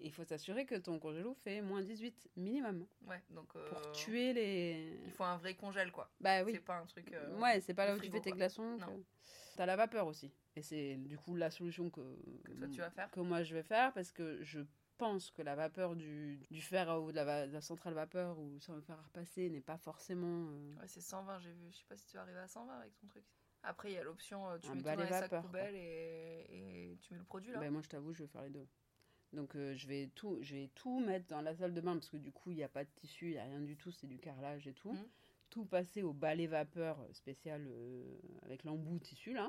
Il 0.00 0.12
faut 0.12 0.24
s'assurer 0.24 0.66
que 0.66 0.74
ton 0.76 0.98
congélo 0.98 1.34
fait 1.34 1.60
moins 1.62 1.82
18 1.82 2.30
minimum 2.36 2.86
Ouais, 3.06 3.22
donc 3.30 3.54
euh, 3.56 3.68
pour 3.68 3.92
tuer 3.92 4.32
les. 4.32 5.00
il 5.04 5.10
faut 5.10 5.24
un 5.24 5.36
vrai 5.36 5.54
congèle 5.54 5.90
quoi. 5.92 6.10
Bah 6.20 6.42
oui. 6.44 6.52
C'est 6.54 6.60
pas 6.60 6.76
un 6.78 6.86
truc. 6.86 7.12
euh, 7.12 7.38
Ouais, 7.38 7.60
c'est 7.60 7.74
pas 7.74 7.86
là 7.86 7.96
où 7.96 8.00
tu 8.00 8.10
fais 8.10 8.20
tes 8.20 8.30
quoi. 8.30 8.36
glaçons. 8.38 8.76
Non. 8.78 8.86
que- 8.86 9.02
T'as 9.56 9.66
la 9.66 9.76
vapeur 9.76 10.06
aussi. 10.06 10.30
Et 10.54 10.62
c'est 10.62 10.96
du 10.96 11.16
coup 11.18 11.34
la 11.34 11.50
solution 11.50 11.88
que, 11.90 12.00
Que 12.44 12.52
toi, 12.52 12.68
tu 12.68 12.80
vas 12.80 12.90
faire 12.90 13.10
que 13.10 13.20
moi 13.20 13.42
je 13.42 13.54
vais 13.54 13.62
faire 13.62 13.92
parce 13.94 14.12
que 14.12 14.42
je 14.42 14.60
pense 14.98 15.30
que 15.30 15.42
la 15.42 15.54
vapeur 15.54 15.96
du, 15.96 16.38
du 16.50 16.60
fer 16.62 16.88
ou 17.02 17.10
de 17.10 17.16
la, 17.16 17.46
de 17.46 17.52
la 17.52 17.60
centrale 17.60 17.94
vapeur 17.94 18.38
ou 18.38 18.58
sans 18.60 18.74
le 18.74 18.80
faire 18.82 19.02
repasser 19.02 19.48
n'est 19.50 19.60
pas 19.60 19.76
forcément. 19.78 20.48
euh, 20.50 20.74
Ouais, 20.80 20.86
c'est 20.88 21.00
120, 21.00 21.38
j'ai 21.40 21.52
vu. 21.52 21.70
Je 21.70 21.76
sais 21.78 21.84
pas 21.88 21.96
si 21.96 22.06
tu 22.06 22.16
vas 22.16 22.22
arriver 22.22 22.38
à 22.38 22.48
120 22.48 22.78
avec 22.78 22.94
ton 22.98 23.06
truc. 23.06 23.24
Après, 23.62 23.90
il 23.90 23.94
y 23.94 23.98
a 23.98 24.04
l'option, 24.04 24.42
tu 24.60 24.68
Un 24.68 24.74
mets 24.74 24.80
tout 24.80 24.84
dans 24.84 24.94
les 24.96 25.06
sacs 25.08 25.22
vapeur, 25.22 25.40
quoi. 25.40 25.40
poubelles 25.42 25.74
et, 25.74 26.46
et 26.92 26.98
tu 27.00 27.12
mets 27.14 27.18
le 27.18 27.24
produit 27.24 27.52
là. 27.52 27.58
ben, 27.58 27.70
moi 27.72 27.82
je 27.82 27.88
t'avoue, 27.88 28.12
je 28.14 28.22
vais 28.22 28.28
faire 28.28 28.42
les 28.42 28.50
deux. 28.50 28.66
Donc 29.36 29.54
euh, 29.54 29.74
je, 29.76 29.86
vais 29.86 30.10
tout, 30.14 30.38
je 30.42 30.54
vais 30.54 30.70
tout 30.74 30.98
mettre 30.98 31.26
dans 31.28 31.42
la 31.42 31.54
salle 31.54 31.74
de 31.74 31.80
bain 31.80 31.92
parce 31.94 32.08
que 32.08 32.16
du 32.16 32.32
coup 32.32 32.50
il 32.50 32.56
n'y 32.56 32.64
a 32.64 32.68
pas 32.68 32.82
de 32.84 32.90
tissu, 32.96 33.26
il 33.26 33.32
n'y 33.32 33.38
a 33.38 33.44
rien 33.44 33.60
du 33.60 33.76
tout, 33.76 33.92
c'est 33.92 34.06
du 34.06 34.18
carrelage 34.18 34.66
et 34.66 34.72
tout. 34.72 34.92
Mhm. 34.92 35.06
Tout 35.50 35.64
passer 35.64 36.02
au 36.02 36.12
balai 36.12 36.46
vapeur 36.46 36.96
spécial 37.12 37.64
euh, 37.68 38.02
avec 38.42 38.64
l'embout 38.64 38.98
tissu 38.98 39.32
là. 39.34 39.48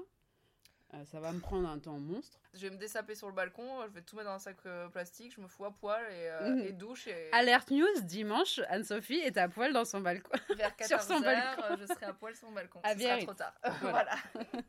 Euh, 0.94 1.04
ça 1.04 1.20
va 1.20 1.34
me 1.34 1.40
prendre 1.42 1.68
un 1.68 1.80
temps 1.80 2.00
monstre. 2.00 2.40
Je 2.54 2.62
vais 2.62 2.70
me 2.70 2.78
dessaper 2.78 3.14
sur 3.14 3.28
le 3.28 3.34
balcon, 3.34 3.82
je 3.88 3.92
vais 3.94 4.02
tout 4.02 4.16
mettre 4.16 4.30
dans 4.30 4.36
un 4.36 4.40
sac 4.40 4.56
euh, 4.66 4.88
plastique, 4.88 5.34
je 5.36 5.42
me 5.42 5.48
fous 5.48 5.66
à 5.66 5.72
poil 5.72 6.02
et, 6.06 6.30
euh, 6.30 6.50
Mhm. 6.56 6.60
et 6.62 6.72
douche 6.72 7.08
et 7.08 7.30
Alerte 7.34 7.72
News, 7.72 8.02
dimanche, 8.04 8.60
Anne-Sophie 8.70 9.16
est 9.20 9.36
à 9.38 9.50
poil 9.50 9.74
dans 9.74 9.84
son 9.84 10.00
balcon. 10.00 10.32
vers 10.56 10.74
14 10.76 10.88
sur 10.88 11.02
son 11.02 11.24
heures, 11.24 11.58
balcon. 11.58 11.78
je 11.80 11.86
serai 11.94 12.06
à 12.06 12.14
poil 12.14 12.36
sur 12.36 12.48
mon 12.48 12.54
balcon. 12.56 12.80
À 12.84 12.94
Ce 12.94 13.00
sera 13.02 13.18
trop 13.20 13.34
tard. 13.34 13.54
Voilà. 13.82 14.16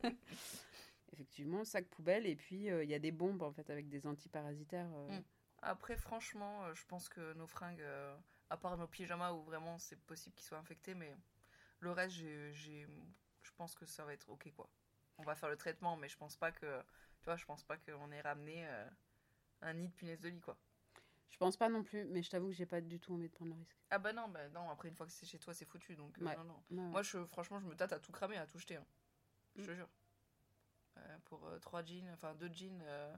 Effectivement, 1.19 1.65
sac 1.65 1.85
poubelle, 1.89 2.25
et 2.25 2.37
puis 2.37 2.69
euh, 2.69 2.81
il 2.81 2.89
y 2.89 2.93
a 2.93 2.99
des 2.99 3.11
bombes 3.11 3.41
en 3.41 3.51
fait 3.51 3.69
avec 3.69 3.89
des 3.89 4.07
antiparasitaires. 4.07 4.87
euh. 4.95 5.19
Mm. 5.19 5.23
Après, 5.61 5.97
franchement, 5.97 6.63
euh, 6.63 6.73
je 6.73 6.85
pense 6.85 7.09
que 7.09 7.33
nos 7.33 7.45
fringues, 7.45 7.83
à 8.49 8.55
part 8.55 8.77
nos 8.77 8.87
pyjamas 8.87 9.33
où 9.33 9.43
vraiment 9.43 9.77
c'est 9.79 9.99
possible 9.99 10.33
qu'ils 10.35 10.45
soient 10.45 10.57
infectés, 10.59 10.93
mais 10.95 11.13
le 11.81 11.91
reste, 11.91 12.15
j'ai, 12.15 12.87
je 13.41 13.51
pense 13.57 13.75
que 13.75 13.85
ça 13.85 14.05
va 14.05 14.13
être 14.13 14.29
ok 14.29 14.49
quoi. 14.55 14.69
On 15.17 15.23
va 15.23 15.35
faire 15.35 15.49
le 15.49 15.57
traitement, 15.57 15.97
mais 15.97 16.07
je 16.07 16.15
pense 16.15 16.37
pas 16.37 16.53
que, 16.53 16.79
tu 17.19 17.25
vois, 17.25 17.35
je 17.35 17.43
pense 17.43 17.65
pas 17.65 17.75
qu'on 17.75 18.09
ait 18.13 18.21
ramené 18.21 18.65
un 19.61 19.73
nid 19.73 19.89
de 19.89 19.93
punaise 19.93 20.21
de 20.21 20.29
lit 20.29 20.39
quoi. 20.39 20.57
Je 21.29 21.37
pense 21.37 21.57
pas 21.57 21.67
non 21.67 21.83
plus, 21.83 22.05
mais 22.05 22.23
je 22.23 22.29
t'avoue 22.29 22.47
que 22.47 22.53
j'ai 22.53 22.65
pas 22.65 22.79
du 22.79 22.97
tout 23.01 23.13
envie 23.13 23.27
de 23.27 23.33
prendre 23.33 23.51
le 23.51 23.57
risque. 23.57 23.75
Ah 23.89 23.99
bah 23.99 24.13
non, 24.13 24.29
bah 24.29 24.47
non. 24.49 24.69
Après 24.69 24.87
une 24.87 24.95
fois 24.95 25.05
que 25.05 25.11
c'est 25.11 25.25
chez 25.25 25.37
toi, 25.37 25.53
c'est 25.53 25.65
foutu, 25.65 25.97
donc 25.97 26.17
euh, 26.21 26.25
Ouais. 26.25 26.35
non 26.37 26.45
non. 26.45 26.63
Ouais, 26.71 26.87
Moi, 26.91 27.01
je, 27.03 27.25
franchement, 27.25 27.59
je 27.59 27.65
me 27.67 27.75
tâte 27.75 27.91
à 27.91 27.99
tout 27.99 28.13
cramer, 28.13 28.37
à 28.37 28.45
tout 28.47 28.57
jeter. 28.57 28.77
hein. 28.77 28.85
Je 29.55 29.61
Mm. 29.61 29.65
te 29.65 29.73
jure. 29.75 29.89
Euh, 31.07 31.17
pour 31.25 31.45
euh, 31.47 31.59
trois 31.59 31.83
jeans, 31.83 32.09
enfin 32.13 32.33
deux 32.35 32.49
jeans, 32.51 32.81
euh, 32.85 33.13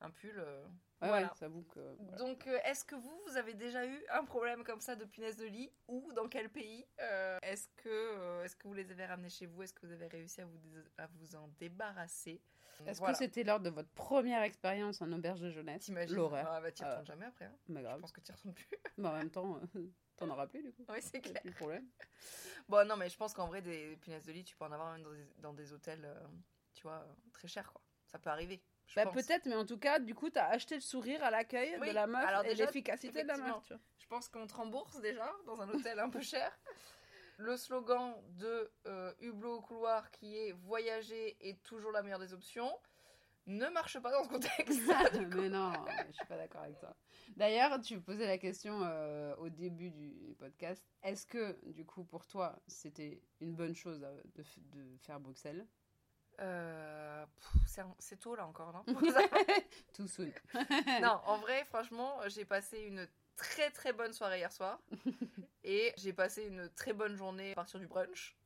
un 0.00 0.10
pull. 0.10 0.34
euh, 0.38 0.62
ouais, 1.02 1.08
voilà. 1.08 1.32
ouais, 1.40 1.62
que. 1.68 1.94
voilà. 1.98 2.16
Donc, 2.18 2.46
est-ce 2.64 2.84
que 2.84 2.94
vous, 2.94 3.22
vous 3.26 3.36
avez 3.36 3.54
déjà 3.54 3.86
eu 3.86 4.04
un 4.10 4.24
problème 4.24 4.64
comme 4.64 4.80
ça 4.80 4.96
de 4.96 5.04
punaise 5.04 5.36
de 5.36 5.46
lit 5.46 5.70
ou 5.88 6.12
dans 6.12 6.28
quel 6.28 6.48
pays 6.50 6.86
Est-ce 7.42 7.68
que, 7.76 8.44
est-ce 8.44 8.56
que 8.56 8.66
vous 8.68 8.74
les 8.74 8.90
avez 8.90 9.06
ramenés 9.06 9.28
chez 9.30 9.46
vous 9.46 9.62
Est-ce 9.62 9.74
que 9.74 9.86
vous 9.86 9.92
avez 9.92 10.06
réussi 10.08 10.40
à 10.40 10.46
vous, 10.46 10.58
à 10.98 11.06
vous 11.06 11.34
en 11.36 11.48
débarrasser? 11.58 12.40
Est-ce 12.86 12.98
Voilà. 12.98 13.12
que 13.12 13.18
c'était 13.18 13.44
lors 13.44 13.60
de 13.60 13.68
votre 13.70 13.90
première 13.90 14.42
expérience 14.42 15.00
en 15.02 15.12
auberge 15.12 15.40
de 15.40 15.50
jeunesse? 15.50 15.84
T'imagines 15.84 16.16
L'horreur. 16.16 16.48
Ah, 16.50 16.60
bah, 16.60 16.72
t'y 16.72 16.82
retournes 16.84 17.06
jamais 17.06 17.26
après. 17.26 17.44
hein. 17.44 17.54
Bah 17.68 17.80
Je 17.80 17.84
grave. 17.84 18.00
pense 18.00 18.10
que 18.12 18.20
t'y 18.20 18.32
retournes 18.32 18.54
plus. 18.54 18.66
Mais 18.96 19.08
en 19.08 19.12
même 19.12 19.30
temps, 19.30 19.60
t'en 20.16 20.28
auras 20.30 20.46
plus 20.48 20.62
du 20.62 20.72
coup. 20.72 20.84
oui, 20.88 20.98
c'est 21.00 21.20
clair. 21.20 21.40
plus 21.42 21.50
de 21.50 21.54
problème. 21.56 21.86
Bon, 22.68 22.86
non, 22.88 22.96
mais 22.96 23.08
je 23.08 23.16
pense 23.16 23.34
qu'en 23.34 23.46
vrai, 23.46 23.60
des 23.62 23.96
punaises 23.98 24.24
de 24.24 24.32
lit, 24.32 24.42
tu 24.44 24.56
peux 24.56 24.64
en 24.64 24.72
avoir 24.72 24.92
même 24.92 25.02
dans 25.02 25.12
des, 25.12 25.26
dans 25.38 25.52
des 25.52 25.72
hôtels, 25.72 26.04
euh, 26.04 26.26
tu 26.74 26.82
vois, 26.82 27.06
très 27.32 27.48
chers, 27.48 27.72
quoi. 27.72 27.80
Ça 28.06 28.18
peut 28.18 28.30
arriver. 28.30 28.62
Bah 28.94 29.06
peut-être, 29.06 29.46
mais 29.46 29.54
en 29.54 29.64
tout 29.64 29.78
cas, 29.78 29.98
du 29.98 30.14
coup, 30.14 30.28
t'as 30.28 30.48
acheté 30.48 30.74
le 30.74 30.80
sourire 30.82 31.24
à 31.24 31.30
l'accueil 31.30 31.78
Oui, 31.80 31.88
de 31.88 31.94
la 31.94 32.06
meuf 32.06 32.24
alors 32.24 32.44
et 32.44 32.48
déjà, 32.48 32.66
l'efficacité 32.66 33.22
de 33.22 33.28
la 33.28 33.38
meuf. 33.38 33.62
tu 33.62 33.72
vois. 33.72 33.82
Je 33.98 34.06
pense 34.06 34.28
qu'on 34.28 34.46
te 34.46 34.54
rembourse 34.54 35.00
déjà 35.00 35.30
dans 35.46 35.60
un 35.62 35.68
hôtel 35.70 35.98
un 35.98 36.10
peu 36.10 36.20
cher. 36.20 36.52
Le 37.38 37.56
slogan 37.56 38.14
de 38.38 38.70
euh, 38.86 39.14
Hublot 39.20 39.56
au 39.56 39.60
couloir 39.62 40.10
qui 40.10 40.36
est 40.36 40.52
voyager 40.52 41.36
est 41.40 41.62
toujours 41.62 41.90
la 41.90 42.02
meilleure 42.02 42.18
des 42.18 42.34
options 42.34 42.70
ne 43.46 43.68
marche 43.70 43.98
pas 43.98 44.12
dans 44.12 44.22
ce 44.22 44.28
contexte. 44.28 44.82
mais 45.36 45.48
non, 45.48 45.72
je 46.08 46.12
suis 46.12 46.26
pas 46.26 46.36
d'accord 46.36 46.62
avec 46.62 46.78
toi. 46.78 46.94
D'ailleurs, 47.36 47.80
tu 47.80 48.00
posais 48.00 48.26
la 48.26 48.38
question 48.38 48.82
euh, 48.82 49.34
au 49.36 49.48
début 49.48 49.90
du 49.90 50.36
podcast. 50.38 50.84
Est-ce 51.02 51.26
que, 51.26 51.58
du 51.72 51.84
coup, 51.84 52.04
pour 52.04 52.26
toi, 52.26 52.60
c'était 52.66 53.20
une 53.40 53.54
bonne 53.54 53.74
chose 53.74 54.04
euh, 54.04 54.20
de 54.34 54.96
faire 54.98 55.18
Bruxelles? 55.18 55.66
Euh, 56.40 57.24
c'est 57.98 58.18
tôt 58.20 58.34
là 58.34 58.46
encore, 58.46 58.72
non? 58.72 58.84
Tout 59.94 60.08
soon. 60.08 60.30
Non, 61.02 61.20
en 61.26 61.38
vrai, 61.38 61.64
franchement, 61.66 62.18
j'ai 62.28 62.44
passé 62.44 62.80
une 62.80 63.06
très 63.36 63.70
très 63.70 63.92
bonne 63.92 64.12
soirée 64.12 64.38
hier 64.38 64.52
soir 64.52 64.80
et 65.64 65.92
j'ai 65.96 66.12
passé 66.12 66.44
une 66.44 66.68
très 66.70 66.92
bonne 66.92 67.16
journée 67.16 67.52
à 67.52 67.54
partir 67.54 67.80
du 67.80 67.86
brunch. 67.86 68.36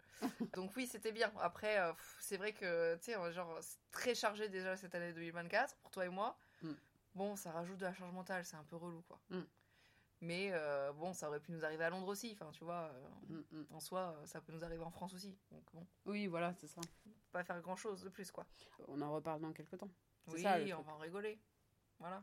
Donc 0.55 0.73
oui, 0.77 0.87
c'était 0.87 1.13
bien. 1.13 1.31
Après, 1.41 1.79
euh, 1.79 1.93
c'est 2.21 2.37
vrai 2.39 2.53
que 2.53 2.97
tu 2.97 3.05
sais, 3.13 3.33
genre 3.33 3.59
c'est 3.61 3.79
très 3.91 4.15
chargé 4.15 4.49
déjà 4.49 4.77
cette 4.77 4.95
année 4.95 5.13
2024 5.13 5.77
pour 5.77 5.91
toi 5.91 6.07
et 6.07 6.09
moi. 6.09 6.39
Mm. 6.63 6.73
Bon, 7.15 7.37
ça 7.37 7.51
rajoute 7.53 7.79
de 7.79 7.85
la 7.85 7.95
charge 7.95 8.13
mentale, 8.13 8.45
c'est 8.45 8.57
un 8.57 8.65
peu 8.65 8.77
relou 8.77 9.03
quoi. 9.03 9.21
Mm. 9.31 9.43
Mais 10.23 10.49
euh, 10.53 10.93
bon, 10.93 11.13
ça 11.13 11.29
aurait 11.29 11.41
pu 11.41 11.53
nous 11.53 11.65
arriver 11.65 11.85
à 11.85 11.91
Londres 11.91 12.09
aussi. 12.09 12.33
Enfin, 12.33 12.51
tu 12.51 12.65
vois, 12.65 12.91
euh, 12.95 13.09
Mm, 13.29 13.65
en 13.75 13.81
soi, 13.81 14.17
ça 14.25 14.41
peut 14.41 14.53
nous 14.53 14.65
arriver 14.65 14.83
en 14.83 14.91
France 14.91 15.15
aussi. 15.15 15.37
Donc 15.51 15.63
bon, 15.73 15.87
Oui, 16.07 16.27
voilà, 16.27 16.55
c'est 16.55 16.67
ça. 16.69 16.81
Pas 17.37 17.45
faire 17.45 17.61
grand 17.61 17.77
chose 17.77 18.03
de 18.03 18.09
plus 18.09 18.31
quoi. 18.31 18.47
On 18.89 19.01
en 19.03 19.13
reparle 19.13 19.41
dans 19.43 19.53
quelques 19.53 19.77
temps. 19.79 19.91
Oui, 20.29 20.43
ça, 20.43 20.57
on 20.59 20.61
truc. 20.61 20.87
va 20.87 20.93
en 20.93 20.99
rigoler. 20.99 21.39
Voilà. 21.99 22.23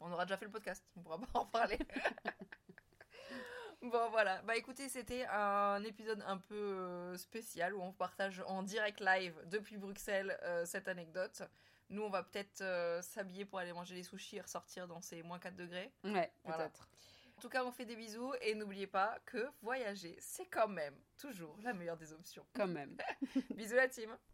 On 0.00 0.10
aura 0.12 0.24
déjà 0.26 0.36
fait 0.36 0.44
le 0.44 0.50
podcast, 0.50 0.84
on 0.96 1.02
pourra 1.02 1.18
pas 1.18 1.38
en 1.38 1.46
parler. 1.46 1.78
bon, 3.82 4.10
voilà. 4.10 4.42
Bah 4.42 4.56
écoutez, 4.56 4.88
c'était 4.88 5.24
un 5.26 5.82
épisode 5.84 6.22
un 6.26 6.38
peu 6.38 6.54
euh, 6.54 7.16
spécial 7.16 7.74
où 7.74 7.80
on 7.82 7.92
partage 7.92 8.42
en 8.46 8.62
direct 8.62 9.00
live 9.00 9.34
depuis 9.46 9.76
Bruxelles 9.78 10.38
euh, 10.42 10.64
cette 10.66 10.88
anecdote. 10.88 11.42
Nous, 11.88 12.02
on 12.02 12.10
va 12.10 12.22
peut-être 12.22 12.60
euh, 12.62 13.02
s'habiller 13.02 13.44
pour 13.44 13.58
aller 13.58 13.72
manger 13.72 13.94
des 13.94 14.02
sushis 14.02 14.36
et 14.36 14.40
ressortir 14.40 14.86
dans 14.86 15.00
ces 15.00 15.22
moins 15.22 15.38
4 15.38 15.56
degrés. 15.56 15.92
Ouais, 16.04 16.32
Voilà. 16.44 16.64
peut-être. 16.64 16.88
En 17.36 17.40
tout 17.40 17.48
cas, 17.48 17.64
on 17.64 17.72
fait 17.72 17.84
des 17.86 17.96
bisous 17.96 18.32
et 18.40 18.54
n'oubliez 18.54 18.86
pas 18.86 19.18
que 19.26 19.48
voyager, 19.62 20.16
c'est 20.20 20.46
quand 20.46 20.68
même 20.68 20.94
toujours 21.18 21.58
la 21.62 21.72
meilleure 21.72 21.96
des 21.96 22.12
options. 22.12 22.46
Quand 22.54 22.68
même. 22.68 22.96
Bisous 23.56 23.74
la 23.74 23.88
team 23.88 24.16